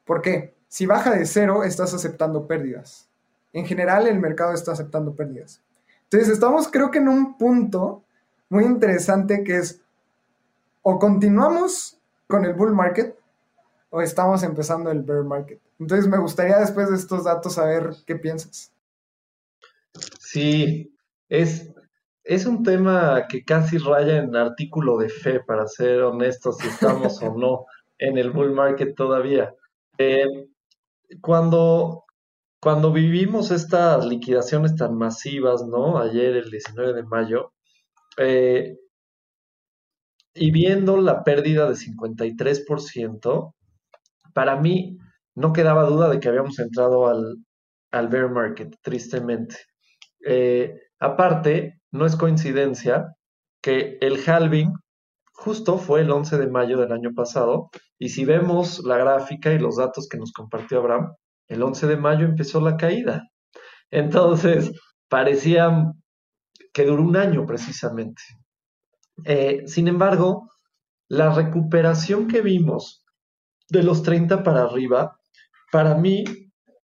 ¿Por 0.06 0.22
qué? 0.22 0.54
Si 0.68 0.86
baja 0.86 1.10
de 1.10 1.26
cero, 1.26 1.64
estás 1.64 1.92
aceptando 1.92 2.46
pérdidas. 2.46 3.09
En 3.52 3.66
general, 3.66 4.06
el 4.06 4.18
mercado 4.18 4.52
está 4.52 4.72
aceptando 4.72 5.14
pérdidas. 5.14 5.62
Entonces, 6.04 6.28
estamos 6.28 6.68
creo 6.68 6.90
que 6.90 6.98
en 6.98 7.08
un 7.08 7.36
punto 7.36 8.04
muy 8.48 8.64
interesante 8.64 9.44
que 9.44 9.56
es 9.56 9.80
o 10.82 10.98
continuamos 10.98 11.98
con 12.26 12.44
el 12.44 12.54
bull 12.54 12.74
market 12.74 13.16
o 13.90 14.00
estamos 14.00 14.42
empezando 14.42 14.90
el 14.90 15.02
bear 15.02 15.24
market. 15.24 15.60
Entonces, 15.78 16.06
me 16.06 16.18
gustaría 16.18 16.58
después 16.58 16.90
de 16.90 16.96
estos 16.96 17.24
datos 17.24 17.54
saber 17.54 17.90
qué 18.06 18.16
piensas. 18.16 18.72
Sí, 20.18 20.94
es, 21.28 21.70
es 22.22 22.46
un 22.46 22.62
tema 22.62 23.26
que 23.28 23.44
casi 23.44 23.78
raya 23.78 24.18
en 24.18 24.36
artículo 24.36 24.98
de 24.98 25.08
fe, 25.08 25.40
para 25.40 25.66
ser 25.66 26.02
honestos, 26.02 26.58
si 26.58 26.68
estamos 26.68 27.20
o 27.22 27.34
no 27.36 27.66
en 27.98 28.18
el 28.18 28.30
bull 28.30 28.52
market 28.52 28.94
todavía. 28.94 29.54
Eh, 29.98 30.48
cuando, 31.20 32.04
cuando 32.60 32.92
vivimos 32.92 33.50
estas 33.50 34.04
liquidaciones 34.06 34.76
tan 34.76 34.96
masivas, 34.96 35.64
¿no? 35.66 35.98
Ayer, 35.98 36.36
el 36.36 36.50
19 36.50 36.92
de 36.92 37.02
mayo, 37.04 37.52
eh, 38.18 38.76
y 40.34 40.50
viendo 40.50 40.98
la 40.98 41.24
pérdida 41.24 41.68
de 41.68 41.76
53%, 41.76 43.54
para 44.34 44.56
mí 44.56 44.98
no 45.34 45.52
quedaba 45.52 45.84
duda 45.84 46.08
de 46.10 46.20
que 46.20 46.28
habíamos 46.28 46.58
entrado 46.58 47.08
al, 47.08 48.08
bear 48.08 48.30
market, 48.30 48.76
tristemente. 48.82 49.56
Eh, 50.24 50.78
aparte, 51.00 51.80
no 51.92 52.06
es 52.06 52.16
coincidencia 52.16 53.14
que 53.62 53.98
el 54.00 54.18
halving 54.28 54.72
justo 55.32 55.78
fue 55.78 56.02
el 56.02 56.10
11 56.10 56.38
de 56.38 56.48
mayo 56.48 56.78
del 56.78 56.92
año 56.92 57.12
pasado, 57.14 57.70
y 57.98 58.10
si 58.10 58.24
vemos 58.24 58.80
la 58.84 58.98
gráfica 58.98 59.52
y 59.52 59.58
los 59.58 59.76
datos 59.76 60.08
que 60.08 60.18
nos 60.18 60.32
compartió 60.32 60.78
Abraham, 60.80 61.14
el 61.50 61.62
11 61.62 61.86
de 61.88 61.96
mayo 61.96 62.24
empezó 62.24 62.60
la 62.60 62.76
caída. 62.76 63.28
Entonces, 63.90 64.72
parecía 65.08 65.92
que 66.72 66.84
duró 66.86 67.02
un 67.02 67.16
año 67.16 67.44
precisamente. 67.44 68.22
Eh, 69.24 69.64
sin 69.66 69.88
embargo, 69.88 70.48
la 71.08 71.34
recuperación 71.34 72.28
que 72.28 72.40
vimos 72.40 73.04
de 73.68 73.82
los 73.82 74.02
30 74.04 74.44
para 74.44 74.62
arriba, 74.62 75.18
para 75.72 75.96
mí, 75.96 76.24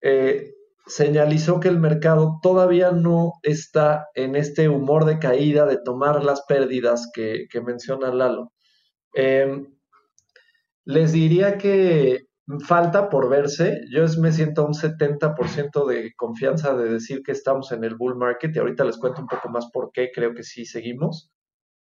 eh, 0.00 0.52
señalizó 0.86 1.58
que 1.58 1.68
el 1.68 1.80
mercado 1.80 2.38
todavía 2.40 2.92
no 2.92 3.32
está 3.42 4.06
en 4.14 4.36
este 4.36 4.68
humor 4.68 5.04
de 5.06 5.18
caída, 5.18 5.66
de 5.66 5.78
tomar 5.78 6.24
las 6.24 6.42
pérdidas 6.42 7.10
que, 7.12 7.46
menciona 7.64 8.14
Lalo. 8.14 8.52
Em, 9.14 9.66
les 10.84 11.12
diría 11.12 11.58
que 11.58 12.26
falta 12.66 13.08
por 13.08 13.28
verse. 13.28 13.80
Yo 13.90 14.04
me 14.20 14.32
siento 14.32 14.66
un 14.66 14.74
70% 14.74 15.86
de 15.86 16.12
confianza 16.14 16.74
de 16.74 16.92
decir 16.92 17.22
que 17.22 17.32
estamos 17.32 17.72
en 17.72 17.84
el 17.84 17.96
bull 17.96 18.16
market 18.16 18.54
y 18.54 18.58
ahorita 18.58 18.84
les 18.84 18.98
cuento 18.98 19.22
un 19.22 19.28
poco 19.28 19.48
más 19.48 19.70
por 19.72 19.90
qué 19.92 20.10
creo 20.12 20.34
que 20.34 20.42
sí 20.42 20.64
seguimos. 20.64 21.30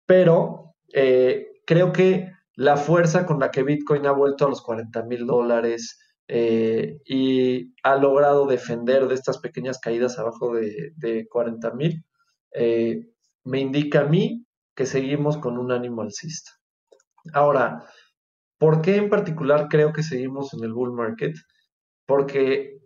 Pero 0.05 0.75
eh, 0.93 1.47
creo 1.65 1.91
que 1.91 2.31
la 2.55 2.77
fuerza 2.77 3.25
con 3.25 3.39
la 3.39 3.51
que 3.51 3.63
Bitcoin 3.63 4.05
ha 4.05 4.11
vuelto 4.11 4.45
a 4.45 4.49
los 4.49 4.61
40 4.61 5.03
mil 5.03 5.25
dólares, 5.25 5.99
eh, 6.27 7.01
y 7.05 7.73
ha 7.83 7.95
logrado 7.97 8.47
defender 8.47 9.07
de 9.07 9.13
estas 9.13 9.37
pequeñas 9.37 9.79
caídas 9.79 10.17
abajo 10.17 10.55
de, 10.55 10.91
de 10.95 11.27
40 11.27 11.71
mil, 11.73 12.03
eh, 12.51 13.09
me 13.43 13.59
indica 13.59 14.01
a 14.01 14.05
mí 14.05 14.45
que 14.75 14.85
seguimos 14.85 15.37
con 15.37 15.57
un 15.57 15.71
ánimo 15.71 16.01
alcista. 16.01 16.51
Ahora, 17.33 17.85
¿por 18.57 18.81
qué 18.81 18.97
en 18.97 19.09
particular 19.09 19.67
creo 19.69 19.93
que 19.93 20.03
seguimos 20.03 20.53
en 20.53 20.63
el 20.63 20.73
bull 20.73 20.93
market? 20.93 21.35
Porque 22.05 22.79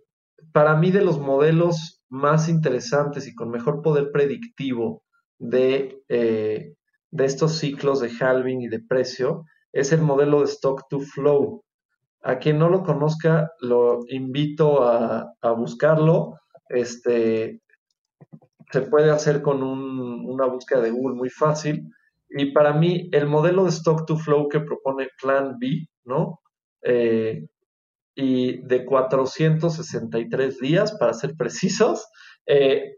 para 0.51 0.75
mí 0.75 0.91
de 0.91 1.01
los 1.01 1.19
modelos 1.19 2.01
más 2.09 2.49
interesantes 2.49 3.27
y 3.27 3.35
con 3.35 3.51
mejor 3.51 3.81
poder 3.81 4.11
predictivo 4.11 5.03
de, 5.37 6.01
eh, 6.09 6.73
estos 7.11 7.57
ciclos 7.57 7.99
de 8.01 8.11
halving 8.19 8.61
y 8.61 8.67
de 8.67 8.79
precio 8.79 9.45
es 9.71 9.91
el 9.91 10.01
modelo 10.01 10.39
de 10.39 10.45
stock 10.45 10.87
to 10.89 10.99
flow. 10.99 11.63
A 12.21 12.39
quien 12.39 12.59
no 12.59 12.69
lo 12.69 12.83
conozca, 12.83 13.51
lo 13.61 14.01
invito 14.09 14.83
a, 14.83 15.31
buscarlo. 15.57 16.35
Este, 16.67 17.61
se 18.71 18.81
puede 18.81 19.09
hacer 19.09 19.41
con 19.41 19.63
una 19.63 20.45
búsqueda 20.45 20.81
de 20.81 20.91
Google 20.91 21.15
muy 21.15 21.29
fácil. 21.29 21.89
Y 22.29 22.51
para 22.51 22.73
mí, 22.73 23.09
el 23.11 23.27
modelo 23.27 23.63
de 23.63 23.71
stock 23.71 24.05
to 24.05 24.17
flow 24.17 24.47
que 24.49 24.59
propone 24.59 25.09
Plan 25.21 25.57
B, 25.59 25.87
¿no? 26.05 26.39
Eh, 26.83 27.47
y 28.15 28.61
de 28.67 28.85
463 28.85 30.59
días, 30.59 30.91
para 30.93 31.13
ser 31.13 31.35
precisos, 31.35 32.07
eh, 32.45 32.97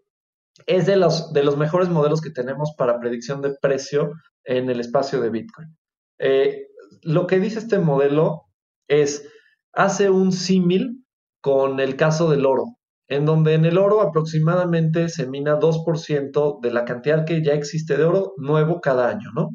es 0.65 0.86
de 0.86 0.97
los, 0.97 1.32
de 1.34 1.43
los 1.43 1.57
mejores 1.57 1.89
modelos 1.89 2.21
que 2.21 2.32
tenemos 2.32 2.73
para 2.77 2.99
predicción 2.99 3.41
de 3.41 3.55
precio 3.61 4.11
en 4.43 4.69
el 4.69 4.79
espacio 4.79 5.21
de 5.21 5.29
Bitcoin. 5.29 5.77
Eh, 6.19 6.67
lo 7.03 7.27
que 7.27 7.39
dice 7.39 7.59
este 7.59 7.79
modelo 7.79 8.43
es, 8.88 9.27
hace 9.73 10.09
un 10.09 10.32
símil 10.32 11.05
con 11.41 11.79
el 11.79 11.95
caso 11.95 12.29
del 12.29 12.45
oro, 12.45 12.77
en 13.12 13.26
donde 13.26 13.55
en 13.55 13.66
el 13.66 13.78
oro 13.78 14.01
aproximadamente 14.01 15.09
se 15.09 15.28
mina 15.28 15.59
2% 15.59 16.59
de 16.62 16.72
la 16.72 16.86
cantidad 16.86 17.26
que 17.26 17.43
ya 17.43 17.53
existe 17.53 17.97
de 17.97 18.05
oro 18.05 18.34
nuevo 18.38 18.80
cada 18.80 19.09
año, 19.09 19.30
¿no? 19.36 19.49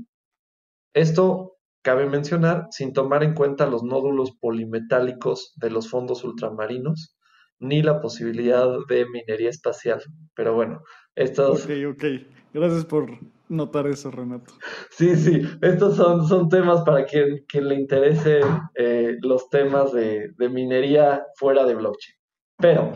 Esto 0.94 1.56
cabe 1.82 2.06
mencionar 2.06 2.66
sin 2.70 2.92
tomar 2.92 3.24
en 3.24 3.32
cuenta 3.32 3.66
los 3.66 3.82
nódulos 3.82 4.36
polimetálicos 4.40 5.54
de 5.56 5.70
los 5.70 5.88
fondos 5.88 6.22
ultramarinos, 6.22 7.16
ni 7.58 7.82
la 7.82 8.02
posibilidad 8.02 8.68
de 8.90 9.06
minería 9.06 9.48
espacial. 9.48 10.02
Pero 10.34 10.54
bueno, 10.54 10.82
estos... 11.14 11.64
Ok, 11.64 11.70
ok. 11.92 12.04
Gracias 12.52 12.84
por 12.84 13.08
notar 13.48 13.86
eso, 13.86 14.10
Renato. 14.10 14.52
Sí, 14.90 15.16
sí, 15.16 15.40
estos 15.62 15.96
son, 15.96 16.28
son 16.28 16.50
temas 16.50 16.82
para 16.82 17.06
quien, 17.06 17.46
quien 17.48 17.68
le 17.68 17.76
interese 17.76 18.40
eh, 18.74 19.16
los 19.22 19.48
temas 19.48 19.94
de, 19.94 20.34
minería 20.38 21.24
fuera 21.36 21.64
de 21.64 21.74
blockchain. 21.74 22.16
Pero, 22.58 22.92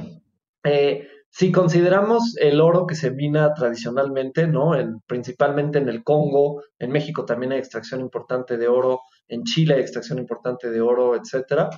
eh, 0.64 1.08
si 1.30 1.52
consideramos 1.52 2.36
el 2.38 2.60
oro 2.60 2.86
que 2.86 2.96
se 2.96 3.12
mina 3.12 3.54
tradicionalmente, 3.54 4.48
¿no? 4.48 4.72
principalmente 5.06 5.78
en 5.78 5.88
el 5.88 6.02
Congo, 6.02 6.62
en 6.78 6.90
México 6.90 7.24
también 7.24 7.52
hay 7.52 7.58
extracción 7.58 8.00
importante 8.00 8.56
de 8.56 8.66
oro, 8.66 9.00
en 9.28 9.44
Chile 9.44 9.74
hay 9.74 9.80
extracción 9.80 10.18
importante 10.18 10.70
de 10.70 10.80
oro, 10.80 11.14
etcétera. 11.14 11.70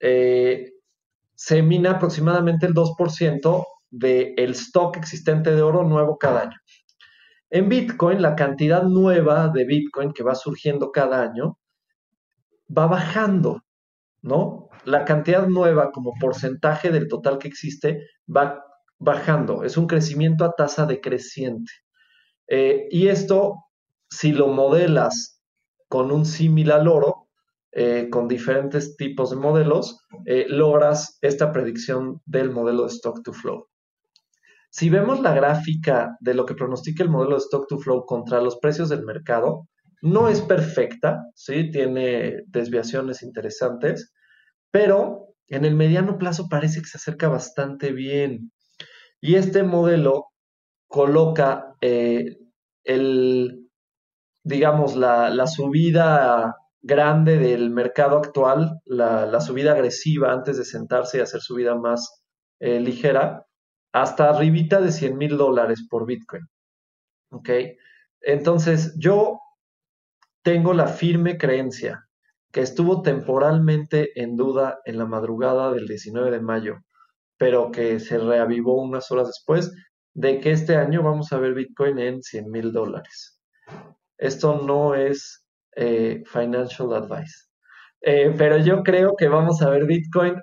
Eh, 0.00 0.72
se 1.34 1.62
mina 1.62 1.92
aproximadamente 1.92 2.66
el 2.66 2.74
2% 2.74 3.64
del 3.90 4.50
stock 4.50 4.96
existente 4.96 5.54
de 5.54 5.62
oro 5.62 5.84
nuevo 5.84 6.18
cada 6.18 6.42
año. 6.42 6.56
En 7.50 7.68
Bitcoin, 7.68 8.20
la 8.20 8.34
cantidad 8.34 8.82
nueva 8.82 9.48
de 9.48 9.64
Bitcoin 9.64 10.12
que 10.12 10.24
va 10.24 10.34
surgiendo 10.34 10.90
cada 10.90 11.22
año 11.22 11.58
va 12.76 12.88
bajando, 12.88 13.62
¿no? 14.22 14.65
La 14.86 15.04
cantidad 15.04 15.48
nueva 15.48 15.90
como 15.90 16.14
porcentaje 16.14 16.90
del 16.90 17.08
total 17.08 17.38
que 17.38 17.48
existe 17.48 18.06
va 18.34 18.64
bajando. 18.98 19.64
Es 19.64 19.76
un 19.76 19.88
crecimiento 19.88 20.44
a 20.44 20.52
tasa 20.52 20.86
decreciente. 20.86 21.72
Eh, 22.46 22.86
y 22.90 23.08
esto, 23.08 23.64
si 24.08 24.30
lo 24.30 24.46
modelas 24.46 25.42
con 25.88 26.12
un 26.12 26.24
símil 26.24 26.70
al 26.70 26.86
oro, 26.86 27.28
eh, 27.72 28.08
con 28.10 28.28
diferentes 28.28 28.96
tipos 28.96 29.30
de 29.30 29.36
modelos, 29.36 30.06
eh, 30.24 30.46
logras 30.48 31.18
esta 31.20 31.52
predicción 31.52 32.22
del 32.24 32.50
modelo 32.50 32.84
de 32.84 32.90
stock 32.90 33.24
to 33.24 33.32
flow. 33.32 33.66
Si 34.70 34.88
vemos 34.88 35.20
la 35.20 35.34
gráfica 35.34 36.16
de 36.20 36.34
lo 36.34 36.46
que 36.46 36.54
pronostica 36.54 37.02
el 37.02 37.10
modelo 37.10 37.32
de 37.32 37.42
stock 37.42 37.66
to 37.66 37.78
flow 37.78 38.06
contra 38.06 38.40
los 38.40 38.56
precios 38.58 38.88
del 38.88 39.04
mercado, 39.04 39.68
no 40.00 40.28
es 40.28 40.40
perfecta, 40.42 41.24
¿sí? 41.34 41.70
tiene 41.72 42.44
desviaciones 42.46 43.22
interesantes, 43.22 44.12
pero 44.76 45.32
en 45.48 45.64
el 45.64 45.74
mediano 45.74 46.18
plazo 46.18 46.50
parece 46.50 46.80
que 46.82 46.86
se 46.86 46.98
acerca 46.98 47.28
bastante 47.28 47.92
bien. 47.92 48.52
Y 49.22 49.36
este 49.36 49.62
modelo 49.62 50.26
coloca 50.86 51.74
eh, 51.80 52.36
el, 52.84 53.70
digamos, 54.44 54.94
la, 54.94 55.46
subida 55.46 56.56
grande 56.82 57.38
del 57.38 57.70
mercado 57.70 58.18
actual, 58.18 58.82
la, 58.84 59.40
subida 59.40 59.72
agresiva 59.72 60.30
antes 60.30 60.58
de 60.58 60.66
sentarse 60.66 61.16
y 61.16 61.20
hacer 61.22 61.40
subida 61.40 61.74
más 61.74 62.22
eh, 62.60 62.78
ligera, 62.78 63.46
hasta 63.94 64.28
arribita 64.28 64.82
de 64.82 64.92
100 64.92 65.16
mil 65.16 65.38
dólares 65.38 65.86
por 65.88 66.04
Bitcoin. 66.04 66.42
¿Ok? 67.30 67.48
Entonces, 68.20 68.94
yo 68.98 69.40
tengo 70.42 70.74
la 70.74 70.86
firme 70.86 71.38
creencia 71.38 72.05
que 72.56 72.62
estuvo 72.62 73.02
temporalmente 73.02 74.18
en 74.18 74.34
duda 74.34 74.78
en 74.86 74.96
la 74.96 75.04
madrugada 75.04 75.70
del 75.74 75.86
19 75.86 76.30
de 76.30 76.40
mayo, 76.40 76.76
pero 77.36 77.70
que 77.70 78.00
se 78.00 78.16
reavivó 78.16 78.80
unas 78.80 79.10
horas 79.10 79.26
después 79.26 79.74
de 80.14 80.40
que 80.40 80.52
este 80.52 80.76
año 80.76 81.02
vamos 81.02 81.30
a 81.34 81.38
ver 81.38 81.52
Bitcoin 81.52 81.98
en 81.98 82.22
100 82.22 82.50
mil 82.50 82.72
dólares. 82.72 83.42
Esto 84.16 84.62
no 84.62 84.94
es 84.94 85.44
eh, 85.76 86.22
financial 86.24 86.94
advice, 86.94 87.44
eh, 88.00 88.34
pero 88.38 88.56
yo 88.56 88.82
creo 88.82 89.16
que 89.18 89.28
vamos 89.28 89.60
a 89.60 89.68
ver 89.68 89.84
Bitcoin 89.84 90.40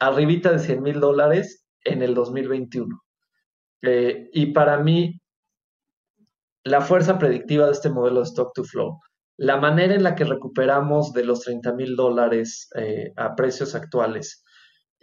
arribita 0.00 0.52
de 0.52 0.58
100 0.58 0.82
mil 0.82 1.00
dólares 1.00 1.64
en 1.82 2.02
el 2.02 2.14
2021. 2.14 2.94
Eh, 3.80 4.28
y 4.34 4.52
para 4.52 4.80
mí, 4.80 5.18
la 6.62 6.82
fuerza 6.82 7.18
predictiva 7.18 7.64
de 7.64 7.72
este 7.72 7.88
modelo 7.88 8.20
de 8.20 8.26
stock 8.26 8.52
to 8.52 8.64
flow 8.64 9.00
la 9.36 9.56
manera 9.56 9.94
en 9.94 10.02
la 10.02 10.14
que 10.14 10.24
recuperamos 10.24 11.12
de 11.12 11.24
los 11.24 11.40
30 11.40 11.72
mil 11.72 11.96
dólares 11.96 12.68
eh, 12.76 13.12
a 13.16 13.34
precios 13.34 13.74
actuales 13.74 14.44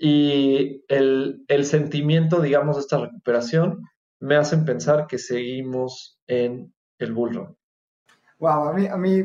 y 0.03 0.83
el, 0.87 1.65
sentimiento, 1.65 2.41
digamos, 2.41 2.75
de 2.75 2.81
esta 2.81 2.97
recuperación 2.97 3.87
me 4.19 4.35
hacen 4.35 4.65
pensar 4.65 5.05
que 5.05 5.19
seguimos 5.19 6.19
en 6.25 6.73
el 6.97 7.13
bullrun. 7.13 7.55
Wow, 8.39 8.69
a 8.69 8.73
mí, 8.73 8.87
a 8.87 8.97
mí 8.97 9.23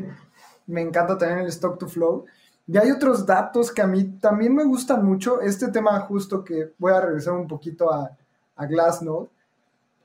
me 0.67 0.81
encanta 0.81 1.17
tener 1.17 1.39
el 1.39 1.47
stock 1.47 1.79
to 1.79 1.87
flow. 1.87 2.25
Y 2.67 2.77
hay 2.77 2.91
otros 2.91 3.25
datos 3.25 3.71
que 3.71 3.81
a 3.81 3.87
mí 3.87 4.19
también 4.19 4.53
me 4.53 4.65
gustan 4.65 5.03
mucho. 5.03 5.41
Este 5.41 5.69
tema 5.69 5.99
justo 6.01 6.43
que 6.43 6.73
voy 6.77 6.93
a 6.93 7.01
regresar 7.01 7.33
un 7.33 7.47
poquito 7.47 7.91
a, 7.91 8.15
a 8.55 8.65
Glassnode. 8.67 9.29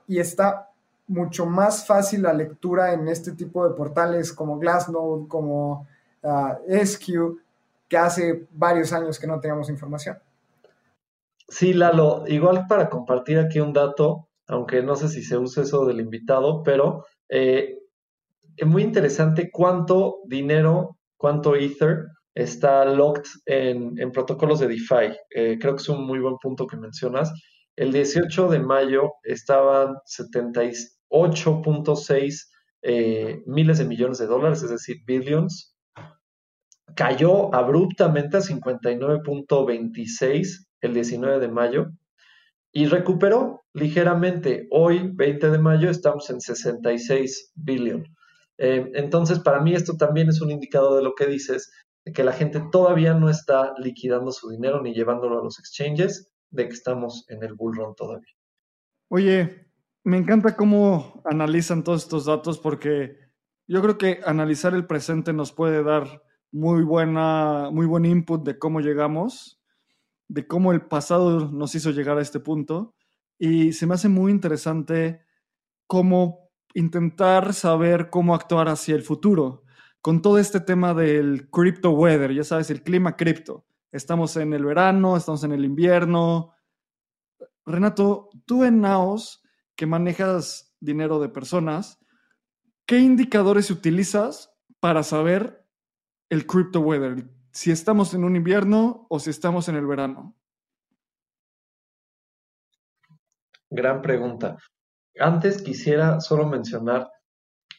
y 0.08 0.20
está 0.20 0.70
mucho 1.08 1.46
más 1.46 1.86
fácil 1.86 2.24
la 2.24 2.34
lectura 2.34 2.94
en 2.94 3.08
este 3.08 3.34
tipo 3.34 3.68
de 3.68 3.76
portales 3.76 4.34
como 4.34 4.58
Glassnode, 4.58 5.28
como 5.28 5.88
uh, 6.24 6.86
SQ, 6.86 7.38
que 7.88 7.98
hace 7.98 8.48
varios 8.52 8.94
años 8.94 9.20
que 9.20 9.28
no 9.28 9.40
teníamos 9.40 9.70
información. 9.70 10.18
Sí, 11.48 11.74
Lalo, 11.74 12.24
igual 12.28 12.66
para 12.68 12.90
compartir 12.90 13.38
aquí 13.38 13.60
un 13.60 13.74
dato, 13.74 14.28
aunque 14.48 14.82
no 14.82 14.96
sé 14.96 15.10
si 15.10 15.22
se 15.22 15.38
usa 15.38 15.64
eso 15.64 15.86
del 15.86 16.00
invitado, 16.00 16.64
pero 16.64 17.06
eh, 17.30 17.80
es 18.56 18.68
muy 18.68 18.84
interesante 18.84 19.52
cuánto 19.52 20.20
dinero, 20.26 20.98
cuánto 21.18 21.56
Ether 21.56 22.08
está 22.34 22.86
locked 22.86 23.30
en, 23.46 24.12
protocolos 24.12 24.60
de 24.60 24.68
DeFi. 24.68 25.16
Eh, 25.30 25.58
creo 25.60 25.76
que 25.76 25.82
es 25.82 25.90
un 25.90 26.06
muy 26.06 26.20
buen 26.20 26.38
punto 26.38 26.66
que 26.66 26.78
mencionas. 26.78 27.32
El 27.76 27.92
18 27.92 28.50
de 28.50 28.60
mayo 28.60 29.14
estaban 29.24 29.96
78.6 30.06 32.54
eh, 32.86 33.42
miles 33.46 33.78
de 33.78 33.86
millones 33.86 34.18
de 34.20 34.28
dólares, 34.28 34.62
es 34.62 34.70
decir, 34.70 34.98
billions. 35.06 35.74
Cayó 36.96 37.56
abruptamente 37.56 38.36
a 38.38 38.42
59.26 38.42 40.68
el 40.82 40.94
19 40.94 41.40
de 41.40 41.48
mayo 41.48 41.92
y 42.72 42.86
recuperó 42.88 43.64
ligeramente. 43.74 44.68
Hoy, 44.70 45.10
20 45.14 45.50
de 45.50 45.58
mayo, 45.58 45.90
estamos 45.90 46.30
en 46.30 46.42
66 46.42 47.54
billion. 47.56 48.06
Eh, 48.58 48.92
entonces, 48.96 49.40
para 49.40 49.62
mí 49.62 49.74
esto 49.74 49.96
también 49.98 50.28
es 50.30 50.42
un 50.42 50.52
indicador 50.52 50.98
de 50.98 51.04
lo 51.04 51.16
que 51.16 51.26
dices, 51.26 51.72
que 52.14 52.24
la 52.24 52.34
gente 52.34 52.62
todavía 52.72 53.14
no 53.14 53.30
está 53.30 53.74
liquidando 53.78 54.32
su 54.32 54.50
dinero 54.50 54.82
ni 54.82 54.94
llevándolo 54.94 55.40
a 55.40 55.44
los 55.44 55.58
exchanges, 55.58 56.33
de 56.54 56.68
que 56.68 56.74
estamos 56.74 57.26
en 57.30 57.44
el 57.44 57.56
bull 57.56 57.76
run 57.76 57.96
todavía. 57.96 58.32
Oye, 59.10 59.68
me 60.04 60.18
encanta 60.18 60.56
cómo 60.56 61.22
analizan 61.26 61.84
todos 61.84 62.04
estos 62.04 62.26
datos 62.26 62.60
porque 62.60 63.18
yo 63.68 63.82
creo 63.82 63.98
que 63.98 64.20
analizar 64.26 64.74
el 64.74 64.86
presente 64.86 65.34
nos 65.34 65.52
puede 65.52 65.84
dar 65.84 66.22
muy 66.52 66.84
buena, 66.84 67.70
muy 67.72 67.86
buen 67.86 68.06
input 68.06 68.46
de 68.46 68.60
cómo 68.60 68.82
llegamos, 68.82 69.62
de 70.28 70.48
cómo 70.48 70.72
el 70.72 70.82
pasado 70.82 71.50
nos 71.52 71.74
hizo 71.76 71.92
llegar 71.92 72.18
a 72.18 72.22
este 72.22 72.40
punto. 72.40 72.96
Y 73.40 73.74
se 73.74 73.88
me 73.88 73.96
hace 73.96 74.10
muy 74.10 74.32
interesante 74.32 75.22
cómo 75.88 76.52
intentar 76.76 77.54
saber 77.54 78.10
cómo 78.10 78.36
actuar 78.36 78.70
hacia 78.70 78.96
el 78.96 79.02
futuro 79.02 79.64
con 80.02 80.22
todo 80.22 80.38
este 80.38 80.60
tema 80.60 80.94
del 80.94 81.50
crypto 81.50 81.92
weather, 81.92 82.34
ya 82.34 82.44
sabes, 82.44 82.70
el 82.70 82.84
clima 82.84 83.16
cripto. 83.16 83.66
Estamos 83.94 84.36
en 84.38 84.54
el 84.54 84.66
verano, 84.66 85.16
estamos 85.16 85.44
en 85.44 85.52
el 85.52 85.64
invierno. 85.64 86.56
Renato, 87.64 88.32
tú 88.48 88.64
en 88.64 88.82
Naos, 88.82 89.44
que 89.76 89.86
manejas 89.86 90.76
dinero 90.80 91.20
de 91.20 91.30
personas, 91.30 92.04
¿qué 92.88 92.98
indicadores 92.98 93.70
utilizas 93.70 94.52
para 94.80 95.04
saber 95.04 95.64
el 96.30 96.48
crypto 96.48 96.80
weather? 96.80 97.30
Si 97.52 97.70
estamos 97.70 98.16
en 98.16 98.24
un 98.24 98.36
invierno 98.36 99.06
o 99.12 99.20
si 99.20 99.30
estamos 99.30 99.70
en 99.70 99.76
el 99.76 99.86
verano. 99.86 100.36
Gran 103.70 104.02
pregunta. 104.02 104.58
Antes 105.20 105.62
quisiera 105.62 106.20
solo 106.20 106.48
mencionar, 106.48 107.12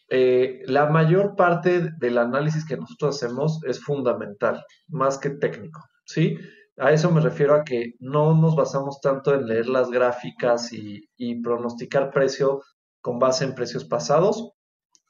eh, 0.08 0.62
la 0.66 0.86
mayor 0.86 1.34
parte 1.34 1.90
del 1.98 2.18
análisis 2.18 2.64
que 2.64 2.76
nosotros 2.76 3.16
hacemos 3.16 3.64
es 3.64 3.82
fundamental, 3.82 4.64
más 4.86 5.18
que 5.18 5.30
técnico. 5.30 5.80
¿Sí? 6.04 6.36
A 6.76 6.92
eso 6.92 7.10
me 7.10 7.20
refiero 7.20 7.54
a 7.54 7.64
que 7.64 7.94
no 8.00 8.34
nos 8.34 8.56
basamos 8.56 9.00
tanto 9.00 9.34
en 9.34 9.46
leer 9.46 9.68
las 9.68 9.90
gráficas 9.90 10.72
y, 10.72 11.08
pronosticar 11.42 12.10
precio 12.10 12.62
con 13.00 13.18
base 13.18 13.44
en 13.44 13.54
precios 13.54 13.84
pasados, 13.84 14.52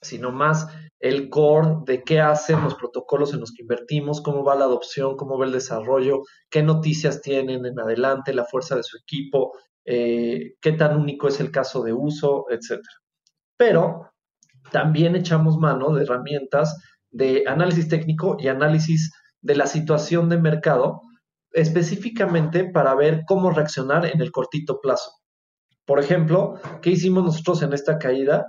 sino 0.03 0.31
más 0.31 0.69
el 1.01 1.31
core 1.31 1.77
de 1.87 2.03
qué 2.03 2.21
hacen 2.21 2.63
los 2.63 2.75
protocolos 2.75 3.33
en 3.33 3.41
los 3.41 3.53
que 3.53 3.63
invertimos, 3.63 4.21
cómo 4.21 4.45
va 4.45 4.57
la 4.57 4.65
adopción, 4.67 5.17
cómo 5.17 5.39
va 5.39 5.47
el 5.47 5.53
desarrollo, 5.53 6.23
qué 6.51 6.63
noticias 6.63 7.23
tienen 7.23 7.65
en 7.65 7.79
adelante, 7.79 8.35
la 8.35 8.45
fuerza 8.45 8.77
de 8.77 8.83
su 8.83 8.99
equipo, 8.99 9.53
eh, 9.87 10.55
qué 10.61 10.73
tan 10.73 10.99
único 10.99 11.29
es 11.29 11.41
el 11.41 11.51
caso 11.51 11.83
de 11.83 11.93
uso, 11.93 12.47
etc. 12.51 12.81
Pero 13.57 14.11
también 14.71 15.17
echamos 15.17 15.57
mano 15.57 15.95
de 15.95 16.03
herramientas 16.03 16.77
de 17.11 17.45
análisis 17.47 17.89
técnico 17.89 18.37
y 18.39 18.49
análisis 18.49 19.11
de 19.45 19.55
la 19.55 19.67
situación 19.67 20.29
de 20.31 20.39
mercado, 20.39 21.03
específicamente 21.53 22.65
para 22.65 22.95
ver 22.95 23.23
cómo 23.27 23.51
reaccionar 23.51 24.07
en 24.07 24.21
el 24.23 24.33
cortito 24.33 24.81
plazo. 24.81 25.13
Por 25.85 26.01
ejemplo, 26.01 26.55
¿qué 26.81 26.91
hicimos 26.91 27.25
nosotros 27.25 27.63
en 27.63 27.75
esta 27.75 27.99
caída? 27.99 28.47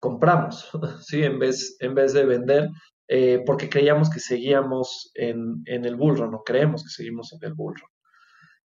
Compramos, 0.00 0.70
¿sí? 1.00 1.22
En 1.24 1.40
vez, 1.40 1.76
en 1.80 1.94
vez 1.94 2.12
de 2.12 2.24
vender, 2.24 2.68
eh, 3.08 3.42
porque 3.44 3.68
creíamos 3.68 4.08
que 4.08 4.20
seguíamos 4.20 5.10
en, 5.14 5.64
el 5.66 5.96
bullrun, 5.96 6.30
no 6.30 6.42
creemos 6.44 6.84
que 6.84 6.90
seguimos 6.90 7.32
en 7.32 7.40
el 7.42 7.54
bullrun. 7.54 7.88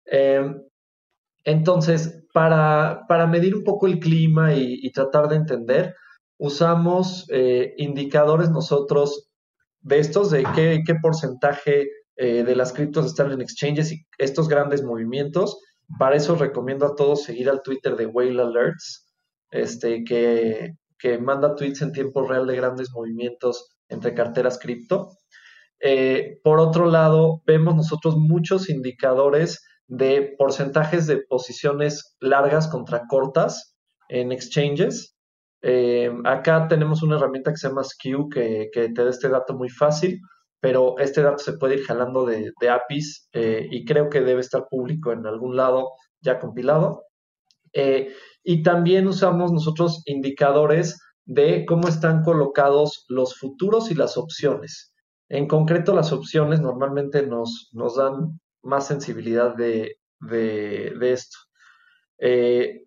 Em, 0.05 0.63
entonces, 1.45 2.25
para, 2.35 3.07
medir 3.27 3.55
un 3.55 3.65
poco 3.65 3.87
el 3.87 3.99
clima 3.99 4.55
y, 4.55 4.91
tratar 4.93 5.29
de 5.29 5.37
entender, 5.37 5.95
usamos 6.39 7.27
eh, 7.31 7.73
indicadores 7.79 8.51
nosotros 8.51 9.30
de 9.81 9.99
estos, 9.99 10.31
de 10.31 10.45
qué, 10.55 10.83
qué 10.87 10.95
porcentaje 11.01 11.89
eh, 12.17 12.45
de 12.45 12.57
las 12.57 12.73
criptos 12.73 13.07
están 13.07 13.33
en 13.33 13.41
exchanges 13.41 13.93
y 13.93 14.07
estos 14.19 14.49
grandes 14.49 14.83
movimientos. 14.83 15.59
Para 15.99 16.17
eso 16.17 16.37
recomiendo 16.37 16.87
a 16.87 16.95
todos 16.95 17.25
seguir 17.25 17.49
al 17.49 17.63
Twitter 17.63 17.97
de 17.97 18.07
Whale 18.07 18.41
Alerts, 18.41 19.11
este, 19.51 20.05
que, 20.05 20.73
que 20.99 21.19
manda 21.19 21.55
tweets 21.55 21.83
en 21.83 21.93
tiempo 21.93 22.27
real 22.27 22.47
de 22.47 22.57
grandes 22.57 22.91
movimientos 22.93 23.77
entre 23.89 24.15
carteras 24.15 24.59
cripto. 24.59 25.17
Eh, 25.81 26.39
por 26.45 26.61
otro 26.61 26.87
lado, 26.87 27.43
vemos 27.47 27.75
nosotros 27.75 28.17
muchos 28.17 28.69
indicadores 28.69 29.63
de 29.89 30.35
porcentajes 30.39 31.07
de 31.07 31.23
posiciones 31.27 32.17
largas 32.21 32.69
contra 32.69 33.07
cortas 33.09 33.77
en 34.09 34.31
exchanges. 34.31 35.17
Eh, 35.63 36.11
acá 36.25 36.69
tenemos 36.69 37.03
una 37.03 37.17
herramienta 37.17 37.51
que 37.51 37.59
se 37.59 37.69
llama 37.69 37.85
Skew 37.85 38.29
que, 38.29 38.71
te 38.73 38.93
da 38.93 39.11
este 39.11 39.29
dato 39.29 39.55
muy 39.55 39.69
fácil, 39.69 40.21
pero 40.61 40.99
este 40.99 41.23
dato 41.23 41.39
se 41.39 41.55
puede 41.55 41.77
ir 41.77 41.85
jalando 41.85 42.25
de, 42.27 42.53
de 42.61 42.69
APIs 42.69 43.29
eh, 43.33 43.67
y 43.71 43.85
creo 43.85 44.09
que 44.11 44.21
debe 44.21 44.41
estar 44.41 44.67
público 44.69 45.13
en 45.13 45.27
algún 45.27 45.57
lado 45.57 45.91
ya 46.21 46.39
compilado. 46.39 47.05
y 48.43 48.63
también 48.63 49.07
usamos 49.07 49.53
nosotros 49.53 50.03
indicadores 50.07 50.99
de 51.25 51.65
cómo 51.67 51.89
están 51.89 52.23
colocados 52.25 53.05
los 53.09 53.39
futuros 53.39 53.91
y 53.91 53.95
las 53.95 54.17
opciones. 54.17 54.93
En 55.31 55.47
concreto, 55.47 55.95
las 55.95 56.13
opciones 56.13 56.61
normalmente 56.61 57.25
nos, 57.25 57.71
dan 57.97 58.41
más 58.63 58.89
sensibilidad 58.89 59.55
de, 59.55 59.97
esto. 61.01 61.39
Eh, 62.19 62.83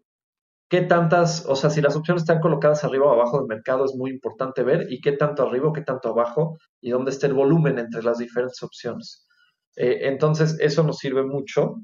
¿Qué 0.73 0.81
tantas, 0.81 1.45
o 1.47 1.55
sea, 1.55 1.69
si 1.69 1.81
las 1.81 1.95
opciones 1.95 2.23
están 2.23 2.39
colocadas 2.39 2.83
arriba 2.83 3.05
o 3.05 3.13
abajo 3.13 3.37
del 3.37 3.45
mercado 3.45 3.85
es 3.85 3.93
muy 3.93 4.09
importante 4.09 4.63
ver 4.63 4.87
y 4.91 5.01
qué 5.01 5.11
tanto 5.11 5.43
arriba 5.43 5.71
qué 5.71 5.81
tanto 5.83 6.09
abajo 6.09 6.57
y 6.81 6.89
dónde 6.89 7.11
está 7.11 7.27
el 7.27 7.35
volumen 7.35 7.77
entre 7.77 8.01
las 8.01 8.17
diferentes 8.17 8.63
opciones. 8.63 9.27
Eh, 9.75 9.99
entonces, 10.07 10.57
eso 10.59 10.81
nos 10.81 10.97
sirve 10.97 11.23
mucho. 11.23 11.75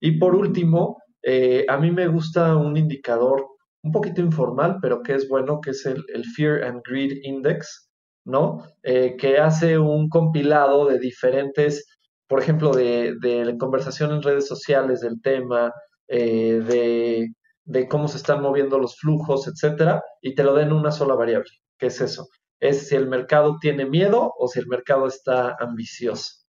Y 0.00 0.12
por 0.12 0.34
último, 0.34 0.96
eh, 1.22 1.66
a 1.68 1.76
mí 1.76 1.90
me 1.90 2.08
gusta 2.08 2.56
un 2.56 2.78
indicador 2.78 3.46
un 3.82 3.92
poquito 3.92 4.22
informal, 4.22 4.78
pero 4.80 5.02
que 5.02 5.12
es 5.16 5.28
bueno, 5.28 5.60
que 5.60 5.72
es 5.72 5.84
el, 5.84 6.02
Fear 6.34 6.64
and 6.64 6.80
Greed 6.88 7.18
Index, 7.24 7.90
¿no? 8.24 8.64
Eh, 8.82 9.16
que 9.18 9.36
hace 9.36 9.76
un 9.76 10.08
compilado 10.08 10.86
de 10.86 10.98
diferentes, 10.98 11.84
por 12.26 12.40
ejemplo, 12.40 12.72
de, 12.72 13.14
de 13.20 13.58
conversación 13.58 14.10
en 14.12 14.22
redes 14.22 14.48
sociales 14.48 15.00
del 15.00 15.20
tema, 15.20 15.70
de, 16.08 17.28
de, 17.68 17.88
cómo 17.88 18.08
se 18.08 18.16
están 18.16 18.42
moviendo 18.42 18.78
los 18.78 18.98
flujos, 18.98 19.46
etcétera, 19.46 20.02
y 20.20 20.34
te 20.34 20.42
lo 20.42 20.54
den 20.54 20.72
una 20.72 20.90
sola 20.90 21.14
variable. 21.14 21.50
¿Qué 21.76 21.86
es 21.86 22.00
eso? 22.00 22.28
Es 22.60 22.88
si 22.88 22.96
el 22.96 23.08
mercado 23.08 23.58
tiene 23.60 23.86
miedo 23.86 24.34
o 24.38 24.48
si 24.48 24.58
el 24.58 24.66
mercado 24.66 25.06
está 25.06 25.56
ambicioso. 25.60 26.44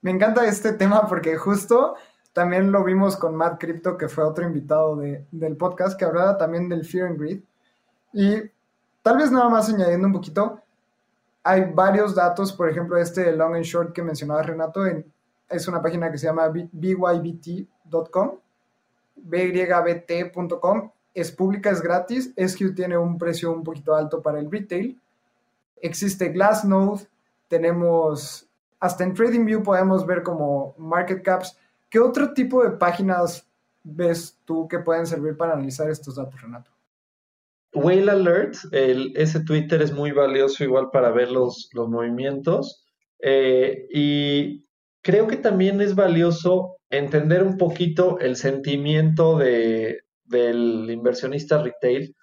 Me 0.00 0.10
encanta 0.10 0.46
este 0.46 0.72
tema 0.72 1.06
porque 1.08 1.36
justo 1.36 1.94
también 2.32 2.70
lo 2.70 2.84
vimos 2.84 3.16
con 3.16 3.34
Matt 3.34 3.60
Crypto, 3.60 3.96
que 3.96 4.08
fue 4.08 4.24
otro 4.24 4.44
invitado 4.44 4.96
del 4.96 5.56
podcast, 5.56 5.98
que 5.98 6.04
hablaba 6.04 6.36
también 6.38 6.68
del 6.68 6.84
Fear 6.84 7.08
and 7.08 7.18
Greed. 7.18 7.40
Y 8.12 8.36
tal 9.02 9.16
vez 9.16 9.32
nada 9.32 9.48
más 9.48 9.68
añadiendo 9.68 10.06
un 10.06 10.12
poquito, 10.12 10.62
hay 11.42 11.72
varios 11.72 12.14
datos, 12.14 12.52
por 12.52 12.68
ejemplo, 12.68 12.96
este 12.98 13.32
Long 13.32 13.56
and 13.56 13.64
Short 13.64 13.92
que 13.92 14.02
mencionaba 14.02 14.42
Renato, 14.42 14.82
es 15.48 15.66
una 15.66 15.80
página 15.80 16.12
que 16.12 16.18
se 16.18 16.26
llama 16.26 16.48
bybt.com, 16.48 18.38
bybt.com, 19.22 20.90
es 21.14 21.32
pública, 21.32 21.70
es 21.70 21.82
gratis, 21.82 22.32
SQ 22.36 22.74
tiene 22.74 22.96
un 22.96 23.18
precio 23.18 23.52
un 23.52 23.64
poquito 23.64 23.94
alto 23.94 24.22
para 24.22 24.38
el 24.38 24.50
retail, 24.50 24.98
existe 25.80 26.28
Glassnode, 26.28 27.06
tenemos, 27.48 28.46
hasta 28.80 29.04
en 29.04 29.14
TradingView 29.14 29.62
podemos 29.62 30.06
ver 30.06 30.22
como 30.22 30.74
market 30.78 31.22
caps, 31.22 31.56
¿Qué 31.90 31.98
otro 31.98 32.34
tipo 32.34 32.62
de 32.62 32.70
páginas 32.70 33.46
ves 33.82 34.38
tú 34.44 34.68
que 34.68 34.78
pueden 34.78 35.06
servir 35.06 35.36
para 35.36 35.54
analizar 35.54 35.90
estos 35.90 36.16
datos, 36.16 36.40
Renato? 36.40 36.70
Whale 37.74 38.10
Alert, 38.10 38.56
ese 38.72 39.40
Twitter 39.40 39.80
es 39.82 39.92
muy 39.92 40.12
valioso 40.12 40.64
igual 40.64 40.90
para 40.90 41.10
ver 41.10 41.30
los, 41.30 41.70
los 41.72 41.88
movimientos. 41.88 42.84
Eh, 43.20 43.86
y 43.90 44.64
creo 45.02 45.26
que 45.26 45.36
también 45.36 45.80
es 45.80 45.94
valioso 45.94 46.77
entender 46.90 47.42
un 47.42 47.56
poquito 47.58 48.18
el 48.18 48.36
sentimiento 48.36 49.38
de, 49.38 50.00
del 50.24 50.88
inversionista 50.90 51.62
retail, 51.62 52.14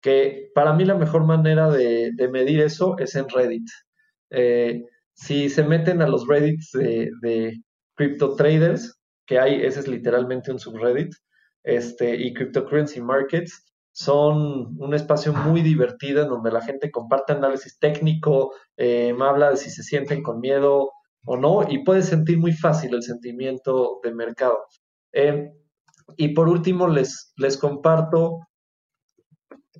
que 0.00 0.50
para 0.54 0.72
mí 0.72 0.84
la 0.84 0.96
mejor 0.96 1.24
manera 1.24 1.70
de, 1.70 2.12
medir 2.30 2.60
eso 2.60 2.96
es 2.98 3.14
en 3.14 3.28
Reddit. 3.28 3.68
Eh, 4.30 4.82
si 5.14 5.48
se 5.48 5.62
meten 5.62 6.02
a 6.02 6.08
los 6.08 6.26
Reddits 6.26 6.70
de, 6.72 7.10
de 7.20 7.62
crypto 7.94 8.34
traders, 8.34 8.98
que 9.26 9.38
hay, 9.38 9.62
ese 9.62 9.80
es 9.80 9.88
literalmente 9.88 10.50
un 10.50 10.58
subreddit, 10.58 11.12
este, 11.62 12.16
y 12.16 12.34
Cryptocurrency 12.34 13.00
Markets 13.00 13.64
son 13.92 14.76
un 14.78 14.94
espacio 14.94 15.32
muy 15.32 15.60
divertido 15.60 16.22
en 16.22 16.28
donde 16.28 16.50
la 16.50 16.62
gente 16.62 16.90
comparte 16.90 17.34
análisis 17.34 17.78
técnico, 17.78 18.54
eh, 18.76 19.14
habla 19.20 19.50
de 19.50 19.56
si 19.56 19.70
se 19.70 19.82
sienten 19.82 20.22
con 20.22 20.40
miedo 20.40 20.90
o 21.24 21.36
no, 21.36 21.64
y 21.68 21.84
puede 21.84 22.02
sentir 22.02 22.38
muy 22.38 22.52
fácil 22.52 22.94
el 22.94 23.02
sentimiento 23.02 24.00
de 24.02 24.14
mercado. 24.14 24.58
Eh, 25.12 25.52
y 26.16 26.28
por 26.28 26.48
último, 26.48 26.88
les, 26.88 27.32
les 27.36 27.56
comparto 27.56 28.40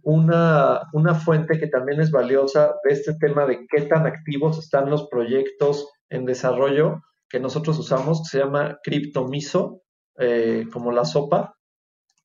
una, 0.02 0.82
una, 0.92 1.14
fuente 1.14 1.58
que 1.58 1.68
también 1.68 2.00
es 2.00 2.10
valiosa 2.10 2.74
de 2.84 2.92
este 2.92 3.14
tema 3.14 3.46
de 3.46 3.66
qué 3.68 3.82
tan 3.82 4.06
activos 4.06 4.58
están 4.58 4.90
los 4.90 5.08
proyectos 5.08 5.88
en 6.10 6.24
desarrollo 6.24 7.00
que 7.28 7.40
nosotros 7.40 7.78
usamos, 7.78 8.22
que 8.22 8.38
se 8.38 8.44
llama 8.44 8.78
Cryptomiso, 8.82 9.82
eh, 10.18 10.66
como 10.72 10.92
la 10.92 11.04
sopa, 11.04 11.54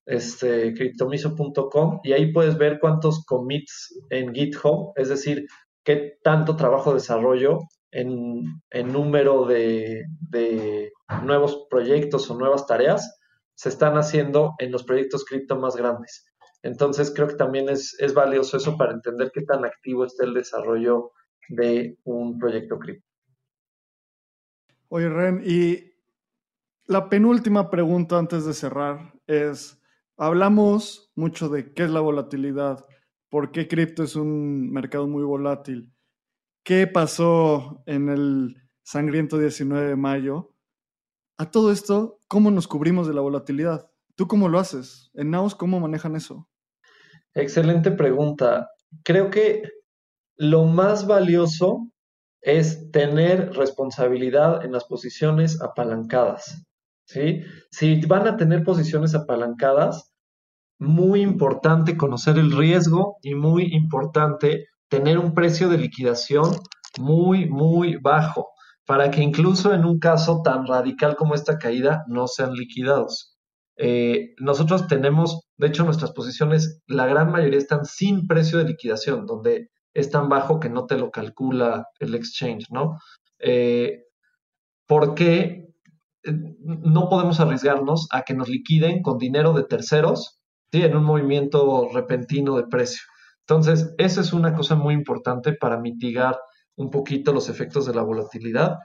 este, 0.06 0.74
cryptomiso.com, 0.74 2.02
y 2.04 2.12
ahí 2.12 2.34
puedes 2.34 2.58
ver 2.58 2.80
cuántos 2.80 3.24
commits 3.26 3.98
en 4.10 4.34
GitHub, 4.34 4.92
es 4.96 5.10
decir, 5.10 5.46
qué 5.86 6.18
tanto 6.24 6.58
trabajo 6.58 6.94
desarrollo 6.94 7.60
en, 7.92 8.62
número 8.92 9.46
de, 9.46 10.06
nuevos 11.24 11.68
proyectos 11.70 12.30
o 12.30 12.38
nuevas 12.38 12.68
tareas 12.68 13.20
se 13.56 13.70
están 13.70 13.98
haciendo 13.98 14.54
en 14.60 14.72
los 14.72 14.84
proyectos 14.84 15.26
cripto 15.26 15.58
más 15.58 15.76
grandes. 15.76 16.26
Entonces 16.64 17.12
creo 17.14 17.28
que 17.28 17.36
también 17.36 17.70
es, 17.70 17.96
es 18.00 18.14
valioso 18.14 18.58
eso 18.58 18.78
para 18.78 18.94
entender 18.94 19.32
qué 19.34 19.42
tan 19.44 19.66
activo 19.66 20.06
está 20.06 20.26
el 20.26 20.34
desarrollo 20.34 21.12
de 21.50 21.98
un 22.04 22.38
proyecto 22.38 22.78
cripto. 22.78 23.06
Oye, 24.90 25.10
Ren, 25.10 25.42
y 25.46 25.94
la 26.86 27.10
penúltima 27.10 27.70
pregunta 27.70 28.18
antes 28.18 28.46
de 28.46 28.54
cerrar 28.54 29.14
es, 29.28 29.82
hablamos 30.16 31.12
mucho 31.16 31.50
de 31.50 31.74
qué 31.74 31.84
es 31.84 31.90
la 31.90 32.00
volatilidad, 32.00 32.86
por 33.30 33.52
qué 33.52 33.68
cripto 33.68 34.04
es 34.04 34.16
un 34.16 34.72
mercado 34.72 35.08
muy 35.08 35.24
volátil, 35.24 35.94
qué 36.68 36.86
pasó 36.86 37.82
en 37.86 38.10
el 38.10 38.62
sangriento 38.84 39.38
19 39.38 39.88
de 39.88 39.96
mayo. 39.96 40.54
A 41.38 41.50
todo 41.50 41.72
esto, 41.72 42.20
¿cómo 42.28 42.52
nos 42.52 42.68
cubrimos 42.68 43.08
de 43.08 43.14
la 43.14 43.22
volatilidad? 43.22 43.90
¿Tú 44.16 44.28
cómo 44.28 44.50
lo 44.50 44.60
haces? 44.60 45.10
¿En 45.14 45.32
Naos 45.32 45.56
cómo 45.56 45.80
manejan 45.80 46.18
eso? 46.18 46.50
Excelente 47.34 47.92
pregunta. 47.92 48.68
Creo 49.06 49.30
que 49.30 49.64
lo 50.36 50.66
más 50.66 51.08
valioso 51.08 51.90
es 52.42 52.92
tener 52.92 53.54
responsabilidad 53.54 54.66
en 54.66 54.74
las 54.74 54.84
posiciones 54.84 55.62
apalancadas. 55.62 56.66
¿sí? 57.06 57.44
Si 57.72 58.02
van 58.08 58.28
a 58.28 58.36
tener 58.36 58.66
posiciones 58.66 59.16
apalancadas, 59.16 60.12
muy 60.80 61.22
importante 61.22 61.96
conocer 61.96 62.38
el 62.38 62.52
riesgo 62.52 63.20
y 63.22 63.36
muy 63.36 63.74
importante 63.74 64.66
tener 64.90 65.18
un 65.20 65.34
precio 65.34 65.70
de 65.70 65.78
liquidación 65.78 66.56
muy, 67.00 67.48
muy 67.48 67.98
bajo 67.98 68.50
para 68.86 69.12
que 69.12 69.22
incluso 69.22 69.74
en 69.74 69.86
un 69.86 70.00
caso 70.00 70.42
tan 70.44 70.66
radical 70.66 71.16
como 71.16 71.36
esta 71.36 71.58
caída 71.58 72.06
no 72.08 72.28
sean 72.28 72.54
liquidados. 72.54 73.38
Eh, 73.76 74.34
nosotros 74.40 74.88
tenemos, 74.88 75.42
de 75.58 75.68
hecho, 75.68 75.84
nuestras 75.84 76.12
posiciones, 76.12 76.82
la 76.88 77.06
gran 77.06 77.32
mayoría 77.32 77.60
están 77.60 77.86
sin 77.86 78.28
precio 78.28 78.58
de 78.58 78.64
liquidación, 78.64 79.26
donde 79.26 79.70
es 79.94 80.10
tan 80.10 80.30
bajo 80.30 80.60
que 80.60 80.70
no 80.70 80.86
te 80.86 80.98
lo 80.98 81.12
calcula 81.12 81.88
el 82.00 82.16
exchange, 82.16 82.66
¿no? 82.72 82.98
Eh, 83.40 84.04
porque 84.88 85.68
eh, 86.24 86.32
no 86.62 87.10
podemos 87.10 87.40
arriesgarnos 87.40 88.08
a 88.12 88.24
que 88.24 88.34
nos 88.34 88.50
liquiden 88.50 89.02
con 89.02 89.18
dinero 89.18 89.54
de 89.54 89.64
terceros 89.64 90.40
¿sí? 90.72 90.84
en 90.84 90.96
un 90.96 91.04
movimiento 91.04 91.90
repentino 91.94 92.56
de 92.56 92.68
precio. 92.68 93.02
Entonces, 93.50 93.94
esa 93.98 94.20
es 94.22 94.34
una 94.34 94.54
cosa 94.54 94.76
muy 94.76 94.94
importante 94.94 95.54
para 95.54 95.80
mitigar 95.80 96.38
un 96.76 96.90
poquito 96.90 97.32
los 97.32 97.48
efectos 97.48 97.86
de 97.86 97.94
la 97.94 98.02
volatilidad. 98.02 98.80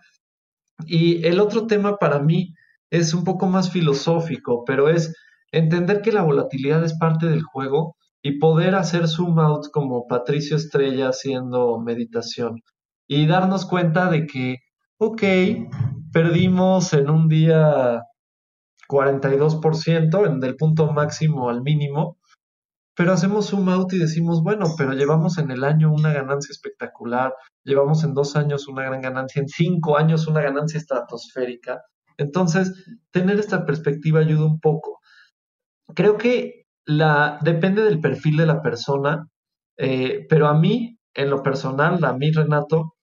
Y 0.87 1.27
el 1.27 1.41
otro 1.41 1.67
tema 1.67 1.97
para 1.97 2.21
mí 2.21 2.55
es 2.89 3.13
un 3.13 3.25
poco 3.25 3.47
más 3.47 3.71
filosófico, 3.71 4.65
pero 4.65 4.89
es 4.89 5.15
entender 5.51 6.01
que 6.01 6.13
la 6.13 6.23
volatilidad 6.23 6.85
es 6.85 6.97
parte 6.97 7.27
del 7.27 7.43
juego 7.43 7.97
y 8.23 8.39
poder 8.39 8.77
hacer 8.77 9.09
zoom 9.09 9.41
out 9.41 9.67
como 9.73 10.07
Patricio 10.07 10.57
Estrella 10.57 11.09
haciendo 11.09 11.81
meditación 11.81 12.63
y 13.09 13.27
darnos 13.27 13.67
cuenta 13.67 14.11
de 14.11 14.27
que, 14.27 14.59
ok, 14.99 15.23
perdimos 16.13 16.93
en 16.93 17.11
un 17.11 17.29
día 17.29 18.03
42% 18.89 20.27
en, 20.27 20.41
del 20.41 20.57
punto 20.57 20.93
máximo 20.93 21.49
al 21.49 21.63
mínimo, 21.63 22.19
pero 22.95 23.13
hacemos 23.13 23.49
zoom 23.49 23.69
out 23.69 23.93
y 23.93 23.99
decimos, 23.99 24.43
bueno, 24.43 24.67
pero 24.77 24.93
llevamos 24.93 25.39
en 25.39 25.51
el 25.51 25.65
año 25.65 25.93
una 25.93 26.13
ganancia 26.13 26.53
espectacular, 26.53 27.35
llevamos 27.65 28.05
en 28.05 28.15
dos 28.15 28.37
años 28.37 28.69
una 28.69 28.83
gran 28.83 29.01
ganancia, 29.01 29.41
en 29.41 29.49
cinco 29.49 29.97
años 29.97 30.27
una 30.27 30.43
ganancia 30.43 30.79
estratosférica. 30.79 31.83
Entonces, 32.19 32.73
tener 33.11 33.39
esta 33.39 33.65
perspectiva 33.65 34.21
ayuda 34.21 34.45
un 34.45 34.61
poco. 34.61 35.01
Creo 35.95 36.19
que 36.19 36.67
la, 36.85 37.39
depende 37.43 37.83
del 37.83 38.01
perfil 38.01 38.37
de 38.37 38.47
la 38.47 38.63
persona, 38.63 39.27
eh, 39.79 40.27
pero 40.29 40.49
a 40.49 40.55
mí, 40.55 40.99
en 41.15 41.31
lo 41.31 41.43
personal, 41.43 42.05
a 42.05 42.13
mí, 42.13 42.31
Renato, 42.31 42.95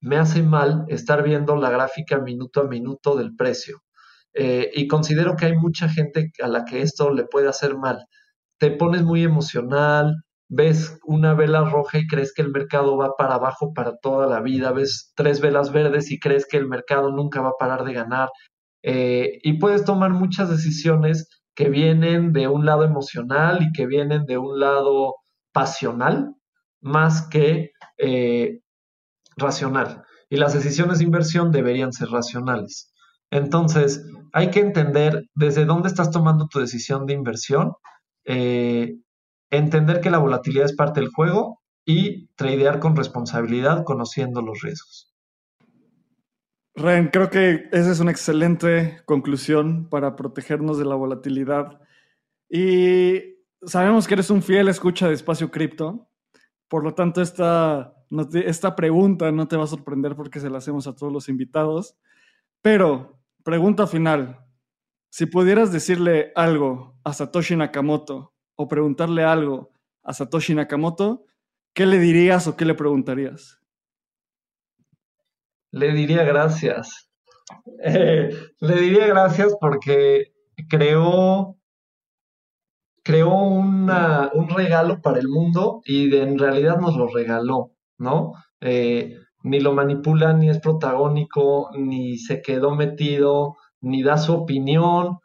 me 0.00 0.16
hace 0.16 0.42
mal 0.42 0.84
estar 0.88 1.22
viendo 1.22 1.56
la 1.56 1.70
gráfica 1.70 2.18
minuto 2.20 2.60
a 2.60 2.68
minuto 2.68 3.16
del 3.16 3.34
precio. 3.36 3.82
Eh, 4.34 4.70
y 4.74 4.86
considero 4.86 5.34
que 5.36 5.46
hay 5.46 5.56
mucha 5.56 5.88
gente 5.88 6.30
a 6.42 6.48
la 6.48 6.64
que 6.64 6.82
esto 6.82 7.10
le 7.12 7.24
puede 7.24 7.48
hacer 7.48 7.76
mal. 7.76 8.06
Te 8.58 8.70
pones 8.70 9.02
muy 9.02 9.22
emocional, 9.22 10.16
ves 10.48 10.98
una 11.04 11.34
vela 11.34 11.68
roja 11.68 11.98
y 11.98 12.06
crees 12.06 12.32
que 12.34 12.42
el 12.42 12.50
mercado 12.50 12.96
va 12.96 13.16
para 13.16 13.34
abajo 13.34 13.72
para 13.74 13.96
toda 13.98 14.26
la 14.26 14.40
vida, 14.40 14.72
ves 14.72 15.12
tres 15.16 15.40
velas 15.40 15.72
verdes 15.72 16.10
y 16.10 16.18
crees 16.18 16.46
que 16.46 16.56
el 16.56 16.68
mercado 16.68 17.10
nunca 17.10 17.40
va 17.40 17.50
a 17.50 17.58
parar 17.58 17.84
de 17.84 17.92
ganar. 17.92 18.28
Eh, 18.82 19.38
y 19.42 19.54
puedes 19.54 19.84
tomar 19.84 20.10
muchas 20.12 20.48
decisiones 20.48 21.28
que 21.54 21.68
vienen 21.70 22.32
de 22.32 22.48
un 22.48 22.66
lado 22.66 22.84
emocional 22.84 23.62
y 23.62 23.72
que 23.72 23.86
vienen 23.86 24.26
de 24.26 24.38
un 24.38 24.60
lado 24.60 25.16
pasional 25.52 26.34
más 26.80 27.26
que 27.28 27.72
eh, 27.98 28.60
racional. 29.36 30.04
Y 30.28 30.36
las 30.36 30.54
decisiones 30.54 30.98
de 30.98 31.04
inversión 31.04 31.50
deberían 31.52 31.92
ser 31.92 32.08
racionales. 32.10 32.92
Entonces, 33.30 34.04
hay 34.32 34.50
que 34.50 34.60
entender 34.60 35.24
desde 35.34 35.64
dónde 35.64 35.88
estás 35.88 36.10
tomando 36.10 36.46
tu 36.46 36.60
decisión 36.60 37.06
de 37.06 37.14
inversión, 37.14 37.72
eh, 38.26 38.96
entender 39.50 40.00
que 40.00 40.10
la 40.10 40.18
volatilidad 40.18 40.66
es 40.66 40.74
parte 40.74 41.00
del 41.00 41.10
juego 41.10 41.62
y 41.84 42.26
tradear 42.34 42.80
con 42.80 42.96
responsabilidad 42.96 43.84
conociendo 43.84 44.42
los 44.42 44.60
riesgos. 44.60 45.14
Ren, 46.74 47.08
creo 47.08 47.30
que 47.30 47.68
esa 47.72 47.90
es 47.90 48.00
una 48.00 48.10
excelente 48.10 49.00
conclusión 49.06 49.88
para 49.88 50.14
protegernos 50.14 50.76
de 50.76 50.84
la 50.84 50.94
volatilidad. 50.94 51.80
Y 52.50 53.36
sabemos 53.62 54.06
que 54.06 54.14
eres 54.14 54.28
un 54.28 54.42
fiel 54.42 54.68
escucha 54.68 55.08
de 55.08 55.14
Espacio 55.14 55.50
Cripto. 55.50 56.10
Por 56.68 56.84
lo 56.84 56.92
tanto, 56.94 57.22
esta, 57.22 57.94
esta 58.34 58.76
pregunta 58.76 59.32
no 59.32 59.48
te 59.48 59.56
va 59.56 59.64
a 59.64 59.68
sorprender 59.68 60.16
porque 60.16 60.40
se 60.40 60.50
la 60.50 60.58
hacemos 60.58 60.86
a 60.86 60.94
todos 60.94 61.12
los 61.12 61.28
invitados. 61.30 61.96
Pero, 62.60 63.20
pregunta 63.42 63.86
final. 63.86 64.45
Si 65.16 65.24
pudieras 65.24 65.72
decirle 65.72 66.30
algo 66.34 67.00
a 67.02 67.14
Satoshi 67.14 67.56
Nakamoto 67.56 68.34
o 68.54 68.68
preguntarle 68.68 69.24
algo 69.24 69.70
a 70.02 70.12
Satoshi 70.12 70.54
Nakamoto, 70.54 71.24
¿qué 71.72 71.86
le 71.86 71.98
dirías 71.98 72.46
o 72.48 72.54
qué 72.54 72.66
le 72.66 72.74
preguntarías? 72.74 73.58
Le 75.70 75.94
diría 75.94 76.22
gracias. 76.22 77.08
Eh, 77.82 78.28
le 78.60 78.74
diría 78.78 79.06
gracias 79.06 79.56
porque 79.58 80.34
creó, 80.68 81.56
creó 83.02 83.38
un 83.38 83.88
regalo 84.54 85.00
para 85.00 85.18
el 85.18 85.28
mundo 85.28 85.80
y 85.86 86.14
en 86.14 86.38
realidad 86.38 86.78
nos 86.78 86.94
lo 86.94 87.08
regaló, 87.08 87.72
¿no? 87.96 88.34
Eh, 88.60 89.16
ni 89.44 89.60
lo 89.60 89.72
manipula, 89.72 90.34
ni 90.34 90.50
es 90.50 90.60
protagónico, 90.60 91.70
ni 91.72 92.18
se 92.18 92.42
quedó 92.42 92.74
metido, 92.74 93.56
ni 93.86 94.02
da 94.02 94.18
su 94.18 94.32
opinión, 94.34 95.18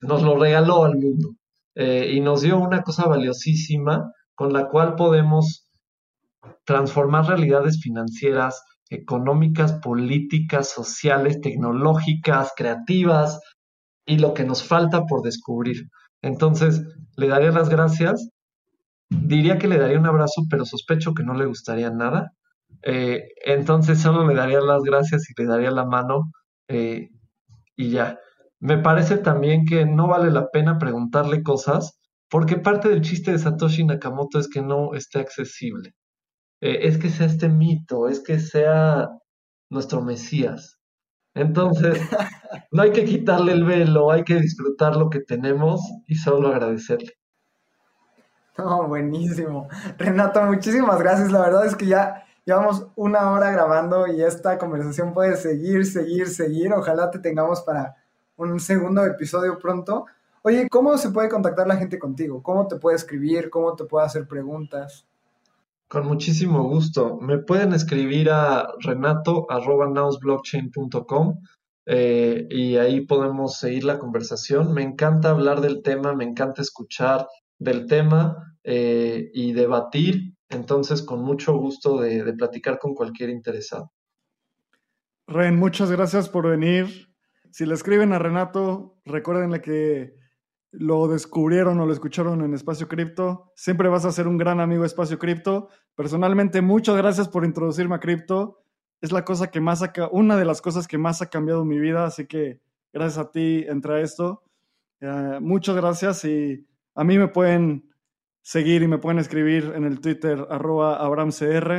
nos 0.00 0.22
lo 0.22 0.38
regaló 0.38 0.84
al 0.84 0.96
mundo 0.96 1.34
eh, 1.74 2.12
y 2.14 2.20
nos 2.20 2.42
dio 2.42 2.58
una 2.58 2.82
cosa 2.82 3.06
valiosísima 3.06 4.12
con 4.34 4.52
la 4.52 4.68
cual 4.68 4.94
podemos 4.94 5.68
transformar 6.64 7.26
realidades 7.26 7.80
financieras, 7.82 8.62
económicas, 8.88 9.72
políticas, 9.82 10.70
sociales, 10.70 11.40
tecnológicas, 11.40 12.52
creativas 12.56 13.40
y 14.06 14.18
lo 14.18 14.32
que 14.32 14.44
nos 14.44 14.62
falta 14.62 15.04
por 15.06 15.22
descubrir. 15.22 15.88
Entonces, 16.22 16.82
le 17.16 17.26
daría 17.26 17.50
las 17.50 17.68
gracias. 17.68 18.30
Diría 19.10 19.58
que 19.58 19.66
le 19.66 19.78
daría 19.78 19.98
un 19.98 20.06
abrazo, 20.06 20.42
pero 20.48 20.64
sospecho 20.64 21.14
que 21.14 21.24
no 21.24 21.34
le 21.34 21.46
gustaría 21.46 21.90
nada. 21.90 22.32
Eh, 22.82 23.24
entonces, 23.44 24.00
solo 24.00 24.24
le 24.26 24.34
daría 24.34 24.60
las 24.60 24.82
gracias 24.82 25.28
y 25.30 25.42
le 25.42 25.48
daría 25.48 25.70
la 25.72 25.84
mano 25.84 26.30
eh, 26.68 27.08
y 27.78 27.90
ya. 27.92 28.18
Me 28.60 28.76
parece 28.76 29.16
también 29.18 29.64
que 29.64 29.86
no 29.86 30.08
vale 30.08 30.30
la 30.30 30.50
pena 30.50 30.78
preguntarle 30.78 31.42
cosas 31.44 31.98
porque 32.28 32.56
parte 32.56 32.88
del 32.88 33.02
chiste 33.02 33.30
de 33.30 33.38
Satoshi 33.38 33.84
Nakamoto 33.84 34.38
es 34.38 34.48
que 34.48 34.60
no 34.60 34.94
esté 34.94 35.20
accesible. 35.20 35.94
Eh, 36.60 36.80
es 36.82 36.98
que 36.98 37.08
sea 37.08 37.26
este 37.26 37.48
mito, 37.48 38.08
es 38.08 38.20
que 38.20 38.40
sea 38.40 39.08
nuestro 39.70 40.02
Mesías. 40.02 40.78
Entonces, 41.34 42.00
no 42.72 42.82
hay 42.82 42.90
que 42.90 43.04
quitarle 43.04 43.52
el 43.52 43.64
velo, 43.64 44.10
hay 44.10 44.24
que 44.24 44.40
disfrutar 44.40 44.96
lo 44.96 45.08
que 45.08 45.20
tenemos 45.20 45.80
y 46.06 46.16
solo 46.16 46.48
agradecerle. 46.48 47.12
No, 48.58 48.88
buenísimo. 48.88 49.68
Renato, 49.96 50.42
muchísimas 50.42 50.98
gracias. 50.98 51.30
La 51.30 51.42
verdad 51.42 51.64
es 51.64 51.76
que 51.76 51.86
ya 51.86 52.24
llevamos 52.48 52.86
una 52.96 53.30
hora 53.32 53.50
grabando 53.50 54.06
y 54.06 54.22
esta 54.22 54.56
conversación 54.56 55.12
puede 55.12 55.36
seguir, 55.36 55.84
seguir, 55.84 56.28
seguir. 56.28 56.72
Ojalá 56.72 57.10
te 57.10 57.18
tengamos 57.18 57.60
para 57.60 57.96
un 58.36 58.58
segundo 58.58 59.04
episodio 59.04 59.58
pronto. 59.58 60.06
Oye, 60.40 60.66
¿cómo 60.70 60.96
se 60.96 61.10
puede 61.10 61.28
contactar 61.28 61.66
la 61.66 61.76
gente 61.76 61.98
contigo? 61.98 62.42
¿Cómo 62.42 62.66
te 62.66 62.76
puede 62.76 62.96
escribir? 62.96 63.50
¿Cómo 63.50 63.76
te 63.76 63.84
puede 63.84 64.06
hacer 64.06 64.26
preguntas? 64.26 65.06
Con 65.88 66.06
muchísimo 66.06 66.62
gusto. 66.62 67.18
Me 67.20 67.36
pueden 67.36 67.74
escribir 67.74 68.30
a 68.30 68.72
renato.nausblockchain.com 68.80 71.42
eh, 71.84 72.46
y 72.48 72.76
ahí 72.76 73.02
podemos 73.02 73.58
seguir 73.58 73.84
la 73.84 73.98
conversación. 73.98 74.72
Me 74.72 74.82
encanta 74.82 75.28
hablar 75.28 75.60
del 75.60 75.82
tema, 75.82 76.14
me 76.14 76.24
encanta 76.24 76.62
escuchar 76.62 77.28
del 77.58 77.84
tema 77.84 78.54
eh, 78.64 79.30
y 79.34 79.52
debatir. 79.52 80.37
Entonces, 80.48 81.02
con 81.02 81.22
mucho 81.22 81.56
gusto 81.56 82.00
de, 82.00 82.24
de 82.24 82.32
platicar 82.32 82.78
con 82.78 82.94
cualquier 82.94 83.30
interesado. 83.30 83.92
Ren, 85.26 85.56
muchas 85.56 85.90
gracias 85.90 86.28
por 86.28 86.48
venir. 86.48 87.08
Si 87.50 87.66
le 87.66 87.74
escriben 87.74 88.12
a 88.12 88.18
Renato, 88.18 88.98
recuérdenle 89.04 89.60
que 89.60 90.14
lo 90.70 91.08
descubrieron 91.08 91.80
o 91.80 91.86
lo 91.86 91.92
escucharon 91.92 92.42
en 92.42 92.54
Espacio 92.54 92.88
Cripto. 92.88 93.52
Siempre 93.54 93.88
vas 93.88 94.04
a 94.04 94.12
ser 94.12 94.28
un 94.28 94.38
gran 94.38 94.60
amigo 94.60 94.82
de 94.82 94.88
Espacio 94.88 95.18
Cripto. 95.18 95.68
Personalmente, 95.94 96.60
muchas 96.62 96.96
gracias 96.96 97.28
por 97.28 97.44
introducirme 97.44 97.96
a 97.96 98.00
cripto. 98.00 98.62
Es 99.00 99.12
la 99.12 99.24
cosa 99.24 99.50
que 99.50 99.60
más 99.60 99.82
una 100.12 100.36
de 100.36 100.44
las 100.44 100.60
cosas 100.60 100.86
que 100.86 100.98
más 100.98 101.22
ha 101.22 101.30
cambiado 101.30 101.64
mi 101.64 101.78
vida, 101.78 102.04
así 102.04 102.26
que 102.26 102.60
gracias 102.92 103.18
a 103.18 103.30
ti 103.30 103.64
entré 103.68 103.94
a 103.94 104.00
esto. 104.00 104.42
Eh, 105.00 105.38
muchas 105.40 105.76
gracias 105.76 106.24
y 106.24 106.66
a 106.94 107.04
mí 107.04 107.18
me 107.18 107.28
pueden 107.28 107.87
seguir 108.48 108.80
y 108.80 108.88
me 108.88 108.96
pueden 108.96 109.18
escribir 109.18 109.74
en 109.76 109.84
el 109.84 110.00
Twitter 110.00 110.46
arroba 110.48 110.96
abramcr. 110.96 111.70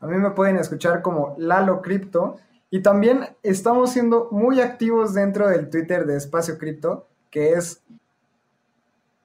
A 0.00 0.06
mí 0.06 0.16
me 0.18 0.32
pueden 0.32 0.58
escuchar 0.58 1.00
como 1.00 1.34
Lalo 1.38 1.80
Cripto 1.80 2.36
y 2.68 2.82
también 2.82 3.20
estamos 3.42 3.92
siendo 3.92 4.28
muy 4.30 4.60
activos 4.60 5.14
dentro 5.14 5.48
del 5.48 5.70
Twitter 5.70 6.04
de 6.04 6.18
Espacio 6.18 6.58
Cripto, 6.58 7.08
que 7.30 7.54
es 7.54 7.82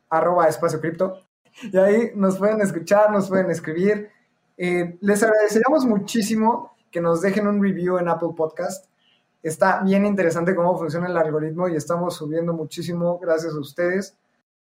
arroba 0.10 0.48
espacio 0.48 0.80
cripto. 0.80 1.20
Y 1.62 1.78
ahí 1.78 2.12
nos 2.16 2.38
pueden 2.38 2.62
escuchar, 2.62 3.12
nos 3.12 3.28
pueden 3.28 3.52
escribir. 3.52 4.10
Eh, 4.58 4.98
les 5.02 5.22
agradeceríamos 5.22 5.86
muchísimo 5.86 6.78
que 6.90 7.02
nos 7.02 7.20
dejen 7.20 7.46
un 7.46 7.62
review 7.62 7.98
en 7.98 8.08
Apple 8.08 8.30
Podcast. 8.38 8.86
Está 9.44 9.84
bien 9.84 10.06
interesante 10.06 10.56
cómo 10.56 10.78
funciona 10.78 11.08
el 11.08 11.18
algoritmo 11.18 11.68
y 11.68 11.76
estamos 11.76 12.16
subiendo 12.16 12.54
muchísimo 12.54 13.20
gracias 13.20 13.54
a 13.54 13.60
ustedes. 13.60 14.18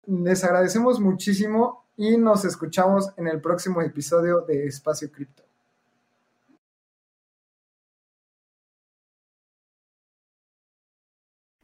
Les 0.10 0.44
agradecemos 0.44 1.00
muchísimo 1.00 1.86
y 1.96 2.18
nos 2.18 2.44
escuchamos 2.44 3.10
en 3.18 3.28
el 3.28 3.42
próximo 3.42 3.82
episodio 3.82 4.42
de 4.42 4.66
Espacio 4.66 5.12
Cripto. 5.12 5.49